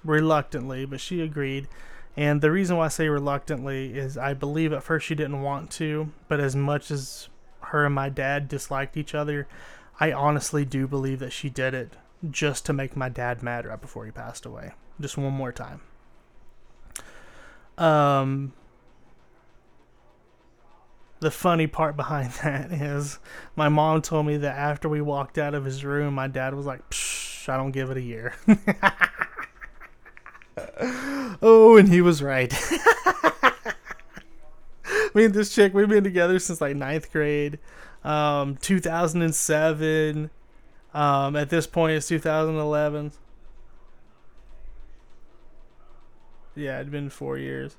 reluctantly, 0.05 0.85
but 0.85 1.01
she 1.01 1.19
agreed. 1.19 1.67
And 2.15 2.39
the 2.39 2.51
reason 2.51 2.77
why 2.77 2.85
I 2.85 2.87
say 2.87 3.09
reluctantly 3.09 3.97
is 3.97 4.17
I 4.17 4.33
believe 4.33 4.71
at 4.71 4.81
first 4.81 5.05
she 5.05 5.13
didn't 5.13 5.41
want 5.41 5.71
to, 5.71 6.13
but 6.29 6.39
as 6.39 6.55
much 6.55 6.89
as 6.89 7.27
her 7.73 7.85
and 7.85 7.95
my 7.95 8.07
dad 8.07 8.47
disliked 8.47 8.95
each 8.95 9.15
other, 9.15 9.47
I 9.99 10.13
honestly 10.13 10.63
do 10.63 10.87
believe 10.87 11.19
that 11.19 11.33
she 11.33 11.49
did 11.49 11.73
it 11.73 11.93
just 12.29 12.65
to 12.67 12.73
make 12.73 12.95
my 12.95 13.09
dad 13.09 13.41
mad 13.41 13.65
right 13.65 13.81
before 13.81 14.05
he 14.05 14.11
passed 14.11 14.45
away. 14.45 14.73
Just 15.01 15.17
one 15.17 15.33
more 15.33 15.51
time. 15.51 15.81
Um, 17.79 18.53
the 21.19 21.31
funny 21.31 21.65
part 21.65 21.97
behind 21.97 22.31
that 22.43 22.71
is 22.71 23.17
my 23.55 23.69
mom 23.69 24.03
told 24.03 24.27
me 24.27 24.37
that 24.37 24.55
after 24.55 24.87
we 24.87 25.01
walked 25.01 25.39
out 25.39 25.55
of 25.55 25.65
his 25.65 25.83
room, 25.83 26.13
my 26.13 26.27
dad 26.27 26.53
was 26.53 26.67
like, 26.67 26.81
I 27.47 27.57
don't 27.57 27.71
give 27.71 27.89
it 27.89 27.97
a 27.97 28.01
year. 28.01 28.35
oh, 31.41 31.75
and 31.77 31.89
he 31.89 32.01
was 32.01 32.21
right. 32.21 32.53
me 35.15 35.25
and 35.25 35.33
this 35.33 35.53
chick, 35.53 35.73
we've 35.73 35.89
been 35.89 36.03
together 36.03 36.39
since 36.39 36.61
like 36.61 36.75
ninth 36.75 37.11
grade, 37.11 37.59
um, 38.03 38.57
2007. 38.57 40.29
Um, 40.93 41.35
at 41.35 41.49
this 41.49 41.67
point, 41.67 41.93
it's 41.93 42.07
2011. 42.07 43.11
Yeah, 46.55 46.79
it'd 46.79 46.91
been 46.91 47.09
four 47.09 47.37
years. 47.37 47.77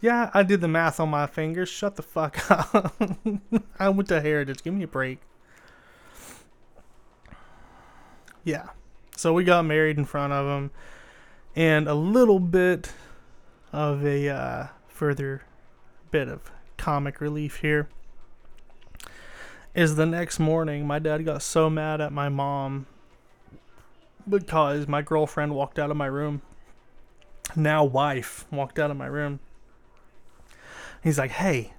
Yeah, 0.00 0.30
I 0.32 0.42
did 0.42 0.62
the 0.62 0.68
math 0.68 0.98
on 0.98 1.10
my 1.10 1.26
fingers. 1.26 1.68
Shut 1.68 1.96
the 1.96 2.02
fuck 2.02 2.50
up. 2.50 2.94
I 3.78 3.88
went 3.90 4.08
to 4.08 4.20
Heritage. 4.20 4.62
Give 4.62 4.72
me 4.72 4.84
a 4.84 4.88
break. 4.88 5.18
Yeah. 8.44 8.68
So 9.16 9.34
we 9.34 9.44
got 9.44 9.66
married 9.66 9.98
in 9.98 10.06
front 10.06 10.32
of 10.32 10.46
him. 10.46 10.70
And 11.54 11.86
a 11.88 11.94
little 11.94 12.40
bit 12.40 12.92
of 13.72 14.04
a 14.04 14.28
uh, 14.30 14.66
further 14.88 15.42
bit 16.10 16.28
of 16.28 16.50
comic 16.76 17.20
relief 17.20 17.56
here 17.56 17.88
is 19.74 19.96
the 19.96 20.06
next 20.06 20.38
morning 20.38 20.86
my 20.86 20.98
dad 20.98 21.24
got 21.24 21.42
so 21.42 21.70
mad 21.70 22.00
at 22.00 22.12
my 22.12 22.28
mom 22.28 22.86
because 24.28 24.88
my 24.88 25.02
girlfriend 25.02 25.54
walked 25.54 25.78
out 25.78 25.90
of 25.90 25.96
my 25.96 26.06
room. 26.06 26.42
Now 27.54 27.84
wife 27.84 28.46
walked 28.50 28.78
out 28.78 28.90
of 28.90 28.96
my 28.96 29.06
room. 29.06 29.40
He's 31.02 31.18
like 31.18 31.32
hey 31.32 31.74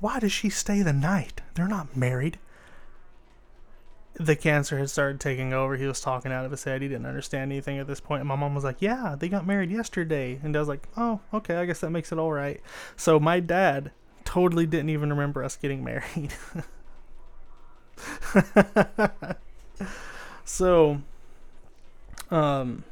why 0.00 0.18
does 0.18 0.32
she 0.32 0.50
stay 0.50 0.82
the 0.82 0.92
night? 0.92 1.40
They're 1.54 1.68
not 1.68 1.96
married 1.96 2.38
the 4.14 4.36
cancer 4.36 4.78
had 4.78 4.90
started 4.90 5.20
taking 5.20 5.52
over. 5.52 5.76
He 5.76 5.86
was 5.86 6.00
talking 6.00 6.32
out 6.32 6.44
of 6.44 6.50
his 6.50 6.64
head. 6.64 6.82
He 6.82 6.88
didn't 6.88 7.06
understand 7.06 7.50
anything 7.50 7.78
at 7.78 7.86
this 7.86 8.00
point. 8.00 8.20
And 8.20 8.28
my 8.28 8.36
mom 8.36 8.54
was 8.54 8.64
like, 8.64 8.80
"Yeah, 8.80 9.16
they 9.18 9.28
got 9.28 9.46
married 9.46 9.70
yesterday." 9.70 10.38
And 10.42 10.54
I 10.54 10.58
was 10.58 10.68
like, 10.68 10.86
"Oh, 10.96 11.20
okay. 11.32 11.56
I 11.56 11.64
guess 11.64 11.80
that 11.80 11.90
makes 11.90 12.12
it 12.12 12.18
all 12.18 12.32
right." 12.32 12.60
So 12.96 13.18
my 13.18 13.40
dad 13.40 13.90
totally 14.24 14.66
didn't 14.66 14.90
even 14.90 15.10
remember 15.10 15.42
us 15.42 15.56
getting 15.56 15.82
married. 15.84 16.34
so, 20.44 21.00
um, 22.30 22.84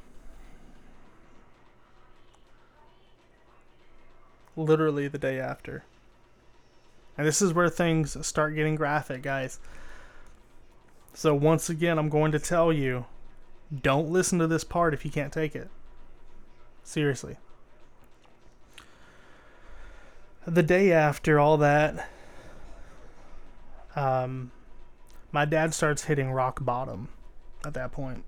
literally 4.57 5.09
the 5.09 5.19
day 5.19 5.39
after. 5.39 5.85
And 7.19 7.27
this 7.27 7.43
is 7.43 7.53
where 7.53 7.69
things 7.69 8.27
start 8.27 8.55
getting 8.55 8.77
graphic, 8.77 9.23
guys. 9.23 9.59
So, 11.13 11.35
once 11.35 11.69
again, 11.69 11.99
I'm 11.99 12.09
going 12.09 12.33
to 12.33 12.39
tell 12.39 12.73
you 12.73 13.07
don't 13.75 14.11
listen 14.11 14.39
to 14.39 14.47
this 14.47 14.65
part 14.65 14.95
if 14.95 15.05
you 15.05 15.11
can't 15.11 15.33
take 15.33 15.55
it. 15.55 15.71
Seriously. 16.83 17.37
The 20.47 20.63
day 20.63 20.93
after 20.93 21.39
all 21.39 21.57
that, 21.59 22.09
um, 23.95 24.51
my 25.31 25.45
dad 25.45 25.75
starts 25.75 26.05
hitting 26.05 26.33
rock 26.33 26.65
bottom 26.65 27.09
at 27.65 27.75
that 27.75 27.93
point. 27.93 28.25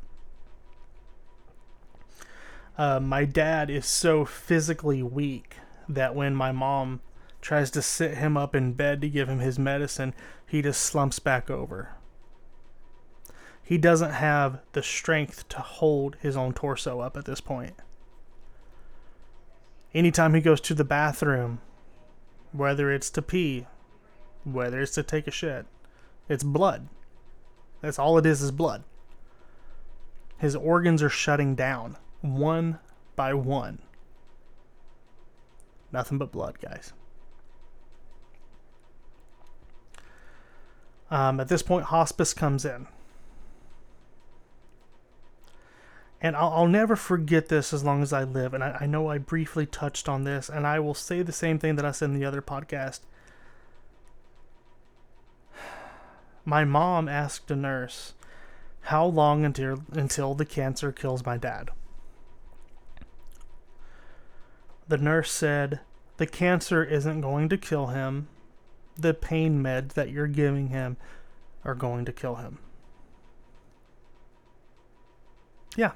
Uh, 2.78 3.00
my 3.00 3.24
dad 3.24 3.70
is 3.70 3.86
so 3.86 4.24
physically 4.24 5.02
weak 5.02 5.56
that 5.88 6.14
when 6.14 6.34
my 6.34 6.52
mom 6.52 7.00
tries 7.40 7.70
to 7.72 7.82
sit 7.82 8.16
him 8.18 8.36
up 8.36 8.54
in 8.54 8.72
bed 8.72 9.00
to 9.00 9.08
give 9.08 9.28
him 9.28 9.40
his 9.40 9.58
medicine, 9.58 10.14
he 10.46 10.62
just 10.62 10.80
slumps 10.80 11.18
back 11.18 11.50
over. 11.50 11.90
He 13.62 13.78
doesn't 13.78 14.12
have 14.12 14.60
the 14.72 14.82
strength 14.82 15.48
to 15.50 15.58
hold 15.58 16.16
his 16.20 16.36
own 16.36 16.52
torso 16.52 17.00
up 17.00 17.16
at 17.16 17.24
this 17.24 17.40
point. 17.40 17.74
Anytime 19.94 20.34
he 20.34 20.40
goes 20.40 20.60
to 20.62 20.74
the 20.74 20.84
bathroom, 20.84 21.60
whether 22.52 22.90
it's 22.90 23.10
to 23.10 23.22
pee, 23.22 23.66
whether 24.44 24.80
it's 24.80 24.94
to 24.94 25.02
take 25.02 25.26
a 25.26 25.30
shit, 25.30 25.66
it's 26.28 26.44
blood. 26.44 26.88
That's 27.80 27.98
all 27.98 28.18
it 28.18 28.26
is 28.26 28.42
is 28.42 28.50
blood. 28.50 28.84
His 30.38 30.56
organs 30.56 31.02
are 31.02 31.08
shutting 31.08 31.54
down 31.54 31.98
one 32.20 32.78
by 33.16 33.34
one. 33.34 33.80
Nothing 35.92 36.18
but 36.18 36.32
blood, 36.32 36.58
guys. 36.60 36.92
Um, 41.10 41.38
at 41.38 41.48
this 41.48 41.62
point, 41.62 41.84
hospice 41.86 42.32
comes 42.32 42.64
in. 42.64 42.88
And 46.24 46.36
I'll, 46.36 46.50
I'll, 46.50 46.68
never 46.68 46.94
forget 46.94 47.48
this 47.48 47.72
as 47.72 47.82
long 47.82 48.00
as 48.00 48.12
I 48.12 48.22
live. 48.22 48.54
And 48.54 48.62
I, 48.62 48.78
I 48.82 48.86
know 48.86 49.08
I 49.08 49.18
briefly 49.18 49.66
touched 49.66 50.08
on 50.08 50.22
this, 50.22 50.48
and 50.48 50.64
I 50.64 50.78
will 50.78 50.94
say 50.94 51.20
the 51.20 51.32
same 51.32 51.58
thing 51.58 51.74
that 51.74 51.84
I 51.84 51.90
said 51.90 52.10
in 52.10 52.18
the 52.18 52.24
other 52.24 52.40
podcast. 52.40 53.00
My 56.44 56.64
mom 56.64 57.08
asked 57.08 57.50
a 57.50 57.56
nurse, 57.56 58.14
How 58.82 59.04
long 59.04 59.44
until, 59.44 59.82
until 59.90 60.34
the 60.34 60.46
cancer 60.46 60.92
kills 60.92 61.26
my 61.26 61.36
dad? 61.36 61.70
The 64.86 64.98
nurse 64.98 65.32
said, 65.32 65.80
The 66.18 66.26
cancer 66.26 66.84
isn't 66.84 67.20
going 67.20 67.48
to 67.48 67.58
kill 67.58 67.88
him. 67.88 68.28
The 68.96 69.12
pain 69.12 69.60
meds 69.60 69.94
that 69.94 70.10
you're 70.10 70.28
giving 70.28 70.68
him 70.68 70.98
are 71.64 71.74
going 71.74 72.04
to 72.04 72.12
kill 72.12 72.36
him. 72.36 72.58
Yeah. 75.76 75.92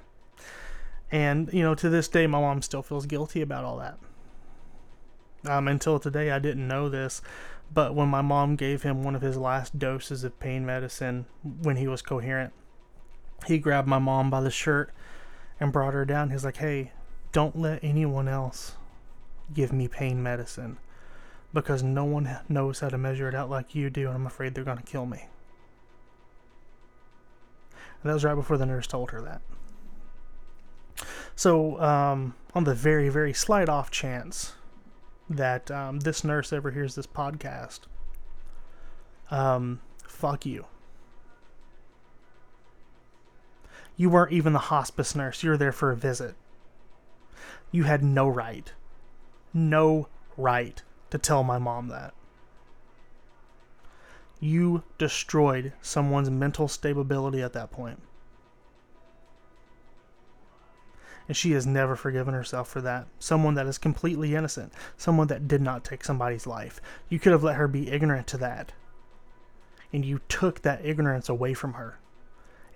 And, 1.11 1.53
you 1.53 1.63
know, 1.63 1.75
to 1.75 1.89
this 1.89 2.09
day, 2.09 2.27
my 2.27 2.41
mom 2.41 2.63
still 2.63 2.83
feels 2.83 3.07
guilty 3.07 3.41
about 3.41 3.65
all 3.65 3.79
that. 3.79 3.99
Um, 5.49 5.69
until 5.69 6.01
today, 6.01 6.31
I 6.31 6.39
didn't 6.39 6.67
know 6.67 6.89
this, 6.89 7.23
but 7.73 7.95
when 7.95 8.09
my 8.09 8.23
mom 8.23 8.57
gave 8.57 8.83
him 8.83 9.05
one 9.05 9.15
of 9.15 9.23
his 9.23 9.37
last 9.37 9.79
doses 9.79 10.25
of 10.25 10.39
pain 10.41 10.67
medicine 10.67 11.27
when 11.63 11.77
he 11.77 11.87
was 11.87 12.03
coherent, 12.03 12.53
he 13.47 13.59
grabbed 13.59 13.87
my 13.87 13.99
mom 13.99 14.31
by 14.31 14.41
the 14.41 14.51
shirt 14.51 14.91
and 15.61 15.73
brought 15.73 15.95
her 15.95 16.05
down. 16.05 16.31
He's 16.31 16.45
like, 16.45 16.57
hey, 16.57 16.93
don't 17.33 17.57
let 17.57 17.85
anyone 17.85 18.29
else 18.29 18.73
give 19.55 19.73
me 19.73 19.87
pain 19.87 20.23
medicine 20.23 20.79
because 21.53 21.83
no 21.83 22.05
one 22.05 22.39
knows 22.49 22.81
how 22.81 22.89
to 22.89 22.99
measure 22.99 23.29
it 23.29 23.35
out 23.35 23.49
like 23.49 23.75
you 23.75 23.91
do, 23.91 24.09
and 24.09 24.17
I'm 24.17 24.27
afraid 24.27 24.55
they're 24.55 24.65
going 24.65 24.79
to 24.79 24.83
kill 24.83 25.07
me. 25.07 25.29
And 28.03 28.11
that 28.11 28.15
was 28.15 28.25
right 28.25 28.35
before 28.35 28.59
the 28.59 28.67
nurse 28.67 28.87
told 28.87 29.13
her 29.13 29.23
that. 29.23 29.41
So, 31.37 31.79
um, 31.83 32.35
on 32.55 32.65
the 32.65 32.75
very, 32.75 33.11
very 33.11 33.35
slight 33.35 33.69
off 33.69 33.91
chance 33.91 34.55
that 35.29 35.71
um, 35.71 36.01
this 36.01 36.25
nurse 36.25 36.51
ever 36.51 36.71
hears 36.71 36.95
this 36.95 37.07
podcast, 37.07 37.81
um, 39.31 39.81
fuck 40.03 40.47
you. 40.47 40.65
You 43.99 44.09
weren't 44.09 44.33
even 44.33 44.55
the 44.55 44.59
hospice 44.59 45.15
nurse. 45.15 45.43
You 45.43 45.51
were 45.51 45.57
there 45.59 45.73
for 45.73 45.91
a 45.91 45.97
visit. 45.97 46.35
You 47.71 47.85
had 47.85 48.03
no 48.03 48.27
right, 48.29 48.73
no 49.53 50.09
right 50.39 50.83
to 51.11 51.19
tell 51.19 51.45
my 51.45 51.59
mom 51.59 51.89
that. 51.89 52.15
You 54.41 54.85
destroyed 54.97 55.75
someone's 55.83 56.31
mental 56.31 56.69
stability 56.69 57.43
at 57.43 57.53
that 57.53 57.71
point. 57.71 58.01
And 61.29 61.37
she 61.37 61.53
has 61.53 61.67
never 61.67 61.97
forgiven 61.97 62.35
herself 62.35 62.69
for 62.69 62.81
that. 62.83 63.07
Someone 63.19 63.55
that 63.55 63.67
is 63.67 63.79
completely 63.79 64.35
innocent, 64.35 64.73
someone 64.97 65.27
that 65.27 65.49
did 65.49 65.61
not 65.61 65.85
take 65.85 66.05
somebody's 66.05 66.47
life. 66.47 66.81
You 67.09 67.19
could 67.19 67.33
have 67.33 67.43
let 67.43 67.57
her 67.57 67.67
be 67.67 67.91
ignorant 67.91 68.27
to 68.29 68.37
that. 68.39 68.73
And 69.93 70.05
you 70.05 70.21
took 70.29 70.63
that 70.63 70.85
ignorance 70.85 71.29
away 71.29 71.55
from 71.55 71.75
her. 71.75 71.99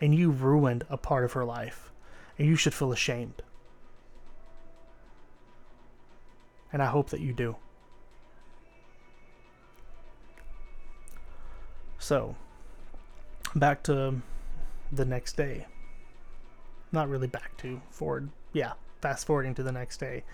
And 0.00 0.14
you 0.14 0.30
ruined 0.30 0.84
a 0.88 0.96
part 0.96 1.24
of 1.24 1.32
her 1.34 1.44
life. 1.44 1.92
And 2.38 2.48
you 2.48 2.56
should 2.56 2.74
feel 2.74 2.92
ashamed. 2.92 3.42
And 6.72 6.82
I 6.82 6.86
hope 6.86 7.10
that 7.10 7.20
you 7.20 7.32
do. 7.32 7.56
So, 11.98 12.34
back 13.54 13.82
to 13.84 14.22
the 14.90 15.04
next 15.04 15.36
day. 15.36 15.66
Not 16.90 17.08
really 17.08 17.28
back 17.28 17.56
to, 17.58 17.80
forward 17.90 18.30
yeah, 18.52 18.72
fast 19.00 19.26
forwarding 19.26 19.54
to 19.56 19.62
the 19.62 19.72
next 19.72 19.98
day. 19.98 20.24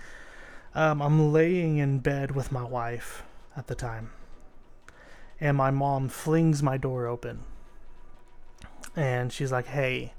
Um, 0.74 1.00
I'm 1.00 1.32
laying 1.32 1.78
in 1.78 2.00
bed 2.00 2.32
with 2.32 2.52
my 2.52 2.64
wife 2.64 3.22
at 3.56 3.66
the 3.66 3.74
time, 3.74 4.12
and 5.40 5.56
my 5.56 5.70
mom 5.70 6.08
flings 6.08 6.62
my 6.62 6.76
door 6.76 7.06
open, 7.06 7.40
and 8.94 9.32
she's 9.32 9.52
like, 9.52 9.66
"Hey, 9.66 10.12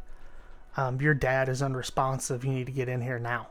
um, 0.76 1.00
your 1.02 1.14
dad 1.14 1.50
is 1.50 1.62
unresponsive. 1.62 2.44
You 2.44 2.52
need 2.52 2.66
to 2.66 2.72
get 2.72 2.90
in 2.90 3.02
here 3.02 3.20
now." 3.20 3.48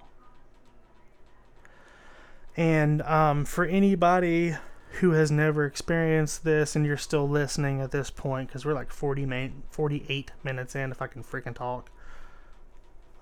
And 2.57 3.03
um, 3.03 3.45
for 3.45 3.65
anybody 3.65 4.57
who 5.01 5.11
has 5.11 5.31
never 5.31 5.67
experienced 5.67 6.43
this 6.43 6.75
and 6.75 6.87
you're 6.87 6.97
still 6.97 7.29
listening 7.29 7.81
at 7.81 7.91
this 7.91 8.11
point, 8.11 8.49
because 8.49 8.65
we're 8.65 8.73
like 8.73 8.91
40 8.91 9.27
min- 9.27 9.63
48 9.71 10.33
minutes 10.43 10.75
in, 10.75 10.91
if 10.91 11.03
I 11.03 11.07
can 11.07 11.23
freaking 11.23 11.55
talk. 11.55 11.91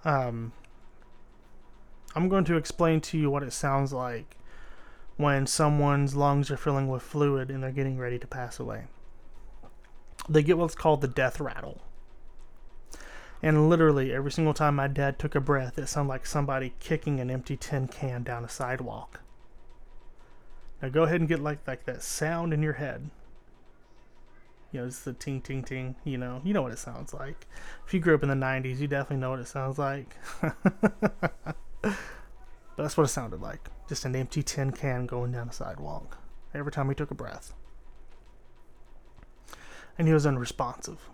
Um, 0.05 0.53
I'm 2.15 2.29
going 2.29 2.45
to 2.45 2.57
explain 2.57 3.01
to 3.03 3.19
you 3.19 3.31
what 3.31 3.43
it 3.43 3.53
sounds 3.53 3.93
like 3.93 4.37
when 5.17 5.47
someone's 5.47 6.15
lungs 6.15 6.51
are 6.51 6.57
filling 6.57 6.89
with 6.89 7.03
fluid 7.03 7.51
and 7.51 7.62
they're 7.62 7.73
getting 7.73 7.99
ready 7.99 8.19
to 8.19 8.27
pass 8.27 8.59
away. 8.59 8.85
They 10.29 10.43
get 10.43 10.59
what's 10.59 10.75
called 10.75 11.01
the 11.01 11.09
death 11.09 11.41
rattle. 11.41 11.83
And 13.43 13.69
literally, 13.69 14.12
every 14.12 14.33
single 14.33 14.55
time 14.55 14.77
my 14.77 14.89
dad 14.89 15.19
took 15.19 15.35
a 15.35 15.41
breath, 15.41 15.79
it 15.79 15.87
sounded 15.89 16.09
like 16.09 16.25
somebody 16.25 16.73
kicking 16.81 17.21
an 17.21 17.31
empty 17.31 17.57
tin 17.57 17.89
can 17.89 18.23
down 18.23 18.45
a 18.45 18.49
sidewalk. 18.49 19.21
Now 20.81 20.89
go 20.89 21.03
ahead 21.03 21.21
and 21.21 21.29
get 21.29 21.41
like 21.41 21.67
like 21.67 21.85
that 21.85 22.03
sound 22.03 22.55
in 22.55 22.62
your 22.62 22.75
head. 22.75 23.11
You 24.73 24.81
know, 24.81 24.87
it's 24.87 25.01
the 25.01 25.12
ting 25.12 25.41
ting 25.41 25.62
ting. 25.62 25.97
You 26.05 26.17
know, 26.17 26.41
you 26.43 26.55
know 26.55 26.62
what 26.62 26.73
it 26.73 26.79
sounds 26.79 27.12
like. 27.12 27.47
If 27.87 27.93
you 27.93 28.01
grew 28.01 28.15
up 28.15 28.23
in 28.23 28.29
the 28.29 28.35
'90s, 28.35 28.79
you 28.79 28.89
definitely 28.89 29.19
know 29.19 29.31
what 29.31 29.41
it 29.41 29.49
sounds 29.49 29.79
like. 29.79 30.17
That's 32.76 32.97
what 32.97 33.05
it 33.05 33.09
sounded 33.09 33.41
like. 33.41 33.68
Just 33.89 34.05
an 34.05 34.16
empty 34.16 34.43
tin 34.43 34.72
can 34.72 35.07
going 35.07 35.32
down 35.32 35.49
a 35.49 35.53
sidewalk 35.53 36.18
every 36.55 36.72
time 36.72 36.89
he 36.89 36.95
took 36.95 37.11
a 37.11 37.14
breath. 37.14 37.55
And 39.99 40.09
he 40.09 40.14
was 40.14 40.26
unresponsive. 40.26 41.09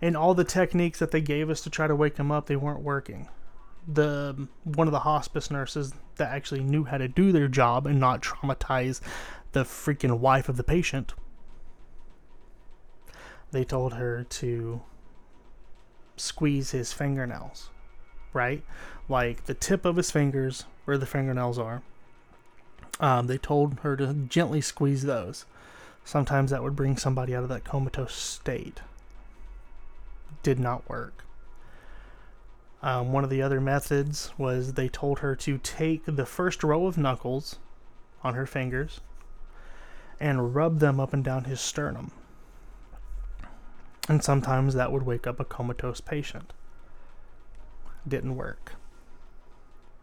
And 0.00 0.16
all 0.16 0.34
the 0.34 0.44
techniques 0.44 0.98
that 0.98 1.10
they 1.10 1.20
gave 1.20 1.50
us 1.50 1.60
to 1.62 1.70
try 1.70 1.86
to 1.86 1.96
wake 1.96 2.16
him 2.16 2.32
up, 2.32 2.46
they 2.46 2.56
weren't 2.56 2.82
working. 2.82 3.28
The 3.86 4.48
one 4.64 4.88
of 4.88 4.92
the 4.92 5.00
hospice 5.00 5.50
nurses 5.50 5.92
that 6.16 6.32
actually 6.32 6.62
knew 6.62 6.84
how 6.84 6.98
to 6.98 7.08
do 7.08 7.32
their 7.32 7.48
job 7.48 7.86
and 7.86 8.00
not 8.00 8.22
traumatize 8.22 9.00
the 9.52 9.64
freaking 9.64 10.18
wife 10.18 10.48
of 10.48 10.56
the 10.56 10.64
patient. 10.64 11.12
they 13.52 13.64
told 13.64 13.94
her 13.94 14.24
to 14.24 14.82
squeeze 16.16 16.72
his 16.72 16.92
fingernails, 16.92 17.70
right? 18.34 18.62
Like 19.08 19.46
the 19.46 19.54
tip 19.54 19.84
of 19.84 19.96
his 19.96 20.10
fingers, 20.10 20.64
where 20.84 20.98
the 20.98 21.06
fingernails 21.06 21.58
are. 21.58 21.82
Um, 23.00 23.26
they 23.26 23.38
told 23.38 23.80
her 23.80 23.96
to 23.96 24.12
gently 24.12 24.60
squeeze 24.60 25.02
those. 25.02 25.46
Sometimes 26.04 26.50
that 26.50 26.62
would 26.62 26.76
bring 26.76 26.96
somebody 26.96 27.34
out 27.34 27.42
of 27.42 27.48
that 27.48 27.64
comatose 27.64 28.14
state. 28.14 28.80
Did 30.42 30.58
not 30.60 30.88
work. 30.88 31.24
Um, 32.82 33.12
one 33.12 33.24
of 33.24 33.30
the 33.30 33.40
other 33.40 33.62
methods 33.62 34.32
was 34.36 34.74
they 34.74 34.88
told 34.88 35.20
her 35.20 35.34
to 35.36 35.56
take 35.56 36.02
the 36.04 36.26
first 36.26 36.62
row 36.62 36.86
of 36.86 36.98
knuckles 36.98 37.56
on 38.22 38.34
her 38.34 38.44
fingers 38.44 39.00
and 40.20 40.54
rub 40.54 40.80
them 40.80 41.00
up 41.00 41.14
and 41.14 41.24
down 41.24 41.44
his 41.44 41.62
sternum. 41.62 42.10
And 44.06 44.22
sometimes 44.22 44.74
that 44.74 44.92
would 44.92 45.04
wake 45.04 45.26
up 45.26 45.40
a 45.40 45.46
comatose 45.46 46.02
patient. 46.02 46.52
Didn't 48.06 48.36
work. 48.36 48.74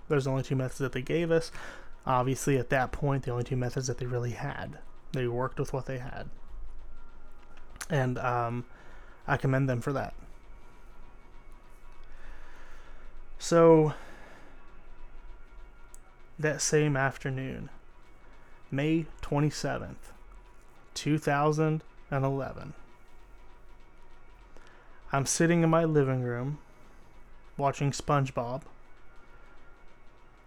There's 0.10 0.28
only 0.28 0.44
two 0.44 0.56
methods 0.56 0.80
that 0.80 0.92
they 0.92 1.02
gave 1.02 1.32
us. 1.32 1.52
Obviously, 2.06 2.58
at 2.58 2.70
that 2.70 2.92
point, 2.92 3.24
the 3.24 3.32
only 3.32 3.44
two 3.44 3.56
methods 3.56 3.88
that 3.88 3.98
they 3.98 4.06
really 4.06 4.32
had. 4.32 4.80
They 5.14 5.28
worked 5.28 5.60
with 5.60 5.72
what 5.72 5.86
they 5.86 6.00
had. 6.00 6.30
And 7.90 8.18
um, 8.18 8.66
I 9.28 9.38
commend 9.38 9.70
them 9.70 9.82
for 9.82 9.94
that. 9.94 10.14
So, 13.38 13.94
that 16.38 16.62
same 16.62 16.98
afternoon, 16.98 17.70
May 18.70 19.06
27th, 19.22 19.96
2011, 20.94 22.74
I'm 25.14 25.26
sitting 25.26 25.64
in 25.64 25.70
my 25.70 25.84
living 25.84 26.22
room 26.22 26.60
watching 27.62 27.92
SpongeBob 27.92 28.64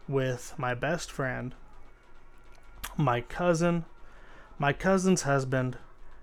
with 0.08 0.52
my 0.58 0.74
best 0.74 1.10
friend, 1.10 1.54
my 2.96 3.20
cousin, 3.20 3.84
my 4.58 4.72
cousin's 4.72 5.22
husband, 5.22 5.78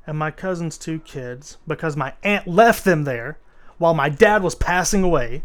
and 0.05 0.19
my 0.19 0.29
cousin's 0.29 0.77
two 0.77 0.99
kids 0.99 1.57
because 1.65 1.95
my 1.95 2.13
aunt 2.23 2.45
left 2.45 2.83
them 2.83 3.05
there 3.05 3.39
while 3.77 3.93
my 3.93 4.09
dad 4.09 4.43
was 4.43 4.53
passing 4.53 5.01
away. 5.01 5.43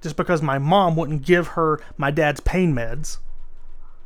Just 0.00 0.16
because 0.16 0.40
my 0.40 0.58
mom 0.58 0.94
wouldn't 0.94 1.26
give 1.26 1.48
her 1.48 1.80
my 1.96 2.12
dad's 2.12 2.40
pain 2.40 2.72
meds. 2.72 3.18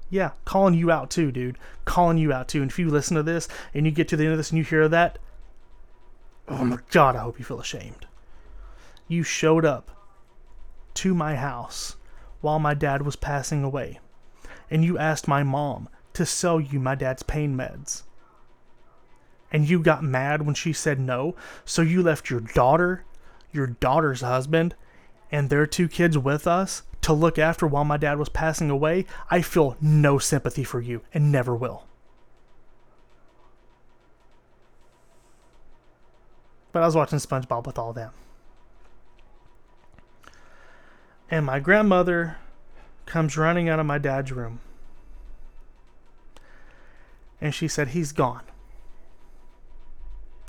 Yeah, 0.09 0.31
calling 0.47 0.75
you 0.75 0.91
out 0.91 1.11
too, 1.11 1.31
dude. 1.31 1.59
Calling 1.85 2.17
you 2.17 2.33
out 2.33 2.49
too. 2.49 2.63
And 2.63 2.71
if 2.71 2.79
you 2.79 2.89
listen 2.89 3.17
to 3.17 3.23
this 3.23 3.47
and 3.75 3.85
you 3.85 3.93
get 3.93 4.09
to 4.09 4.17
the 4.17 4.25
end 4.25 4.33
of 4.33 4.39
this 4.39 4.51
and 4.51 4.59
you 4.59 4.65
hear 4.65 4.89
that, 4.89 5.19
oh 6.49 6.65
my 6.65 6.79
god, 6.91 7.15
I 7.15 7.21
hope 7.21 7.39
you 7.39 7.45
feel 7.45 7.61
ashamed. 7.61 8.07
You 9.11 9.25
showed 9.25 9.65
up 9.65 9.91
to 10.95 11.15
my 11.15 11.35
house 11.35 11.97
while 12.43 12.61
my 12.61 12.75
dad 12.75 13.03
was 13.03 13.17
passing 13.17 13.65
away, 13.65 13.99
and 14.71 14.85
you 14.85 14.99
asked 14.99 15.27
my 15.27 15.43
mom 15.43 15.89
to 16.13 16.25
sell 16.25 16.61
you 16.61 16.79
my 16.79 16.95
dad's 16.95 17.25
pain 17.25 17.57
meds. 17.57 18.05
And 19.51 19.69
you 19.69 19.81
got 19.81 20.05
mad 20.05 20.43
when 20.43 20.55
she 20.55 20.73
said 20.73 21.01
no, 21.01 21.35
so 21.65 21.83
you 21.83 22.05
left 22.05 22.31
your 22.31 22.39
daughter, 22.39 23.05
your 23.51 23.67
daughter's 23.67 24.21
husband, 24.21 24.77
and 25.33 25.51
their 25.51 25.67
two 25.67 25.89
kids 25.89 26.17
with 26.17 26.47
us 26.47 26.85
to 27.01 27.13
look 27.13 27.37
after 27.37 27.67
while 27.67 27.85
my 27.85 27.97
dad 27.97 28.17
was 28.17 28.29
passing 28.29 28.71
away. 28.71 29.07
I 29.29 29.43
feel 29.43 29.77
no 29.81 30.19
sympathy 30.19 30.63
for 30.63 30.81
you 30.81 31.03
and 31.13 31.33
never 31.33 31.57
will. 31.57 31.83
But 36.71 36.85
I 36.85 36.87
was 36.87 36.95
watching 36.95 37.19
SpongeBob 37.19 37.67
with 37.67 37.77
all 37.77 37.93
them. 37.93 38.13
And 41.31 41.47
my 41.47 41.61
grandmother 41.61 42.39
comes 43.07 43.37
running 43.37 43.69
out 43.69 43.79
of 43.79 43.87
my 43.87 43.99
dad's 43.99 44.33
room. 44.33 44.61
And 47.41 47.55
she 47.55 47.69
said, 47.69 47.89
He's 47.89 48.13
gone. 48.13 48.43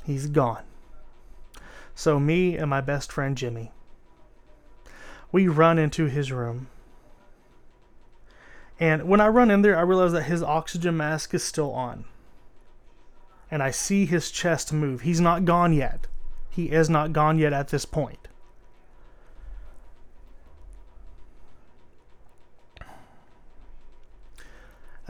He's 0.03 0.27
gone. 0.27 0.63
So, 1.93 2.19
me 2.19 2.57
and 2.57 2.69
my 2.69 2.81
best 2.81 3.11
friend 3.11 3.37
Jimmy, 3.37 3.71
we 5.31 5.47
run 5.47 5.77
into 5.77 6.05
his 6.05 6.31
room. 6.31 6.67
And 8.79 9.03
when 9.03 9.21
I 9.21 9.27
run 9.27 9.51
in 9.51 9.61
there, 9.61 9.77
I 9.77 9.81
realize 9.81 10.11
that 10.13 10.23
his 10.23 10.41
oxygen 10.41 10.97
mask 10.97 11.35
is 11.35 11.43
still 11.43 11.71
on. 11.71 12.05
And 13.51 13.61
I 13.61 13.69
see 13.69 14.07
his 14.07 14.31
chest 14.31 14.73
move. 14.73 15.01
He's 15.01 15.21
not 15.21 15.45
gone 15.45 15.73
yet. 15.73 16.07
He 16.49 16.71
is 16.71 16.89
not 16.89 17.13
gone 17.13 17.37
yet 17.37 17.53
at 17.53 17.67
this 17.67 17.85
point. 17.85 18.20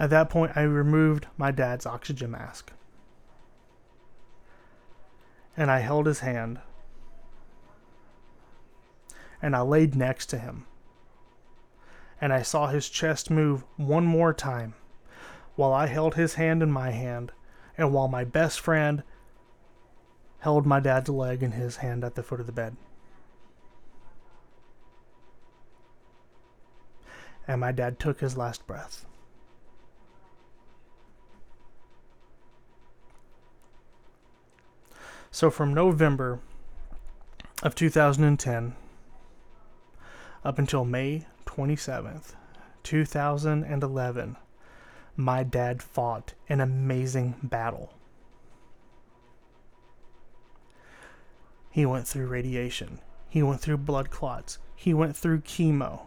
At 0.02 0.10
that 0.10 0.32
point, 0.32 0.54
I 0.56 0.64
removed 0.64 1.28
my 1.38 1.52
dad's 1.52 1.86
oxygen 1.86 2.32
mask. 2.32 2.74
And 5.56 5.70
I 5.70 5.78
held 5.78 6.08
his 6.08 6.22
hand. 6.22 6.60
And 9.44 9.56
I 9.56 9.62
laid 9.62 9.94
next 9.94 10.26
to 10.32 10.40
him. 10.40 10.66
And 12.20 12.34
I 12.34 12.42
saw 12.42 12.66
his 12.66 12.90
chest 12.90 13.30
move 13.30 13.64
one 13.78 14.08
more 14.08 14.34
time 14.34 14.74
while 15.56 15.72
I 15.72 15.86
held 15.86 16.16
his 16.16 16.34
hand 16.34 16.64
in 16.64 16.72
my 16.72 16.90
hand 16.90 17.32
and 17.78 17.94
while 17.94 18.08
my 18.08 18.24
best 18.24 18.60
friend 18.60 19.04
held 20.40 20.66
my 20.66 20.80
dad's 20.80 21.10
leg 21.10 21.44
in 21.44 21.52
his 21.52 21.78
hand 21.78 22.04
at 22.04 22.16
the 22.16 22.24
foot 22.24 22.40
of 22.40 22.48
the 22.48 22.52
bed. 22.52 22.76
And 27.48 27.62
my 27.62 27.72
dad 27.72 28.00
took 28.00 28.22
his 28.22 28.36
last 28.36 28.66
breath. 28.66 29.06
So 35.34 35.50
from 35.50 35.74
November 35.74 36.42
of 37.64 37.74
2010 37.74 38.76
up 40.44 40.60
until 40.60 40.84
May 40.84 41.26
27th, 41.46 42.34
2011, 42.84 44.36
my 45.16 45.44
dad 45.44 45.82
fought 45.82 46.34
an 46.50 46.60
amazing 46.60 47.36
battle. 47.42 47.94
He 51.70 51.86
went 51.86 52.10
through 52.10 52.28
radiation. 52.28 53.00
He 53.30 53.42
went 53.42 53.62
through 53.62 53.78
blood 53.78 54.10
clots. 54.10 54.60
He 54.76 54.94
went 54.94 55.16
through 55.16 55.42
chemo. 55.42 56.02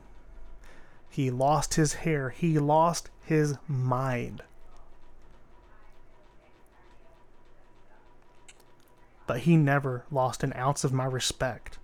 He 1.09 1.31
lost 1.31 1.75
his 1.75 1.95
hair. 1.95 2.29
He 2.29 2.59
lost 2.59 3.09
his 3.23 3.57
mind. 3.67 4.43
But 9.27 9.41
he 9.41 9.57
never 9.57 10.05
lost 10.11 10.43
an 10.43 10.53
ounce 10.55 10.85
of 10.85 10.93
my 10.93 11.07
respect 11.07 11.79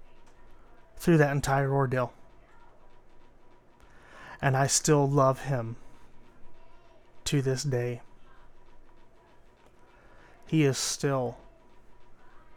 through 0.96 1.16
that 1.18 1.32
entire 1.32 1.72
ordeal. 1.72 2.12
And 4.42 4.56
I 4.56 4.66
still 4.66 5.08
love 5.08 5.42
him 5.42 5.76
to 7.24 7.42
this 7.42 7.62
day. 7.62 8.02
He 10.46 10.64
is 10.64 10.78
still, 10.78 11.36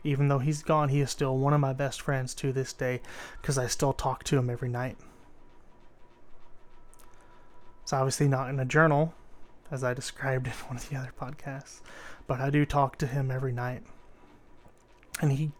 even 0.03 0.27
though 0.27 0.39
he's 0.39 0.63
gone, 0.63 0.89
he 0.89 1.01
is 1.01 1.11
still 1.11 1.37
one 1.37 1.53
of 1.53 1.59
my 1.59 1.73
best 1.73 2.01
friends 2.01 2.33
to 2.35 2.51
this 2.51 2.73
day 2.73 3.01
because 3.41 3.57
I 3.57 3.67
still 3.67 3.93
talk 3.93 4.23
to 4.25 4.37
him 4.37 4.49
every 4.49 4.69
night. 4.69 4.97
It's 7.83 7.93
obviously 7.93 8.27
not 8.27 8.49
in 8.49 8.59
a 8.59 8.65
journal, 8.65 9.13
as 9.69 9.83
I 9.83 9.93
described 9.93 10.47
in 10.47 10.53
one 10.67 10.77
of 10.77 10.89
the 10.89 10.95
other 10.95 11.13
podcasts, 11.19 11.81
but 12.27 12.39
I 12.39 12.49
do 12.49 12.65
talk 12.65 12.97
to 12.97 13.07
him 13.07 13.29
every 13.29 13.51
night 13.51 13.83
and 15.21 15.33
he 15.33 15.51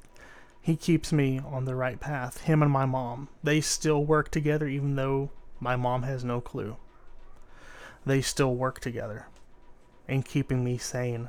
he 0.62 0.78
keeps 0.78 1.12
me 1.12 1.40
on 1.40 1.66
the 1.66 1.76
right 1.76 2.00
path. 2.00 2.42
Him 2.44 2.64
and 2.64 2.72
my 2.72 2.86
mom, 2.86 3.28
they 3.44 3.60
still 3.60 4.06
work 4.06 4.32
together 4.32 4.66
even 4.68 4.96
though 4.96 5.30
my 5.60 5.76
mom 5.76 6.04
has 6.04 6.24
no 6.24 6.40
clue. 6.40 6.78
They 8.06 8.22
still 8.22 8.56
work 8.56 8.80
together 8.80 9.28
in 10.08 10.24
keeping 10.24 10.64
me 10.64 10.78
sane. 10.78 11.28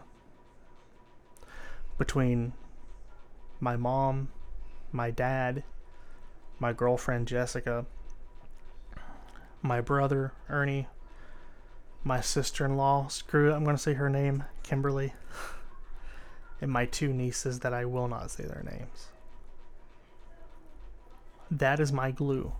Between 1.98 2.52
my 3.58 3.76
mom, 3.76 4.28
my 4.92 5.10
dad, 5.10 5.64
my 6.60 6.72
girlfriend 6.72 7.26
Jessica, 7.26 7.86
my 9.62 9.80
brother 9.80 10.32
Ernie, 10.48 10.86
my 12.04 12.20
sister 12.20 12.64
in 12.64 12.76
law, 12.76 13.08
screw 13.08 13.50
it, 13.50 13.54
I'm 13.54 13.64
going 13.64 13.76
to 13.76 13.82
say 13.82 13.94
her 13.94 14.10
name, 14.10 14.44
Kimberly 14.62 15.12
and 16.64 16.72
my 16.72 16.86
two 16.86 17.12
nieces 17.12 17.60
that 17.60 17.72
I 17.72 17.84
will 17.84 18.08
not 18.08 18.32
say 18.32 18.44
their 18.44 18.64
names. 18.64 19.08
That 21.50 21.78
is 21.78 21.92
my 21.92 22.10
glue. 22.10 22.54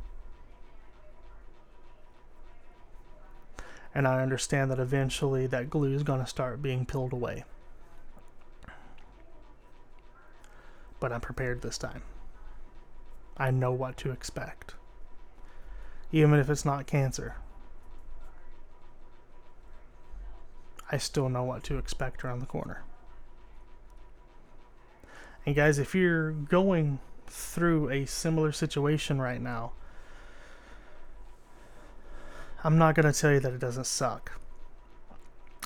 And 3.95 4.07
I 4.07 4.23
understand 4.23 4.71
that 4.71 4.79
eventually 4.79 5.47
that 5.49 5.71
glue 5.71 5.95
is 5.95 6.03
going 6.03 6.21
to 6.21 6.27
start 6.27 6.63
being 6.63 6.87
peeled 6.87 7.13
away. 7.13 7.45
but 11.05 11.13
I'm 11.13 11.21
prepared 11.21 11.61
this 11.61 11.77
time. 11.77 12.03
I 13.37 13.51
know 13.51 13.73
what 13.73 13.99
to 13.99 14.11
expect. 14.11 14.75
Even 16.13 16.39
if 16.41 16.49
it's 16.49 16.65
not 16.65 16.87
cancer, 16.87 17.37
I 20.91 20.97
still 20.97 21.29
know 21.29 21.43
what 21.43 21.63
to 21.65 21.77
expect 21.77 22.25
around 22.25 22.39
the 22.39 22.47
corner. 22.47 22.85
And 25.47 25.55
guys, 25.55 25.79
if 25.79 25.95
you're 25.95 26.33
going 26.33 27.01
through 27.27 27.91
a 27.91 28.07
similar 28.07 28.53
situation 28.53 29.21
right 29.21 29.41
now, 29.41 29.73
I'm 32.63 32.79
not 32.79 32.95
going 32.95 33.13
to 33.13 33.19
tell 33.19 33.33
you 33.33 33.41
that 33.41 33.53
it 33.53 33.61
doesn't 33.61 33.87
suck. 33.87 34.41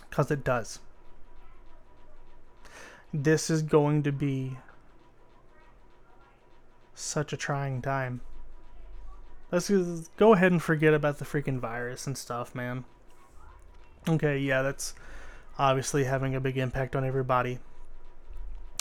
Because 0.09 0.31
it 0.31 0.43
does. 0.43 0.81
This 3.15 3.51
is 3.51 3.63
going 3.63 4.03
to 4.03 4.13
be 4.13 4.59
such 6.95 7.33
a 7.33 7.37
trying 7.37 7.81
time. 7.81 8.21
Let's 9.53 9.71
go 10.17 10.35
ahead 10.35 10.53
and 10.53 10.63
forget 10.63 10.93
about 10.93 11.19
the 11.19 11.25
freaking 11.25 11.61
virus 11.61 12.07
and 12.07 12.19
stuff, 12.19 12.55
man. 12.55 12.85
Okay, 14.09 14.39
yeah, 14.39 14.63
that's 14.63 14.95
obviously 15.59 16.05
having 16.05 16.35
a 16.35 16.41
big 16.41 16.59
impact 16.59 16.97
on 16.97 17.05
everybody. 17.05 17.61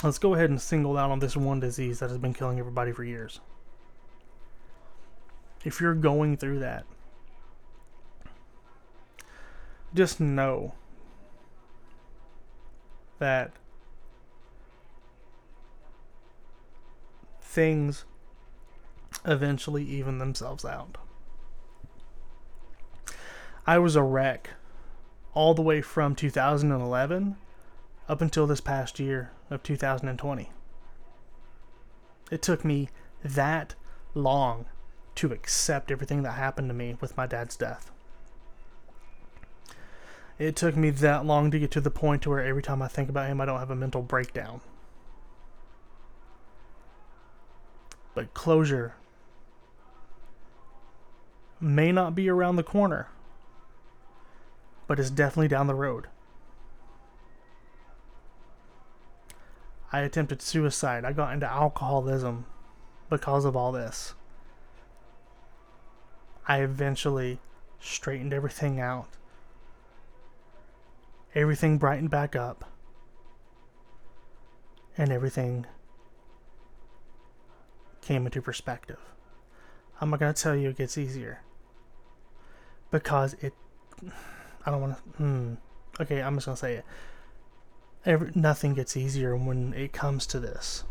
Let's 0.03 0.19
go 0.19 0.35
ahead 0.35 0.51
and 0.51 0.61
single 0.61 0.95
out 0.95 1.09
on 1.09 1.19
this 1.19 1.35
one 1.35 1.59
disease 1.59 1.99
that 1.99 2.09
has 2.09 2.19
been 2.19 2.33
killing 2.33 2.59
everybody 2.59 2.91
for 2.91 3.03
years. 3.03 3.39
If 5.65 5.81
you're 5.81 5.95
going 5.95 6.37
through 6.37 6.59
that, 6.59 6.85
just 9.95 10.19
know 10.19 10.75
that 13.17 13.51
things 17.41 18.05
eventually 19.25 19.83
even 19.83 20.19
themselves 20.19 20.63
out. 20.63 20.99
I 23.65 23.79
was 23.79 23.95
a 23.95 24.03
wreck 24.03 24.51
all 25.33 25.55
the 25.55 25.63
way 25.63 25.81
from 25.81 26.13
2011 26.13 27.35
up 28.07 28.21
until 28.21 28.45
this 28.45 28.61
past 28.61 28.99
year 28.99 29.31
of 29.49 29.63
2020. 29.63 30.51
It 32.31 32.41
took 32.41 32.65
me 32.65 32.89
that 33.23 33.75
long 34.13 34.65
to 35.15 35.31
accept 35.31 35.91
everything 35.91 36.23
that 36.23 36.33
happened 36.33 36.69
to 36.69 36.73
me 36.73 36.97
with 36.99 37.17
my 37.17 37.25
dad's 37.25 37.55
death. 37.55 37.91
It 40.37 40.55
took 40.55 40.75
me 40.75 40.91
that 40.91 41.25
long 41.25 41.49
to 41.51 41.59
get 41.59 41.71
to 41.71 41.81
the 41.81 41.89
point 41.89 42.21
to 42.23 42.29
where 42.29 42.43
every 42.43 42.61
time 42.61 42.81
I 42.81 42.87
think 42.87 43.09
about 43.09 43.27
him, 43.27 43.41
I 43.41 43.45
don't 43.45 43.59
have 43.59 43.71
a 43.71 43.75
mental 43.75 44.03
breakdown. 44.03 44.61
But 48.13 48.33
closure 48.33 48.95
may 51.59 51.91
not 51.91 52.13
be 52.13 52.29
around 52.29 52.55
the 52.55 52.63
corner, 52.63 53.07
but 54.85 54.99
it's 54.99 55.09
definitely 55.09 55.47
down 55.47 55.67
the 55.67 55.75
road. 55.75 56.07
I 59.91 60.01
attempted 60.01 60.41
suicide. 60.41 61.05
I 61.05 61.13
got 61.13 61.33
into 61.33 61.49
alcoholism 61.49 62.45
because 63.09 63.45
of 63.45 63.55
all 63.55 63.71
this. 63.71 64.13
I 66.47 66.61
eventually 66.61 67.39
straightened 67.79 68.33
everything 68.33 68.79
out. 68.79 69.07
Everything 71.35 71.77
brightened 71.77 72.09
back 72.09 72.35
up. 72.35 72.65
And 74.97 75.11
everything 75.11 75.65
came 78.01 78.25
into 78.25 78.41
perspective. 78.41 78.99
I'm 80.01 80.09
not 80.09 80.19
going 80.19 80.33
to 80.33 80.41
tell 80.41 80.55
you 80.55 80.69
it 80.69 80.77
gets 80.77 80.97
easier. 80.97 81.41
Because 82.91 83.35
it. 83.41 83.53
I 84.65 84.71
don't 84.71 84.81
want 84.81 84.97
to. 84.97 85.03
Hmm. 85.17 85.53
Okay, 85.99 86.21
I'm 86.21 86.35
just 86.35 86.45
going 86.45 86.55
to 86.55 86.59
say 86.59 86.73
it 86.75 86.85
every, 88.07 88.31
nothing 88.33 88.73
gets 88.73 88.97
easier 88.97 89.35
when 89.35 89.73
it 89.73 89.93
comes 89.93 90.25
to 90.27 90.39
this. 90.39 90.85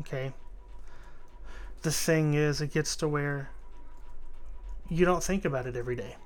Okay? 0.00 0.32
The 1.82 1.92
thing 1.92 2.34
is, 2.34 2.60
it 2.60 2.72
gets 2.72 2.96
to 2.96 3.08
where 3.08 3.50
you 4.88 5.04
don't 5.04 5.22
think 5.22 5.44
about 5.44 5.66
it 5.66 5.76
every 5.76 5.94
day. 5.94 6.16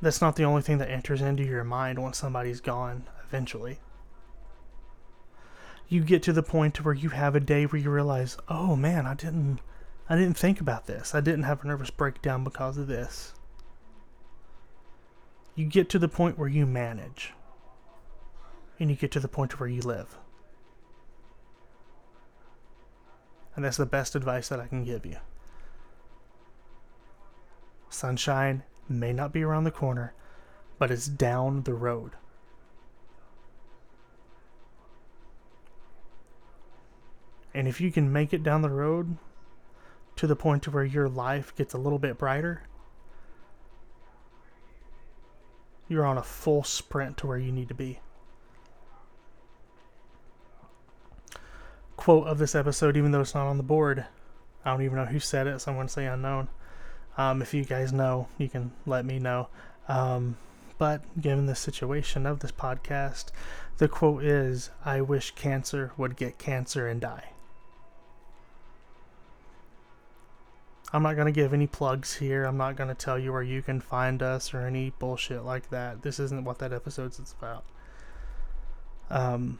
That's 0.00 0.20
not 0.20 0.36
the 0.36 0.44
only 0.44 0.62
thing 0.62 0.78
that 0.78 0.90
enters 0.90 1.22
into 1.22 1.44
your 1.44 1.64
mind 1.64 1.98
once 1.98 2.18
somebody's 2.18 2.60
gone 2.60 3.06
eventually. 3.26 3.78
You 5.88 6.02
get 6.02 6.22
to 6.24 6.32
the 6.32 6.42
point 6.42 6.84
where 6.84 6.94
you 6.94 7.10
have 7.10 7.36
a 7.36 7.40
day 7.40 7.64
where 7.64 7.80
you 7.80 7.90
realize, 7.90 8.36
"Oh 8.48 8.76
man, 8.76 9.06
I 9.06 9.14
didn't 9.14 9.60
I 10.08 10.16
didn't 10.16 10.36
think 10.36 10.60
about 10.60 10.86
this. 10.86 11.14
I 11.14 11.20
didn't 11.20 11.44
have 11.44 11.64
a 11.64 11.66
nervous 11.66 11.90
breakdown 11.90 12.44
because 12.44 12.76
of 12.76 12.88
this." 12.88 13.34
You 15.56 15.64
get 15.64 15.88
to 15.88 15.98
the 15.98 16.08
point 16.08 16.38
where 16.38 16.48
you 16.48 16.66
manage 16.66 17.32
and 18.78 18.90
you 18.90 18.96
get 18.96 19.10
to 19.12 19.20
the 19.20 19.26
point 19.26 19.58
where 19.58 19.68
you 19.68 19.80
live. 19.80 20.18
And 23.56 23.64
that's 23.64 23.78
the 23.78 23.86
best 23.86 24.14
advice 24.14 24.48
that 24.48 24.60
I 24.60 24.66
can 24.66 24.84
give 24.84 25.06
you. 25.06 25.16
Sunshine 27.88 28.64
may 28.86 29.14
not 29.14 29.32
be 29.32 29.42
around 29.42 29.64
the 29.64 29.70
corner, 29.70 30.12
but 30.78 30.90
it's 30.90 31.06
down 31.06 31.62
the 31.62 31.72
road. 31.72 32.12
And 37.54 37.66
if 37.66 37.80
you 37.80 37.90
can 37.90 38.12
make 38.12 38.34
it 38.34 38.42
down 38.42 38.60
the 38.60 38.68
road 38.68 39.16
to 40.16 40.26
the 40.26 40.36
point 40.36 40.62
to 40.64 40.70
where 40.70 40.84
your 40.84 41.08
life 41.08 41.56
gets 41.56 41.72
a 41.72 41.78
little 41.78 41.98
bit 41.98 42.18
brighter, 42.18 42.64
you're 45.88 46.06
on 46.06 46.18
a 46.18 46.22
full 46.22 46.64
sprint 46.64 47.16
to 47.18 47.26
where 47.26 47.38
you 47.38 47.52
need 47.52 47.68
to 47.68 47.74
be. 47.74 48.00
Quote 51.96 52.26
of 52.26 52.38
this 52.38 52.54
episode, 52.54 52.96
even 52.96 53.10
though 53.10 53.20
it's 53.20 53.34
not 53.34 53.46
on 53.46 53.56
the 53.56 53.62
board, 53.62 54.04
I 54.64 54.70
don't 54.70 54.82
even 54.82 54.96
know 54.96 55.06
who 55.06 55.20
said 55.20 55.46
it, 55.46 55.60
so 55.60 55.70
I'm 55.70 55.76
going 55.76 55.86
to 55.86 55.92
say 55.92 56.06
unknown. 56.06 56.48
Um, 57.16 57.40
if 57.40 57.54
you 57.54 57.64
guys 57.64 57.92
know, 57.92 58.28
you 58.36 58.48
can 58.48 58.72
let 58.84 59.04
me 59.04 59.18
know. 59.18 59.48
Um, 59.88 60.36
but 60.78 61.02
given 61.20 61.46
the 61.46 61.54
situation 61.54 62.26
of 62.26 62.40
this 62.40 62.52
podcast, 62.52 63.30
the 63.78 63.88
quote 63.88 64.24
is 64.24 64.70
I 64.84 65.00
wish 65.00 65.30
cancer 65.32 65.92
would 65.96 66.16
get 66.16 66.38
cancer 66.38 66.86
and 66.86 67.00
die. 67.00 67.30
I'm 70.92 71.02
not 71.02 71.16
going 71.16 71.26
to 71.26 71.32
give 71.32 71.52
any 71.52 71.66
plugs 71.66 72.14
here. 72.14 72.44
I'm 72.44 72.56
not 72.56 72.76
going 72.76 72.88
to 72.88 72.94
tell 72.94 73.18
you 73.18 73.32
where 73.32 73.42
you 73.42 73.60
can 73.60 73.80
find 73.80 74.22
us 74.22 74.54
or 74.54 74.60
any 74.60 74.90
bullshit 74.98 75.44
like 75.44 75.70
that. 75.70 76.02
This 76.02 76.20
isn't 76.20 76.44
what 76.44 76.58
that 76.60 76.72
episode's 76.72 77.18
is 77.18 77.34
about. 77.38 77.64
Um, 79.10 79.58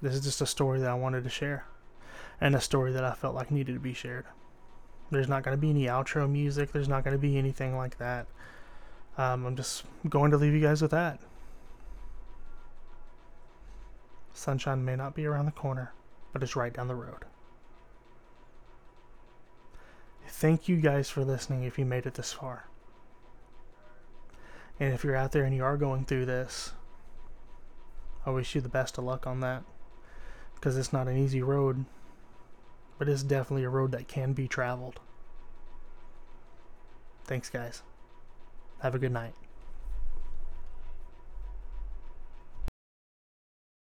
this 0.00 0.14
is 0.14 0.22
just 0.22 0.40
a 0.40 0.46
story 0.46 0.80
that 0.80 0.90
I 0.90 0.94
wanted 0.94 1.24
to 1.24 1.30
share 1.30 1.66
and 2.40 2.54
a 2.54 2.60
story 2.60 2.92
that 2.92 3.04
I 3.04 3.12
felt 3.12 3.34
like 3.34 3.50
needed 3.50 3.74
to 3.74 3.80
be 3.80 3.94
shared. 3.94 4.24
There's 5.10 5.28
not 5.28 5.42
going 5.42 5.56
to 5.56 5.60
be 5.60 5.70
any 5.70 5.84
outro 5.84 6.28
music, 6.28 6.72
there's 6.72 6.88
not 6.88 7.04
going 7.04 7.14
to 7.14 7.20
be 7.20 7.36
anything 7.36 7.76
like 7.76 7.98
that. 7.98 8.26
Um, 9.18 9.46
I'm 9.46 9.56
just 9.56 9.84
going 10.08 10.30
to 10.30 10.36
leave 10.36 10.52
you 10.52 10.60
guys 10.60 10.82
with 10.82 10.90
that. 10.90 11.20
Sunshine 14.32 14.84
may 14.84 14.96
not 14.96 15.14
be 15.14 15.24
around 15.24 15.46
the 15.46 15.52
corner 15.52 15.92
but 16.36 16.42
it's 16.42 16.54
right 16.54 16.74
down 16.74 16.86
the 16.86 16.94
road. 16.94 17.24
Thank 20.28 20.68
you 20.68 20.76
guys 20.76 21.08
for 21.08 21.24
listening 21.24 21.62
if 21.62 21.78
you 21.78 21.86
made 21.86 22.04
it 22.04 22.12
this 22.12 22.30
far. 22.30 22.66
And 24.78 24.92
if 24.92 25.02
you're 25.02 25.16
out 25.16 25.32
there 25.32 25.44
and 25.44 25.56
you 25.56 25.64
are 25.64 25.78
going 25.78 26.04
through 26.04 26.26
this, 26.26 26.74
I 28.26 28.30
wish 28.32 28.54
you 28.54 28.60
the 28.60 28.68
best 28.68 28.98
of 28.98 29.04
luck 29.04 29.26
on 29.26 29.40
that. 29.40 29.62
Because 30.54 30.76
it's 30.76 30.92
not 30.92 31.08
an 31.08 31.16
easy 31.16 31.40
road, 31.40 31.86
but 32.98 33.08
it's 33.08 33.22
definitely 33.22 33.64
a 33.64 33.70
road 33.70 33.92
that 33.92 34.06
can 34.06 34.34
be 34.34 34.46
traveled. 34.46 35.00
Thanks, 37.24 37.48
guys. 37.48 37.82
Have 38.82 38.94
a 38.94 38.98
good 38.98 39.12
night. 39.12 39.32